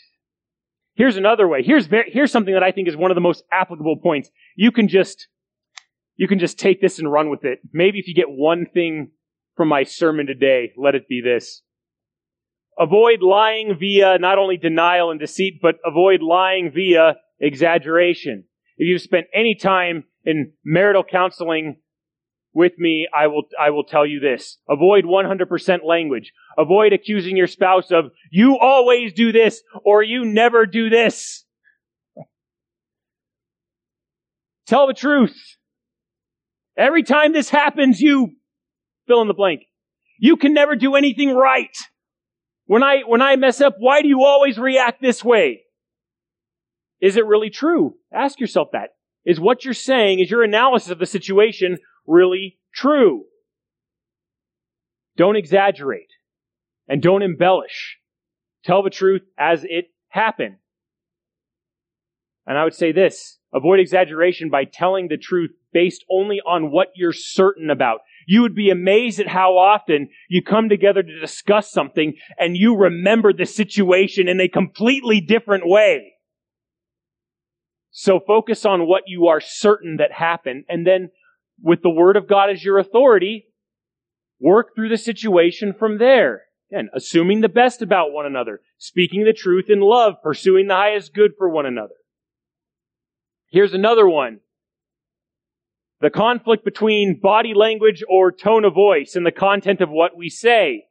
Here's 0.94 1.16
another 1.16 1.48
way. 1.48 1.62
Here's, 1.62 1.88
here's 2.06 2.30
something 2.30 2.54
that 2.54 2.62
I 2.62 2.70
think 2.70 2.88
is 2.88 2.96
one 2.96 3.10
of 3.10 3.14
the 3.16 3.20
most 3.20 3.44
applicable 3.52 3.96
points. 4.02 4.30
You 4.56 4.70
can 4.70 4.88
just, 4.88 5.28
you 6.16 6.28
can 6.28 6.38
just 6.38 6.58
take 6.58 6.80
this 6.80 6.98
and 6.98 7.10
run 7.10 7.30
with 7.30 7.44
it. 7.44 7.58
Maybe 7.72 7.98
if 7.98 8.06
you 8.06 8.14
get 8.14 8.28
one 8.28 8.66
thing 8.72 9.10
from 9.56 9.68
my 9.68 9.82
sermon 9.84 10.26
today, 10.26 10.72
let 10.76 10.94
it 10.94 11.08
be 11.08 11.20
this. 11.20 11.62
Avoid 12.78 13.22
lying 13.22 13.76
via 13.78 14.18
not 14.18 14.38
only 14.38 14.56
denial 14.56 15.10
and 15.10 15.20
deceit, 15.20 15.60
but 15.62 15.76
avoid 15.84 16.22
lying 16.22 16.72
via 16.72 17.16
exaggeration. 17.40 18.44
If 18.76 18.88
you've 18.88 19.02
spent 19.02 19.26
any 19.32 19.54
time 19.54 20.04
in 20.24 20.52
marital 20.64 21.04
counseling 21.04 21.76
with 22.54 22.78
me, 22.78 23.08
I 23.12 23.26
will, 23.26 23.42
I 23.60 23.70
will 23.70 23.84
tell 23.84 24.06
you 24.06 24.20
this. 24.20 24.58
Avoid 24.68 25.04
100% 25.04 25.84
language. 25.84 26.32
Avoid 26.56 26.92
accusing 26.92 27.36
your 27.36 27.48
spouse 27.48 27.90
of, 27.90 28.12
you 28.30 28.58
always 28.58 29.12
do 29.12 29.32
this, 29.32 29.62
or 29.84 30.02
you 30.02 30.24
never 30.24 30.64
do 30.64 30.88
this. 30.88 31.44
Tell 34.66 34.86
the 34.86 34.94
truth. 34.94 35.36
Every 36.76 37.02
time 37.02 37.32
this 37.32 37.50
happens, 37.50 38.00
you 38.00 38.32
fill 39.06 39.20
in 39.20 39.28
the 39.28 39.34
blank. 39.34 39.62
You 40.18 40.36
can 40.36 40.54
never 40.54 40.76
do 40.76 40.94
anything 40.94 41.34
right. 41.34 41.76
When 42.66 42.82
I, 42.82 43.02
when 43.06 43.20
I 43.20 43.36
mess 43.36 43.60
up, 43.60 43.74
why 43.78 44.00
do 44.00 44.08
you 44.08 44.24
always 44.24 44.58
react 44.58 45.02
this 45.02 45.24
way? 45.24 45.62
Is 47.00 47.16
it 47.16 47.26
really 47.26 47.50
true? 47.50 47.96
Ask 48.12 48.40
yourself 48.40 48.68
that. 48.72 48.90
Is 49.26 49.40
what 49.40 49.64
you're 49.64 49.74
saying, 49.74 50.20
is 50.20 50.30
your 50.30 50.42
analysis 50.42 50.90
of 50.90 50.98
the 50.98 51.06
situation 51.06 51.78
really 52.06 52.58
true? 52.74 53.24
Don't 55.16 55.36
exaggerate 55.36 56.10
and 56.88 57.02
don't 57.02 57.22
embellish. 57.22 57.98
Tell 58.64 58.82
the 58.82 58.90
truth 58.90 59.22
as 59.38 59.64
it 59.64 59.86
happened. 60.08 60.56
And 62.46 62.58
I 62.58 62.64
would 62.64 62.74
say 62.74 62.92
this, 62.92 63.38
avoid 63.52 63.80
exaggeration 63.80 64.50
by 64.50 64.64
telling 64.64 65.08
the 65.08 65.16
truth 65.16 65.50
based 65.72 66.04
only 66.10 66.40
on 66.46 66.70
what 66.70 66.88
you're 66.94 67.12
certain 67.12 67.70
about. 67.70 68.00
You 68.26 68.42
would 68.42 68.54
be 68.54 68.70
amazed 68.70 69.20
at 69.20 69.28
how 69.28 69.56
often 69.58 70.08
you 70.28 70.42
come 70.42 70.68
together 70.68 71.02
to 71.02 71.20
discuss 71.20 71.70
something 71.70 72.14
and 72.38 72.56
you 72.56 72.76
remember 72.76 73.32
the 73.32 73.46
situation 73.46 74.28
in 74.28 74.40
a 74.40 74.48
completely 74.48 75.20
different 75.20 75.66
way. 75.66 76.14
So 77.90 78.20
focus 78.20 78.66
on 78.66 78.86
what 78.86 79.04
you 79.06 79.28
are 79.28 79.40
certain 79.40 79.98
that 79.98 80.12
happened 80.12 80.64
and 80.68 80.86
then 80.86 81.10
with 81.62 81.82
the 81.82 81.90
Word 81.90 82.16
of 82.16 82.28
God 82.28 82.50
as 82.50 82.64
your 82.64 82.78
authority, 82.78 83.46
work 84.40 84.74
through 84.74 84.88
the 84.88 84.98
situation 84.98 85.72
from 85.72 85.98
there. 85.98 86.42
Again, 86.70 86.88
assuming 86.94 87.40
the 87.40 87.48
best 87.48 87.82
about 87.82 88.12
one 88.12 88.26
another, 88.26 88.60
speaking 88.78 89.24
the 89.24 89.32
truth 89.32 89.66
in 89.68 89.80
love, 89.80 90.14
pursuing 90.22 90.66
the 90.66 90.74
highest 90.74 91.14
good 91.14 91.32
for 91.38 91.48
one 91.48 91.66
another. 91.66 91.94
Here's 93.50 93.74
another 93.74 94.08
one. 94.08 94.40
The 96.00 96.10
conflict 96.10 96.64
between 96.64 97.20
body 97.22 97.54
language 97.54 98.02
or 98.08 98.32
tone 98.32 98.64
of 98.64 98.74
voice 98.74 99.14
and 99.14 99.24
the 99.24 99.32
content 99.32 99.80
of 99.80 99.90
what 99.90 100.16
we 100.16 100.28
say. 100.28 100.86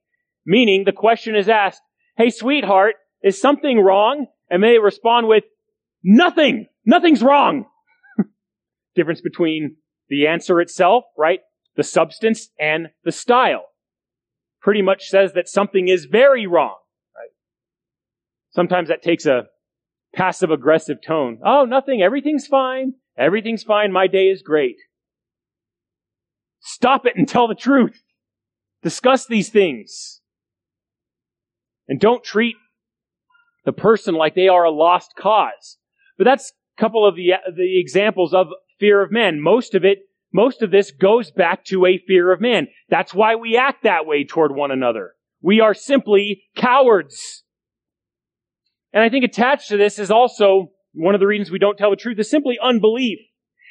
Meaning 0.45 0.83
the 0.85 0.91
question 0.91 1.35
is 1.35 1.49
asked, 1.49 1.81
Hey 2.17 2.29
sweetheart, 2.29 2.95
is 3.21 3.39
something 3.39 3.79
wrong? 3.79 4.27
And 4.49 4.63
they 4.63 4.79
respond 4.79 5.27
with, 5.27 5.43
Nothing! 6.03 6.67
Nothing's 6.85 7.21
wrong! 7.21 7.65
Difference 8.95 9.21
between 9.21 9.77
the 10.09 10.27
answer 10.27 10.61
itself, 10.61 11.05
right? 11.17 11.39
The 11.75 11.83
substance 11.83 12.49
and 12.59 12.89
the 13.03 13.11
style. 13.11 13.65
Pretty 14.61 14.81
much 14.81 15.07
says 15.07 15.33
that 15.33 15.49
something 15.49 15.87
is 15.87 16.05
very 16.05 16.47
wrong, 16.47 16.77
right? 17.15 17.31
Sometimes 18.51 18.89
that 18.89 19.01
takes 19.01 19.25
a 19.25 19.47
passive 20.13 20.51
aggressive 20.51 20.97
tone. 21.05 21.39
Oh, 21.45 21.65
nothing. 21.65 22.01
Everything's 22.01 22.47
fine. 22.47 22.93
Everything's 23.17 23.63
fine. 23.63 23.91
My 23.91 24.07
day 24.07 24.29
is 24.29 24.41
great. 24.41 24.77
Stop 26.61 27.05
it 27.05 27.15
and 27.17 27.27
tell 27.27 27.47
the 27.47 27.55
truth. 27.55 28.01
Discuss 28.81 29.25
these 29.25 29.49
things. 29.49 30.21
And 31.87 31.99
don't 31.99 32.23
treat 32.23 32.55
the 33.65 33.73
person 33.73 34.15
like 34.15 34.35
they 34.35 34.47
are 34.47 34.63
a 34.63 34.71
lost 34.71 35.13
cause. 35.17 35.77
But 36.17 36.25
that's 36.25 36.53
a 36.77 36.81
couple 36.81 37.05
of 37.05 37.15
the, 37.15 37.33
the 37.55 37.79
examples 37.79 38.33
of 38.33 38.47
fear 38.83 39.01
of 39.01 39.13
man. 39.13 39.39
Most 39.39 39.75
of 39.75 39.85
it, 39.85 39.99
most 40.33 40.61
of 40.61 40.69
this 40.69 40.91
goes 40.91 41.31
back 41.31 41.63
to 41.65 41.85
a 41.85 41.97
fear 42.05 42.33
of 42.33 42.41
man. 42.41 42.67
That's 42.89 43.13
why 43.13 43.35
we 43.35 43.55
act 43.55 43.83
that 43.83 44.05
way 44.05 44.25
toward 44.25 44.53
one 44.53 44.71
another. 44.71 45.13
We 45.41 45.61
are 45.61 45.73
simply 45.73 46.43
cowards. 46.57 47.43
And 48.91 49.01
I 49.01 49.07
think 49.07 49.23
attached 49.23 49.69
to 49.69 49.77
this 49.77 49.99
is 49.99 50.11
also 50.11 50.71
one 50.91 51.15
of 51.15 51.21
the 51.21 51.27
reasons 51.27 51.49
we 51.49 51.59
don't 51.59 51.77
tell 51.77 51.91
the 51.91 51.95
truth 51.95 52.19
is 52.19 52.29
simply 52.29 52.57
unbelief. 52.61 53.19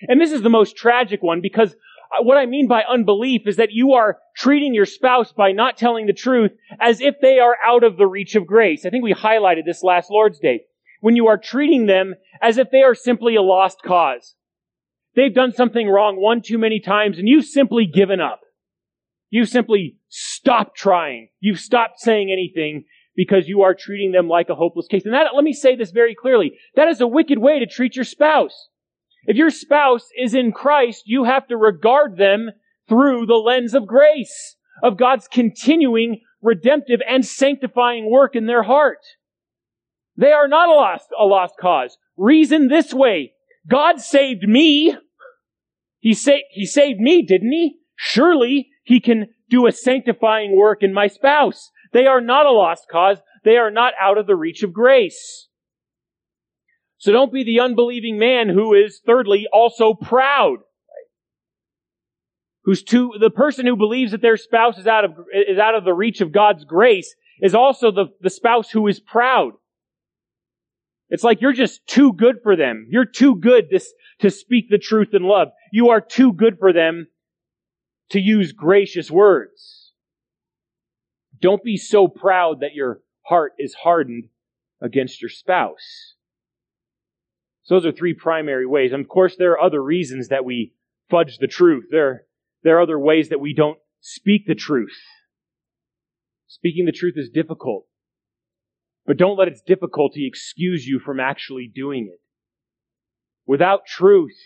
And 0.08 0.18
this 0.18 0.32
is 0.32 0.40
the 0.40 0.48
most 0.48 0.74
tragic 0.74 1.22
one 1.22 1.42
because 1.42 1.76
what 2.22 2.38
I 2.38 2.46
mean 2.46 2.66
by 2.66 2.82
unbelief 2.88 3.42
is 3.46 3.56
that 3.56 3.72
you 3.72 3.92
are 3.92 4.16
treating 4.34 4.72
your 4.72 4.86
spouse 4.86 5.30
by 5.30 5.52
not 5.52 5.76
telling 5.76 6.06
the 6.06 6.14
truth 6.14 6.52
as 6.80 7.02
if 7.02 7.16
they 7.20 7.38
are 7.38 7.56
out 7.62 7.84
of 7.84 7.98
the 7.98 8.06
reach 8.06 8.34
of 8.34 8.46
grace. 8.46 8.86
I 8.86 8.88
think 8.90 9.04
we 9.04 9.12
highlighted 9.12 9.66
this 9.66 9.82
last 9.82 10.10
Lord's 10.10 10.38
Day. 10.38 10.62
When 11.00 11.16
you 11.16 11.26
are 11.26 11.36
treating 11.36 11.84
them 11.84 12.14
as 12.40 12.56
if 12.56 12.70
they 12.70 12.80
are 12.80 12.94
simply 12.94 13.36
a 13.36 13.42
lost 13.42 13.82
cause. 13.84 14.36
They've 15.14 15.34
done 15.34 15.52
something 15.52 15.88
wrong 15.88 16.20
one 16.20 16.42
too 16.42 16.58
many 16.58 16.80
times 16.80 17.18
and 17.18 17.28
you've 17.28 17.44
simply 17.44 17.86
given 17.86 18.20
up. 18.20 18.40
You've 19.30 19.48
simply 19.48 19.96
stopped 20.08 20.76
trying. 20.76 21.28
You've 21.40 21.60
stopped 21.60 22.00
saying 22.00 22.30
anything 22.30 22.84
because 23.14 23.48
you 23.48 23.62
are 23.62 23.74
treating 23.74 24.12
them 24.12 24.28
like 24.28 24.48
a 24.48 24.54
hopeless 24.54 24.86
case. 24.86 25.04
And 25.04 25.14
that, 25.14 25.34
let 25.34 25.44
me 25.44 25.52
say 25.52 25.76
this 25.76 25.90
very 25.90 26.14
clearly. 26.14 26.52
That 26.76 26.88
is 26.88 27.00
a 27.00 27.06
wicked 27.06 27.38
way 27.38 27.58
to 27.58 27.66
treat 27.66 27.96
your 27.96 28.04
spouse. 28.04 28.68
If 29.24 29.36
your 29.36 29.50
spouse 29.50 30.08
is 30.18 30.34
in 30.34 30.52
Christ, 30.52 31.04
you 31.06 31.24
have 31.24 31.46
to 31.48 31.56
regard 31.56 32.16
them 32.16 32.50
through 32.88 33.26
the 33.26 33.34
lens 33.34 33.74
of 33.74 33.86
grace, 33.86 34.56
of 34.82 34.98
God's 34.98 35.28
continuing 35.28 36.20
redemptive 36.42 37.00
and 37.08 37.24
sanctifying 37.24 38.10
work 38.10 38.34
in 38.34 38.46
their 38.46 38.64
heart. 38.64 38.98
They 40.16 40.32
are 40.32 40.48
not 40.48 40.68
a 40.68 40.72
lost, 40.72 41.08
a 41.18 41.24
lost 41.24 41.54
cause. 41.60 41.96
Reason 42.16 42.68
this 42.68 42.92
way. 42.92 43.31
God 43.68 44.00
saved 44.00 44.42
me. 44.48 44.96
He, 46.00 46.14
sa- 46.14 46.32
he 46.50 46.66
saved 46.66 47.00
me, 47.00 47.22
didn't 47.22 47.52
he? 47.52 47.78
Surely 47.96 48.68
he 48.82 49.00
can 49.00 49.28
do 49.48 49.66
a 49.66 49.72
sanctifying 49.72 50.56
work 50.56 50.82
in 50.82 50.92
my 50.92 51.06
spouse. 51.06 51.70
They 51.92 52.06
are 52.06 52.20
not 52.20 52.46
a 52.46 52.50
lost 52.50 52.86
cause. 52.90 53.18
They 53.44 53.56
are 53.56 53.70
not 53.70 53.92
out 54.00 54.18
of 54.18 54.26
the 54.26 54.36
reach 54.36 54.62
of 54.62 54.72
grace. 54.72 55.48
So 56.98 57.12
don't 57.12 57.32
be 57.32 57.44
the 57.44 57.60
unbelieving 57.60 58.18
man 58.18 58.48
who 58.48 58.74
is, 58.74 59.00
thirdly, 59.04 59.46
also 59.52 59.94
proud. 59.94 60.58
Who's 62.64 62.82
too, 62.82 63.14
the 63.18 63.30
person 63.30 63.66
who 63.66 63.76
believes 63.76 64.12
that 64.12 64.22
their 64.22 64.36
spouse 64.36 64.78
is 64.78 64.86
out 64.86 65.04
of, 65.04 65.12
is 65.34 65.58
out 65.58 65.74
of 65.74 65.84
the 65.84 65.94
reach 65.94 66.20
of 66.20 66.30
God's 66.30 66.64
grace 66.64 67.12
is 67.40 67.56
also 67.56 67.90
the, 67.90 68.06
the 68.20 68.30
spouse 68.30 68.70
who 68.70 68.86
is 68.86 69.00
proud. 69.00 69.52
It's 71.12 71.22
like 71.22 71.42
you're 71.42 71.52
just 71.52 71.86
too 71.86 72.14
good 72.14 72.36
for 72.42 72.56
them. 72.56 72.86
You're 72.88 73.04
too 73.04 73.36
good 73.36 73.68
to, 73.68 73.80
to 74.20 74.30
speak 74.30 74.70
the 74.70 74.78
truth 74.78 75.10
in 75.12 75.22
love. 75.22 75.48
You 75.70 75.90
are 75.90 76.00
too 76.00 76.32
good 76.32 76.58
for 76.58 76.72
them 76.72 77.06
to 78.12 78.18
use 78.18 78.52
gracious 78.52 79.10
words. 79.10 79.92
Don't 81.38 81.62
be 81.62 81.76
so 81.76 82.08
proud 82.08 82.60
that 82.60 82.72
your 82.72 83.02
heart 83.26 83.52
is 83.58 83.74
hardened 83.74 84.30
against 84.80 85.20
your 85.20 85.28
spouse. 85.28 86.14
So 87.64 87.74
those 87.74 87.84
are 87.84 87.92
three 87.92 88.14
primary 88.14 88.66
ways. 88.66 88.94
And 88.94 89.04
of 89.04 89.08
course, 89.10 89.36
there 89.36 89.52
are 89.52 89.60
other 89.60 89.82
reasons 89.82 90.28
that 90.28 90.46
we 90.46 90.72
fudge 91.10 91.36
the 91.36 91.46
truth. 91.46 91.84
There, 91.90 92.24
there 92.62 92.78
are 92.78 92.82
other 92.82 92.98
ways 92.98 93.28
that 93.28 93.40
we 93.40 93.52
don't 93.52 93.78
speak 94.00 94.46
the 94.46 94.54
truth. 94.54 94.96
Speaking 96.46 96.86
the 96.86 96.92
truth 96.92 97.14
is 97.18 97.28
difficult. 97.28 97.84
But 99.06 99.16
don't 99.16 99.38
let 99.38 99.48
its 99.48 99.62
difficulty 99.62 100.26
excuse 100.26 100.86
you 100.86 101.00
from 101.00 101.18
actually 101.18 101.70
doing 101.72 102.08
it. 102.12 102.20
Without 103.46 103.86
truth, 103.86 104.36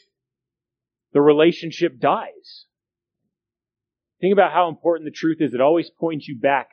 the 1.12 1.20
relationship 1.20 1.98
dies. 1.98 2.66
Think 4.20 4.32
about 4.32 4.52
how 4.52 4.68
important 4.68 5.07
the 5.07 5.16
truth 5.16 5.38
is. 5.40 5.52
It 5.52 5.61
always 5.61 5.90
points 5.90 6.26
you 6.26 6.38
back 6.38 6.68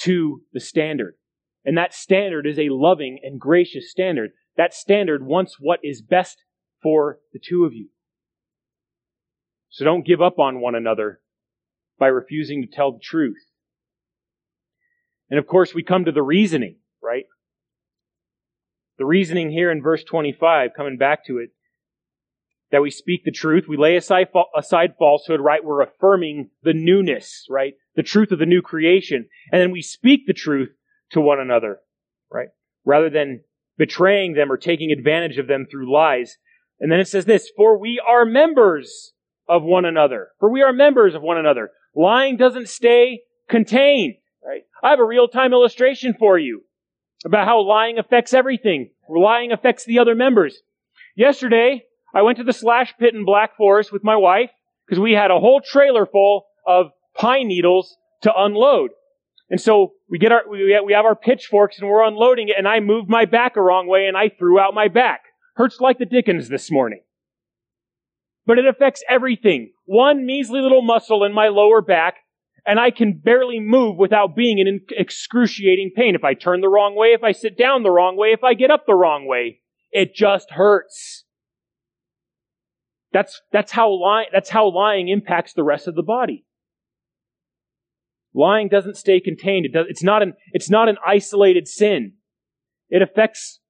to 0.00 0.42
the 0.52 0.60
standard. 0.60 1.14
And 1.64 1.76
that 1.76 1.94
standard 1.94 2.46
is 2.46 2.58
a 2.58 2.68
loving 2.68 3.18
and 3.22 3.40
gracious 3.40 3.90
standard. 3.90 4.30
That 4.56 4.74
standard 4.74 5.24
wants 5.24 5.56
what 5.58 5.80
is 5.82 6.02
best 6.02 6.42
for 6.82 7.18
the 7.32 7.40
two 7.42 7.64
of 7.64 7.72
you. 7.72 7.88
So 9.70 9.84
don't 9.84 10.06
give 10.06 10.22
up 10.22 10.38
on 10.38 10.60
one 10.60 10.74
another 10.74 11.20
by 11.98 12.06
refusing 12.06 12.62
to 12.62 12.68
tell 12.68 12.92
the 12.92 13.00
truth. 13.02 13.44
And 15.30 15.38
of 15.38 15.46
course, 15.46 15.74
we 15.74 15.82
come 15.82 16.04
to 16.04 16.12
the 16.12 16.22
reasoning? 16.22 16.76
The 18.98 19.06
reasoning 19.06 19.50
here 19.50 19.70
in 19.70 19.80
verse 19.80 20.02
25, 20.04 20.70
coming 20.76 20.96
back 20.96 21.24
to 21.26 21.38
it, 21.38 21.50
that 22.70 22.82
we 22.82 22.90
speak 22.90 23.24
the 23.24 23.30
truth. 23.30 23.64
We 23.68 23.76
lay 23.76 23.96
aside, 23.96 24.28
aside 24.56 24.94
falsehood, 24.98 25.40
right? 25.40 25.64
We're 25.64 25.82
affirming 25.82 26.50
the 26.62 26.74
newness, 26.74 27.46
right? 27.48 27.74
The 27.94 28.02
truth 28.02 28.32
of 28.32 28.38
the 28.38 28.46
new 28.46 28.60
creation. 28.60 29.28
And 29.52 29.62
then 29.62 29.70
we 29.70 29.82
speak 29.82 30.26
the 30.26 30.34
truth 30.34 30.70
to 31.12 31.20
one 31.20 31.40
another, 31.40 31.78
right? 32.30 32.48
Rather 32.84 33.08
than 33.08 33.44
betraying 33.78 34.34
them 34.34 34.52
or 34.52 34.56
taking 34.56 34.90
advantage 34.90 35.38
of 35.38 35.46
them 35.46 35.66
through 35.70 35.92
lies. 35.92 36.36
And 36.80 36.92
then 36.92 37.00
it 37.00 37.08
says 37.08 37.24
this, 37.24 37.50
for 37.56 37.78
we 37.78 38.02
are 38.06 38.24
members 38.24 39.12
of 39.48 39.62
one 39.62 39.84
another. 39.84 40.28
For 40.40 40.50
we 40.50 40.62
are 40.62 40.72
members 40.72 41.14
of 41.14 41.22
one 41.22 41.38
another. 41.38 41.70
Lying 41.94 42.36
doesn't 42.36 42.68
stay 42.68 43.20
contained, 43.48 44.16
right? 44.44 44.62
I 44.82 44.90
have 44.90 44.98
a 44.98 45.04
real-time 45.04 45.52
illustration 45.52 46.14
for 46.18 46.38
you 46.38 46.64
about 47.24 47.46
how 47.46 47.60
lying 47.60 47.98
affects 47.98 48.32
everything. 48.32 48.90
Lying 49.08 49.52
affects 49.52 49.84
the 49.84 49.98
other 49.98 50.14
members. 50.14 50.62
Yesterday, 51.16 51.84
I 52.14 52.22
went 52.22 52.38
to 52.38 52.44
the 52.44 52.52
slash 52.52 52.94
pit 52.98 53.14
in 53.14 53.24
Black 53.24 53.56
Forest 53.56 53.92
with 53.92 54.04
my 54.04 54.16
wife 54.16 54.50
because 54.86 55.00
we 55.00 55.12
had 55.12 55.30
a 55.30 55.40
whole 55.40 55.60
trailer 55.60 56.06
full 56.06 56.46
of 56.66 56.92
pine 57.16 57.48
needles 57.48 57.96
to 58.22 58.32
unload. 58.36 58.90
And 59.50 59.60
so 59.60 59.94
we 60.08 60.18
get 60.18 60.32
our, 60.32 60.42
we, 60.48 60.92
have 60.94 61.04
our 61.04 61.16
pitchforks 61.16 61.78
and 61.78 61.88
we're 61.88 62.06
unloading 62.06 62.48
it 62.48 62.56
and 62.58 62.68
I 62.68 62.80
moved 62.80 63.08
my 63.08 63.24
back 63.24 63.56
a 63.56 63.62
wrong 63.62 63.86
way 63.86 64.06
and 64.06 64.16
I 64.16 64.28
threw 64.28 64.60
out 64.60 64.74
my 64.74 64.88
back. 64.88 65.22
Hurts 65.56 65.80
like 65.80 65.98
the 65.98 66.06
dickens 66.06 66.48
this 66.48 66.70
morning. 66.70 67.00
But 68.46 68.58
it 68.58 68.66
affects 68.66 69.02
everything. 69.08 69.72
One 69.84 70.24
measly 70.24 70.60
little 70.60 70.82
muscle 70.82 71.24
in 71.24 71.32
my 71.32 71.48
lower 71.48 71.82
back 71.82 72.16
and 72.68 72.78
I 72.78 72.90
can 72.90 73.14
barely 73.24 73.60
move 73.60 73.96
without 73.96 74.36
being 74.36 74.58
in 74.58 74.80
excruciating 74.90 75.92
pain. 75.96 76.14
If 76.14 76.22
I 76.22 76.34
turn 76.34 76.60
the 76.60 76.68
wrong 76.68 76.94
way, 76.94 77.08
if 77.08 77.24
I 77.24 77.32
sit 77.32 77.56
down 77.56 77.82
the 77.82 77.90
wrong 77.90 78.14
way, 78.14 78.28
if 78.28 78.44
I 78.44 78.52
get 78.52 78.70
up 78.70 78.84
the 78.86 78.94
wrong 78.94 79.26
way, 79.26 79.60
it 79.90 80.14
just 80.14 80.50
hurts. 80.50 81.24
That's, 83.10 83.40
that's 83.52 83.72
how 83.72 83.90
lying, 83.90 84.26
that's 84.34 84.50
how 84.50 84.70
lying 84.70 85.08
impacts 85.08 85.54
the 85.54 85.64
rest 85.64 85.88
of 85.88 85.94
the 85.94 86.02
body. 86.02 86.44
Lying 88.34 88.68
doesn't 88.68 88.98
stay 88.98 89.18
contained. 89.18 89.64
It 89.64 89.72
does, 89.72 89.86
it's 89.88 90.02
not 90.02 90.22
an, 90.22 90.34
it's 90.52 90.68
not 90.68 90.90
an 90.90 90.98
isolated 91.06 91.66
sin. 91.66 92.12
It 92.90 93.00
affects 93.00 93.60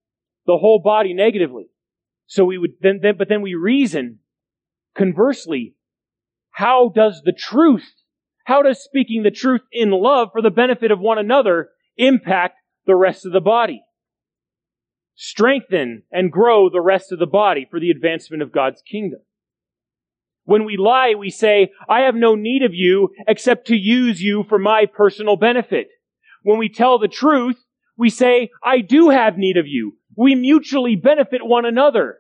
the 0.45 0.59
whole 0.59 0.81
body 0.85 1.15
negatively. 1.15 1.67
So 2.27 2.45
we 2.45 2.59
would 2.59 2.73
then, 2.81 2.99
then, 3.01 3.15
but 3.17 3.29
then 3.29 3.43
we 3.43 3.55
reason 3.55 4.19
conversely, 4.97 5.77
how 6.51 6.91
does 6.93 7.23
the 7.25 7.33
truth, 7.33 7.89
how 8.49 8.63
does 8.63 8.83
speaking 8.83 9.25
the 9.25 9.31
truth 9.31 9.61
in 9.71 9.91
love 9.91 10.31
for 10.33 10.41
the 10.41 10.51
benefit 10.51 10.91
of 10.91 10.99
one 10.99 11.19
another 11.19 11.69
impact 11.99 12.55
the 12.87 12.97
rest 12.97 13.27
of 13.27 13.33
the 13.33 13.43
body? 13.43 13.83
Strengthen 15.15 16.05
and 16.11 16.33
grow 16.33 16.71
the 16.71 16.81
rest 16.81 17.13
of 17.13 17.19
the 17.19 17.27
body 17.27 17.67
for 17.71 17.79
the 17.79 17.91
advancement 17.91 18.43
of 18.43 18.51
God's 18.51 18.81
kingdom. 18.91 19.21
When 20.45 20.65
we 20.65 20.79
lie, 20.79 21.13
we 21.15 21.29
say, 21.29 21.73
I 21.91 22.01
have 22.01 22.15
no 22.15 22.37
need 22.37 22.63
of 22.63 22.73
you 22.73 23.11
except 23.27 23.67
to 23.67 23.77
use 23.77 24.23
you 24.23 24.47
for 24.49 24.59
my 24.59 24.87
personal 24.87 25.37
benefit. 25.37 25.89
When 26.43 26.57
we 26.57 26.71
tell 26.71 26.99
the 26.99 27.07
truth, 27.07 27.63
we 27.99 28.09
say, 28.09 28.49
I 28.65 28.81
do 28.81 29.11
have 29.11 29.37
need 29.37 29.59
of 29.59 29.67
you. 29.67 29.99
We 30.17 30.35
mutually 30.35 30.97
benefit 30.97 31.45
one 31.45 31.67
another. 31.67 32.17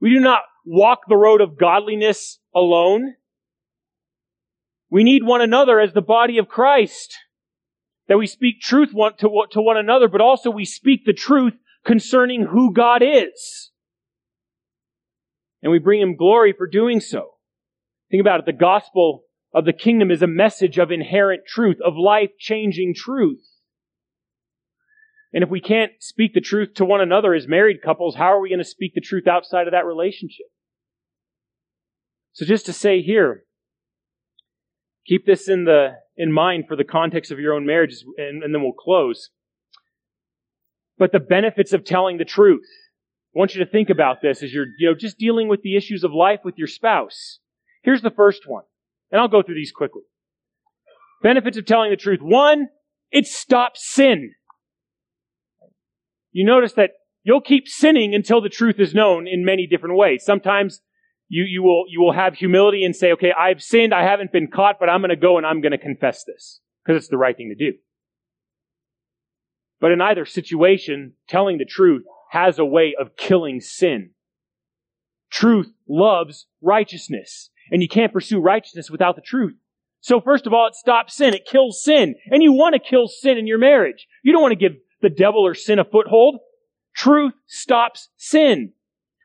We 0.00 0.14
do 0.14 0.20
not 0.20 0.44
walk 0.64 1.00
the 1.08 1.18
road 1.18 1.42
of 1.42 1.58
godliness 1.58 2.38
alone. 2.54 3.16
We 4.94 5.02
need 5.02 5.24
one 5.24 5.40
another 5.40 5.80
as 5.80 5.92
the 5.92 6.00
body 6.00 6.38
of 6.38 6.46
Christ. 6.46 7.16
That 8.06 8.16
we 8.16 8.28
speak 8.28 8.60
truth 8.60 8.90
to 8.90 9.28
one 9.28 9.76
another, 9.76 10.06
but 10.06 10.20
also 10.20 10.52
we 10.52 10.64
speak 10.64 11.04
the 11.04 11.12
truth 11.12 11.54
concerning 11.84 12.46
who 12.46 12.72
God 12.72 13.02
is 13.02 13.72
and 15.60 15.72
we 15.72 15.80
bring 15.80 16.00
him 16.00 16.14
glory 16.14 16.54
for 16.56 16.68
doing 16.68 17.00
so. 17.00 17.30
Think 18.08 18.20
about 18.20 18.38
it. 18.38 18.46
The 18.46 18.52
gospel 18.52 19.24
of 19.52 19.64
the 19.64 19.72
kingdom 19.72 20.12
is 20.12 20.22
a 20.22 20.28
message 20.28 20.78
of 20.78 20.92
inherent 20.92 21.42
truth, 21.44 21.78
of 21.84 21.96
life 21.96 22.30
changing 22.38 22.94
truth. 22.94 23.42
And 25.32 25.42
if 25.42 25.50
we 25.50 25.60
can't 25.60 25.90
speak 25.98 26.34
the 26.34 26.40
truth 26.40 26.74
to 26.74 26.84
one 26.84 27.00
another 27.00 27.34
as 27.34 27.48
married 27.48 27.82
couples, 27.82 28.14
how 28.14 28.26
are 28.26 28.40
we 28.40 28.50
going 28.50 28.60
to 28.60 28.64
speak 28.64 28.94
the 28.94 29.00
truth 29.00 29.26
outside 29.26 29.66
of 29.66 29.72
that 29.72 29.86
relationship? 29.86 30.46
So 32.32 32.44
just 32.44 32.66
to 32.66 32.72
say 32.72 33.02
here, 33.02 33.42
keep 35.06 35.26
this 35.26 35.48
in 35.48 35.64
the 35.64 35.96
in 36.16 36.32
mind 36.32 36.64
for 36.68 36.76
the 36.76 36.84
context 36.84 37.30
of 37.30 37.38
your 37.38 37.54
own 37.54 37.66
marriages, 37.66 38.04
and, 38.16 38.42
and 38.42 38.54
then 38.54 38.62
we'll 38.62 38.72
close. 38.72 39.30
But 40.96 41.12
the 41.12 41.20
benefits 41.20 41.72
of 41.72 41.84
telling 41.84 42.18
the 42.18 42.24
truth. 42.24 42.66
I 43.34 43.38
want 43.38 43.56
you 43.56 43.64
to 43.64 43.70
think 43.70 43.90
about 43.90 44.22
this 44.22 44.44
as 44.44 44.54
you're, 44.54 44.66
you 44.78 44.88
know, 44.88 44.94
just 44.94 45.18
dealing 45.18 45.48
with 45.48 45.62
the 45.62 45.76
issues 45.76 46.04
of 46.04 46.12
life 46.12 46.40
with 46.44 46.56
your 46.56 46.68
spouse. 46.68 47.40
Here's 47.82 48.00
the 48.00 48.12
first 48.12 48.42
one, 48.46 48.62
and 49.10 49.20
I'll 49.20 49.26
go 49.26 49.42
through 49.42 49.56
these 49.56 49.72
quickly. 49.72 50.02
Benefits 51.20 51.58
of 51.58 51.66
telling 51.66 51.90
the 51.90 51.96
truth. 51.96 52.20
One, 52.22 52.68
it 53.10 53.26
stops 53.26 53.80
sin. 53.92 54.34
You 56.30 56.44
notice 56.44 56.74
that 56.74 56.90
you'll 57.24 57.40
keep 57.40 57.66
sinning 57.66 58.14
until 58.14 58.40
the 58.40 58.48
truth 58.48 58.78
is 58.78 58.94
known 58.94 59.26
in 59.26 59.44
many 59.44 59.66
different 59.66 59.96
ways. 59.96 60.22
Sometimes 60.24 60.80
you, 61.28 61.44
you 61.44 61.62
will, 61.62 61.84
you 61.88 62.00
will 62.00 62.12
have 62.12 62.34
humility 62.34 62.84
and 62.84 62.94
say, 62.94 63.12
okay, 63.12 63.32
I've 63.32 63.62
sinned, 63.62 63.94
I 63.94 64.02
haven't 64.02 64.32
been 64.32 64.48
caught, 64.48 64.76
but 64.78 64.88
I'm 64.88 65.00
going 65.00 65.10
to 65.10 65.16
go 65.16 65.36
and 65.36 65.46
I'm 65.46 65.60
going 65.60 65.72
to 65.72 65.78
confess 65.78 66.24
this 66.24 66.60
because 66.84 67.02
it's 67.02 67.10
the 67.10 67.18
right 67.18 67.36
thing 67.36 67.54
to 67.56 67.70
do. 67.70 67.76
But 69.80 69.92
in 69.92 70.00
either 70.00 70.24
situation, 70.24 71.14
telling 71.28 71.58
the 71.58 71.64
truth 71.64 72.04
has 72.30 72.58
a 72.58 72.64
way 72.64 72.94
of 72.98 73.16
killing 73.16 73.60
sin. 73.60 74.10
Truth 75.30 75.72
loves 75.88 76.46
righteousness, 76.62 77.50
and 77.70 77.82
you 77.82 77.88
can't 77.88 78.12
pursue 78.12 78.40
righteousness 78.40 78.90
without 78.90 79.16
the 79.16 79.22
truth. 79.22 79.54
So 80.00 80.20
first 80.20 80.46
of 80.46 80.52
all, 80.52 80.66
it 80.66 80.74
stops 80.74 81.16
sin. 81.16 81.32
It 81.32 81.46
kills 81.50 81.82
sin. 81.82 82.14
And 82.30 82.42
you 82.42 82.52
want 82.52 82.74
to 82.74 82.78
kill 82.78 83.08
sin 83.08 83.38
in 83.38 83.46
your 83.46 83.58
marriage. 83.58 84.06
You 84.22 84.32
don't 84.32 84.42
want 84.42 84.52
to 84.52 84.68
give 84.68 84.78
the 85.00 85.08
devil 85.08 85.46
or 85.46 85.54
sin 85.54 85.78
a 85.78 85.84
foothold. 85.84 86.40
Truth 86.94 87.32
stops 87.46 88.10
sin. 88.16 88.72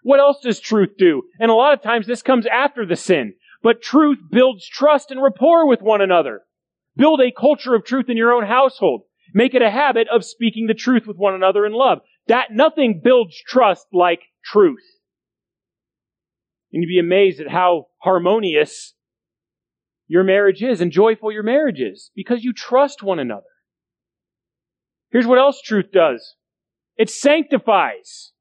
What 0.04 0.20
else 0.20 0.40
does 0.42 0.60
truth 0.60 0.92
do? 0.98 1.24
And 1.40 1.52
a 1.52 1.56
lot 1.56 1.74
of 1.74 1.82
times 1.82 2.08
this 2.08 2.22
comes 2.22 2.46
after 2.46 2.86
the 2.86 2.96
sin. 2.96 3.34
But 3.62 3.82
truth 3.82 4.20
builds 4.32 4.68
trust 4.68 5.12
and 5.12 5.22
rapport 5.22 5.68
with 5.68 5.82
one 5.82 6.02
another. 6.02 6.42
Build 6.96 7.22
a 7.22 7.32
culture 7.32 7.76
of 7.76 7.86
truth 7.86 8.10
in 8.10 8.18
your 8.18 8.34
own 8.34 8.46
household. 8.46 9.02
Make 9.34 9.54
it 9.54 9.62
a 9.62 9.70
habit 9.70 10.08
of 10.12 10.26
speaking 10.26 10.68
the 10.68 10.74
truth 10.74 11.04
with 11.06 11.18
one 11.18 11.34
another 11.34 11.66
in 11.66 11.74
love. 11.74 12.00
That 12.28 12.52
nothing 12.52 13.02
builds 13.04 13.36
trust 13.46 13.88
like 13.92 14.22
truth. 14.44 14.84
And 16.72 16.84
you'd 16.84 16.88
be 16.88 17.00
amazed 17.00 17.40
at 17.40 17.50
how 17.50 17.88
harmonious 17.98 18.94
your 20.08 20.24
marriage 20.24 20.64
is 20.64 20.82
and 20.82 20.92
joyful 20.92 21.32
your 21.32 21.44
marriage 21.44 21.80
is 21.80 22.12
because 22.16 22.44
you 22.44 22.54
trust 22.54 23.04
one 23.04 23.20
another. 23.20 23.44
Here's 25.12 25.28
what 25.28 25.40
else 25.40 25.62
truth 25.62 25.92
does. 25.92 26.36
It 26.98 27.10
sanctifies, 27.10 28.32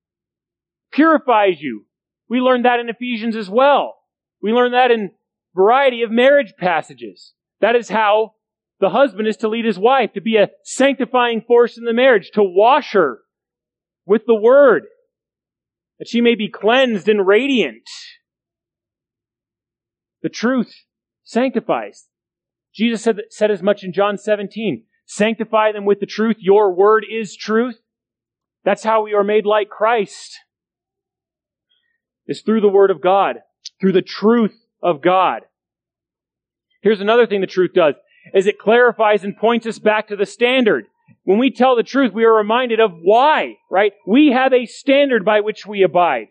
purifies 0.99 1.61
you. 1.61 1.85
We 2.29 2.41
learned 2.41 2.65
that 2.65 2.81
in 2.81 2.89
Ephesians 2.89 3.37
as 3.37 3.49
well. 3.49 3.95
We 4.43 4.53
learned 4.53 4.75
that 4.75 4.91
in 4.91 5.13
variety 5.55 6.03
of 6.03 6.11
marriage 6.11 6.55
passages. 6.59 7.35
That 7.61 7.77
is 7.77 7.89
how 7.89 8.35
the 8.81 8.91
husband 8.91 9.29
is 9.29 9.37
to 9.39 9.49
lead 9.49 9.65
his 9.65 9.79
wife, 9.79 10.13
to 10.15 10.21
be 10.21 10.37
a 10.37 10.51
sanctifying 10.65 11.43
force 11.47 11.79
in 11.79 11.85
the 11.85 11.93
marriage, 11.93 12.31
to 12.35 12.43
wash 12.43 12.93
her 12.93 13.21
with 14.07 14.23
the 14.27 14.35
word, 14.35 14.85
that 15.99 16.09
she 16.09 16.21
may 16.21 16.35
be 16.35 16.49
cleansed 16.49 17.09
and 17.09 17.27
radiant. 17.27 17.89
The 20.23 20.29
truth 20.29 20.75
sanctifies. 21.23 22.09
Jesus 22.75 23.03
said, 23.03 23.21
said 23.31 23.51
as 23.51 23.63
much 23.63 23.85
in 23.85 23.93
John 23.93 24.19
17. 24.19 24.85
Sanctify 25.07 25.73
them 25.73 25.85
with 25.85 26.01
the 26.01 26.07
truth. 26.07 26.37
Your 26.41 26.75
word 26.75 27.05
is 27.09 27.37
truth. 27.37 27.79
That's 28.65 28.85
how 28.85 29.03
we 29.03 29.15
are 29.15 29.25
made 29.25 29.47
like 29.47 29.69
Christ. 29.69 30.39
Is 32.29 32.43
through 32.43 32.61
the 32.61 32.69
word 32.69 32.91
of 32.91 33.01
God, 33.01 33.37
through 33.81 33.93
the 33.93 34.03
truth 34.03 34.55
of 34.83 35.01
God. 35.01 35.43
Here's 36.83 37.01
another 37.01 37.27
thing 37.27 37.41
the 37.41 37.47
truth 37.47 37.73
does, 37.75 37.95
is 38.35 38.47
it 38.47 38.59
clarifies 38.59 39.25
and 39.25 39.37
points 39.37 39.67
us 39.67 39.79
back 39.79 40.09
to 40.09 40.17
the 40.17 40.27
standard. 40.27 40.87
When 41.25 41.39
we 41.39 41.51
tell 41.51 41.75
the 41.75 41.83
truth, 41.83 42.13
we 42.13 42.25
are 42.25 42.35
reminded 42.35 42.81
of 42.81 42.93
why, 43.03 43.57
right? 43.71 43.93
We 44.07 44.33
have 44.33 44.53
a 44.53 44.67
standard 44.67 45.25
by 45.25 45.41
which 45.41 45.67
we 45.67 45.83
abide. 45.83 46.29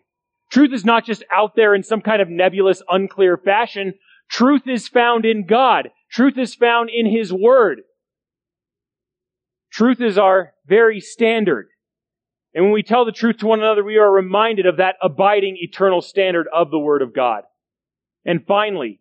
Truth 0.50 0.72
is 0.72 0.84
not 0.84 1.04
just 1.04 1.24
out 1.32 1.56
there 1.56 1.74
in 1.74 1.82
some 1.82 2.00
kind 2.00 2.22
of 2.22 2.28
nebulous, 2.28 2.82
unclear 2.88 3.36
fashion. 3.36 3.94
Truth 4.30 4.62
is 4.66 4.88
found 4.88 5.24
in 5.24 5.46
God. 5.46 5.90
Truth 6.10 6.38
is 6.38 6.54
found 6.54 6.90
in 6.90 7.06
His 7.06 7.32
Word. 7.32 7.82
Truth 9.70 10.00
is 10.00 10.16
our 10.16 10.54
very 10.66 11.00
standard. 11.00 11.68
And 12.54 12.64
when 12.64 12.72
we 12.72 12.82
tell 12.82 13.04
the 13.04 13.12
truth 13.12 13.38
to 13.38 13.46
one 13.46 13.60
another, 13.60 13.84
we 13.84 13.98
are 13.98 14.10
reminded 14.10 14.66
of 14.66 14.78
that 14.78 14.96
abiding 15.02 15.56
eternal 15.60 16.00
standard 16.00 16.46
of 16.52 16.70
the 16.70 16.78
Word 16.78 17.02
of 17.02 17.14
God. 17.14 17.44
And 18.24 18.44
finally, 18.46 19.00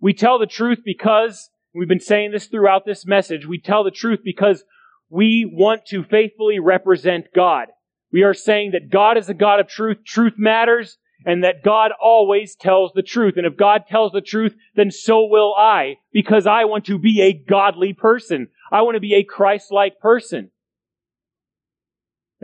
we 0.00 0.12
tell 0.12 0.38
the 0.38 0.46
truth 0.46 0.80
because 0.84 1.50
We've 1.76 1.88
been 1.88 1.98
saying 1.98 2.30
this 2.30 2.46
throughout 2.46 2.86
this 2.86 3.04
message. 3.04 3.46
We 3.46 3.58
tell 3.58 3.82
the 3.82 3.90
truth 3.90 4.20
because 4.24 4.62
we 5.10 5.44
want 5.44 5.86
to 5.86 6.04
faithfully 6.04 6.60
represent 6.60 7.26
God. 7.34 7.66
We 8.12 8.22
are 8.22 8.32
saying 8.32 8.70
that 8.72 8.90
God 8.90 9.18
is 9.18 9.28
a 9.28 9.34
God 9.34 9.58
of 9.58 9.66
truth. 9.66 9.98
Truth 10.06 10.34
matters. 10.38 10.98
and 11.24 11.42
that 11.42 11.62
God 11.62 11.92
always 12.00 12.54
tells 12.54 12.92
the 12.92 13.02
truth. 13.02 13.34
And 13.36 13.46
if 13.46 13.56
God 13.56 13.84
tells 13.88 14.12
the 14.12 14.20
truth, 14.20 14.54
then 14.74 14.90
so 14.90 15.24
will 15.24 15.54
I, 15.54 15.96
because 16.12 16.46
I 16.46 16.64
want 16.64 16.84
to 16.86 16.98
be 16.98 17.22
a 17.22 17.32
godly 17.32 17.92
person. 17.92 18.48
I 18.70 18.82
want 18.82 18.96
to 18.96 19.00
be 19.00 19.14
a 19.14 19.24
Christ-like 19.24 20.00
person. 20.00 20.50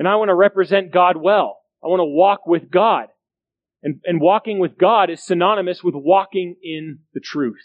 And 0.00 0.08
I 0.08 0.16
want 0.16 0.30
to 0.30 0.34
represent 0.34 0.94
God 0.94 1.18
well. 1.18 1.58
I 1.84 1.88
want 1.88 2.00
to 2.00 2.06
walk 2.06 2.46
with 2.46 2.70
God. 2.70 3.08
And, 3.82 4.00
and 4.04 4.18
walking 4.18 4.58
with 4.58 4.78
God 4.78 5.10
is 5.10 5.22
synonymous 5.22 5.84
with 5.84 5.94
walking 5.94 6.56
in 6.62 7.00
the 7.12 7.20
truth. 7.20 7.60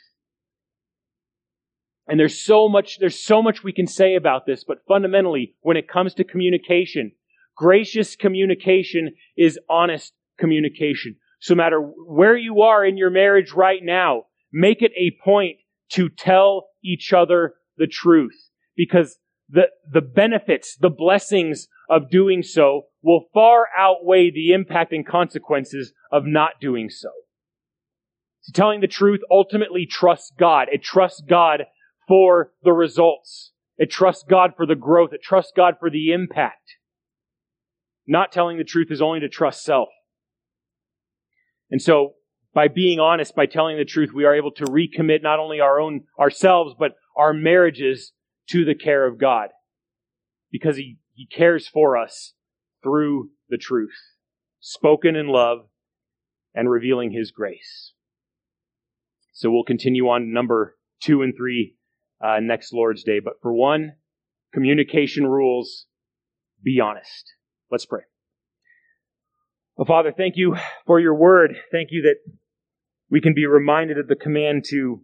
And 2.09 2.19
there's 2.19 2.43
so 2.43 2.67
much, 2.67 2.97
there's 2.99 3.23
so 3.23 3.41
much 3.41 3.63
we 3.63 3.71
can 3.71 3.87
say 3.87 4.15
about 4.15 4.45
this, 4.45 4.65
but 4.65 4.79
fundamentally, 4.85 5.55
when 5.61 5.77
it 5.77 5.87
comes 5.87 6.13
to 6.15 6.25
communication, 6.25 7.13
gracious 7.55 8.17
communication 8.17 9.13
is 9.37 9.57
honest 9.69 10.11
communication. 10.37 11.15
So 11.39 11.55
matter 11.55 11.79
where 11.79 12.35
you 12.35 12.63
are 12.63 12.83
in 12.85 12.97
your 12.97 13.11
marriage 13.11 13.53
right 13.53 13.79
now, 13.81 14.23
make 14.51 14.81
it 14.81 14.91
a 14.97 15.17
point 15.23 15.55
to 15.93 16.09
tell 16.09 16.67
each 16.83 17.13
other 17.13 17.53
the 17.77 17.87
truth 17.87 18.49
because 18.75 19.17
the, 19.47 19.67
the 19.89 20.01
benefits, 20.01 20.75
the 20.75 20.89
blessings 20.89 21.69
of 21.89 22.09
doing 22.09 22.43
so 22.43 22.83
will 23.01 23.25
far 23.33 23.67
outweigh 23.77 24.31
the 24.31 24.51
impact 24.51 24.91
and 24.91 25.05
consequences 25.05 25.93
of 26.11 26.23
not 26.25 26.53
doing 26.59 26.89
so. 26.89 27.09
so 28.41 28.51
telling 28.53 28.81
the 28.81 28.87
truth 28.87 29.21
ultimately 29.29 29.85
trusts 29.85 30.31
God. 30.37 30.67
It 30.71 30.83
trusts 30.83 31.21
God 31.27 31.65
for 32.07 32.51
the 32.63 32.73
results. 32.73 33.51
It 33.77 33.91
trusts 33.91 34.23
God 34.27 34.53
for 34.55 34.65
the 34.65 34.75
growth. 34.75 35.11
It 35.13 35.21
trusts 35.21 35.51
God 35.55 35.75
for 35.79 35.89
the 35.89 36.11
impact. 36.11 36.77
Not 38.07 38.31
telling 38.31 38.57
the 38.57 38.63
truth 38.63 38.87
is 38.91 39.01
only 39.01 39.19
to 39.21 39.29
trust 39.29 39.63
self. 39.63 39.89
And 41.71 41.81
so, 41.81 42.13
by 42.53 42.67
being 42.67 42.99
honest, 42.99 43.35
by 43.35 43.47
telling 43.47 43.77
the 43.77 43.85
truth, 43.85 44.11
we 44.13 44.23
are 44.23 44.35
able 44.35 44.51
to 44.51 44.65
recommit 44.65 45.21
not 45.21 45.39
only 45.39 45.59
our 45.59 45.79
own, 45.79 46.03
ourselves, 46.19 46.73
but 46.77 46.93
our 47.17 47.33
marriages 47.33 48.13
to 48.49 48.63
the 48.63 48.75
care 48.75 49.05
of 49.05 49.19
God. 49.19 49.49
Because 50.51 50.77
He, 50.77 50.97
he 51.15 51.25
cares 51.25 51.67
for 51.67 51.97
us 51.97 52.33
through 52.83 53.29
the 53.49 53.57
truth, 53.57 53.95
spoken 54.59 55.15
in 55.15 55.27
love 55.27 55.59
and 56.53 56.69
revealing 56.69 57.11
His 57.11 57.31
grace. 57.31 57.93
So 59.31 59.49
we'll 59.49 59.63
continue 59.63 60.07
on 60.07 60.33
number 60.33 60.75
two 61.01 61.21
and 61.21 61.33
three 61.35 61.75
uh, 62.23 62.39
next 62.41 62.73
Lord's 62.73 63.03
Day. 63.03 63.19
But 63.23 63.35
for 63.41 63.53
one, 63.53 63.93
communication 64.53 65.25
rules, 65.25 65.85
be 66.61 66.81
honest. 66.81 67.33
Let's 67.71 67.85
pray. 67.85 68.01
Well, 69.77 69.85
Father, 69.85 70.13
thank 70.15 70.35
you 70.35 70.55
for 70.85 70.99
your 70.99 71.15
word. 71.15 71.57
Thank 71.71 71.89
you 71.91 72.01
that 72.03 72.15
we 73.09 73.21
can 73.21 73.33
be 73.33 73.45
reminded 73.45 73.97
of 73.97 74.07
the 74.07 74.15
command 74.15 74.65
to, 74.69 75.01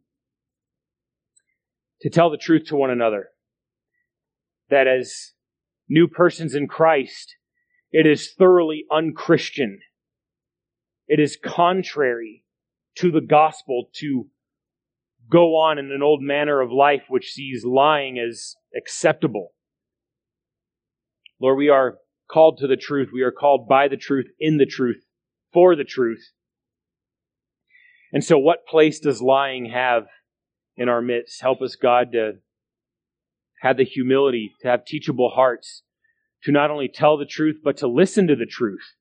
to 2.01 2.09
tell 2.09 2.29
the 2.29 2.37
truth 2.37 2.65
to 2.67 2.75
one 2.75 2.89
another. 2.89 3.29
That 4.69 4.87
as 4.87 5.31
new 5.91 6.07
persons 6.07 6.55
in 6.55 6.67
Christ, 6.67 7.35
it 7.91 8.07
is 8.07 8.31
thoroughly 8.31 8.85
unchristian. 8.89 9.81
It 11.07 11.19
is 11.19 11.37
contrary 11.43 12.45
to 12.95 13.11
the 13.11 13.21
gospel 13.21 13.89
to 13.95 14.27
go 15.29 15.57
on 15.57 15.77
in 15.77 15.91
an 15.91 16.01
old 16.01 16.21
manner 16.21 16.61
of 16.61 16.71
life 16.71 17.03
which 17.09 17.33
sees 17.33 17.65
lying 17.65 18.17
as 18.17 18.55
acceptable. 18.75 19.49
Lord, 21.41 21.57
we 21.57 21.67
are 21.67 21.97
called 22.31 22.59
to 22.59 22.67
the 22.67 22.77
truth. 22.77 23.09
We 23.13 23.23
are 23.23 23.31
called 23.31 23.67
by 23.67 23.89
the 23.89 23.97
truth, 23.97 24.27
in 24.39 24.57
the 24.57 24.65
truth, 24.65 25.03
for 25.51 25.75
the 25.75 25.83
truth. 25.83 26.31
And 28.13 28.23
so, 28.23 28.37
what 28.37 28.67
place 28.67 28.99
does 28.99 29.21
lying 29.21 29.71
have 29.71 30.03
in 30.77 30.87
our 30.87 31.01
midst? 31.01 31.41
Help 31.41 31.61
us, 31.61 31.75
God, 31.75 32.13
to 32.13 32.33
have 33.61 33.77
the 33.77 33.85
humility, 33.85 34.53
to 34.59 34.67
have 34.67 34.85
teachable 34.85 35.29
hearts, 35.29 35.83
to 36.43 36.51
not 36.51 36.71
only 36.71 36.87
tell 36.87 37.17
the 37.17 37.25
truth, 37.25 37.57
but 37.63 37.77
to 37.77 37.87
listen 37.87 38.27
to 38.27 38.35
the 38.35 38.45
truth, 38.45 38.95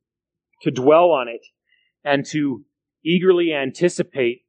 to 0.63 0.71
dwell 0.71 1.11
on 1.11 1.29
it, 1.29 1.41
and 2.05 2.27
to 2.27 2.65
eagerly 3.03 3.55
anticipate 3.55 4.43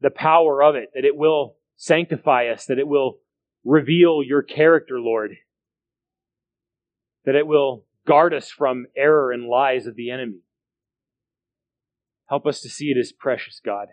the 0.00 0.10
power 0.10 0.62
of 0.62 0.76
it, 0.76 0.90
that 0.94 1.04
it 1.04 1.16
will 1.16 1.56
sanctify 1.76 2.46
us, 2.46 2.66
that 2.66 2.78
it 2.78 2.86
will 2.86 3.18
reveal 3.64 4.22
your 4.24 4.42
character, 4.42 5.00
Lord, 5.00 5.32
that 7.24 7.34
it 7.34 7.46
will 7.46 7.84
guard 8.06 8.32
us 8.32 8.48
from 8.48 8.86
error 8.96 9.32
and 9.32 9.48
lies 9.48 9.86
of 9.86 9.96
the 9.96 10.10
enemy. 10.10 10.42
Help 12.28 12.46
us 12.46 12.60
to 12.60 12.68
see 12.68 12.92
it 12.92 12.96
as 12.96 13.10
precious, 13.10 13.60
God, 13.64 13.88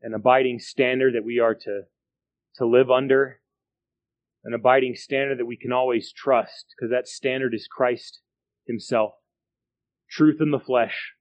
an 0.00 0.14
abiding 0.14 0.58
standard 0.58 1.14
that 1.14 1.24
we 1.24 1.38
are 1.38 1.54
to, 1.54 1.82
to 2.56 2.66
live 2.66 2.90
under, 2.90 3.40
an 4.44 4.54
abiding 4.54 4.94
standard 4.96 5.38
that 5.38 5.46
we 5.46 5.56
can 5.56 5.72
always 5.72 6.12
trust, 6.12 6.74
because 6.76 6.90
that 6.90 7.06
standard 7.06 7.54
is 7.54 7.68
Christ 7.70 8.20
Himself, 8.66 9.12
truth 10.10 10.38
in 10.40 10.50
the 10.50 10.58
flesh, 10.58 11.12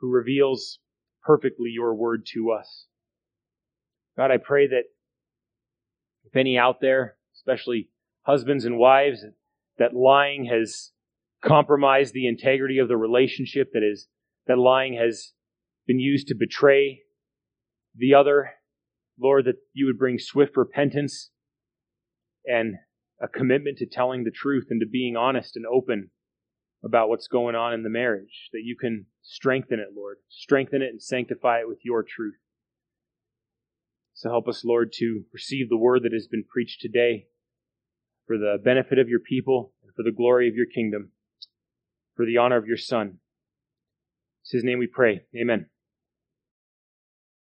who 0.00 0.08
reveals 0.08 0.78
perfectly 1.22 1.70
your 1.70 1.94
word 1.94 2.24
to 2.34 2.50
us. 2.50 2.86
God, 4.16 4.30
I 4.30 4.38
pray 4.38 4.66
that 4.68 4.84
if 6.24 6.36
any 6.36 6.58
out 6.58 6.80
there, 6.80 7.16
especially 7.34 7.90
husbands 8.22 8.64
and 8.64 8.78
wives, 8.78 9.24
that 9.78 9.94
lying 9.94 10.46
has 10.46 10.90
compromised 11.44 12.14
the 12.14 12.26
integrity 12.26 12.78
of 12.78 12.88
the 12.88 12.96
relationship, 12.96 13.70
that 13.72 13.82
is, 13.82 14.08
that 14.46 14.58
lying 14.58 14.94
has 14.94 15.32
been 15.86 16.00
used 16.00 16.28
to 16.28 16.34
betray 16.34 17.02
the 17.94 18.14
other, 18.14 18.50
Lord, 19.20 19.44
that 19.44 19.56
you 19.72 19.86
would 19.86 19.98
bring 19.98 20.18
swift 20.18 20.56
repentance 20.56 21.30
and 22.48 22.76
a 23.20 23.28
commitment 23.28 23.78
to 23.78 23.86
telling 23.86 24.24
the 24.24 24.30
truth 24.30 24.66
and 24.70 24.80
to 24.80 24.86
being 24.86 25.16
honest 25.16 25.56
and 25.56 25.66
open 25.66 26.10
about 26.84 27.08
what's 27.08 27.28
going 27.28 27.54
on 27.54 27.74
in 27.74 27.82
the 27.82 27.90
marriage, 27.90 28.48
that 28.52 28.62
you 28.62 28.76
can 28.80 29.06
strengthen 29.22 29.80
it, 29.80 29.88
Lord. 29.94 30.18
Strengthen 30.28 30.82
it 30.82 30.90
and 30.90 31.02
sanctify 31.02 31.60
it 31.60 31.68
with 31.68 31.78
your 31.84 32.02
truth. 32.02 32.36
So 34.14 34.30
help 34.30 34.48
us, 34.48 34.64
Lord, 34.64 34.92
to 34.94 35.24
receive 35.32 35.68
the 35.68 35.76
word 35.76 36.02
that 36.04 36.12
has 36.12 36.26
been 36.26 36.44
preached 36.44 36.80
today 36.80 37.26
for 38.26 38.38
the 38.38 38.58
benefit 38.62 38.98
of 38.98 39.08
your 39.08 39.20
people 39.20 39.72
and 39.82 39.92
for 39.94 40.02
the 40.02 40.16
glory 40.16 40.48
of 40.48 40.54
your 40.54 40.66
kingdom, 40.66 41.12
for 42.16 42.24
the 42.24 42.36
honor 42.36 42.56
of 42.56 42.66
your 42.66 42.76
Son. 42.76 43.18
It's 44.42 44.52
his 44.52 44.64
name 44.64 44.78
we 44.78 44.86
pray. 44.86 45.22
Amen. 45.40 45.66